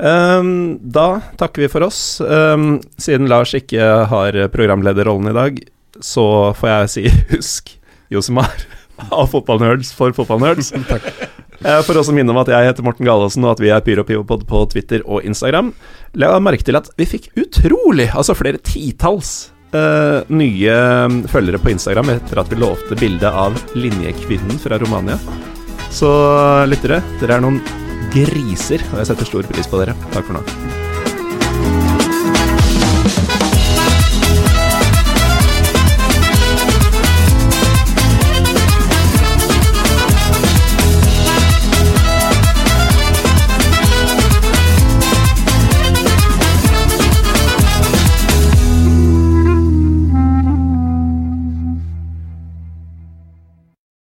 [0.00, 1.08] Ehm, da
[1.38, 2.20] takker vi for oss.
[2.24, 5.60] Um, siden Lars ikke har programlederrollen i dag,
[6.00, 6.26] så
[6.56, 7.04] får jeg si
[7.34, 7.74] husk
[8.14, 8.64] Josemar
[9.10, 10.72] av Fotballnerds for fotballnerds.
[10.92, 11.10] Takk.
[11.86, 14.42] For også å minne om at jeg heter Morten Galaasen, og at vi er PyroPivopod
[14.48, 15.70] på Twitter og Instagram.
[16.20, 20.76] La merke til at vi fikk utrolig, altså flere titalls eh, nye
[21.30, 25.18] følgere på Instagram etter at vi lovte bilde av linjekvinnen fra Romania.
[25.94, 26.10] Så
[26.70, 27.60] lyttere, dere er noen
[28.14, 29.98] griser, og jeg setter stor pris på dere.
[30.14, 31.83] Takk for nå.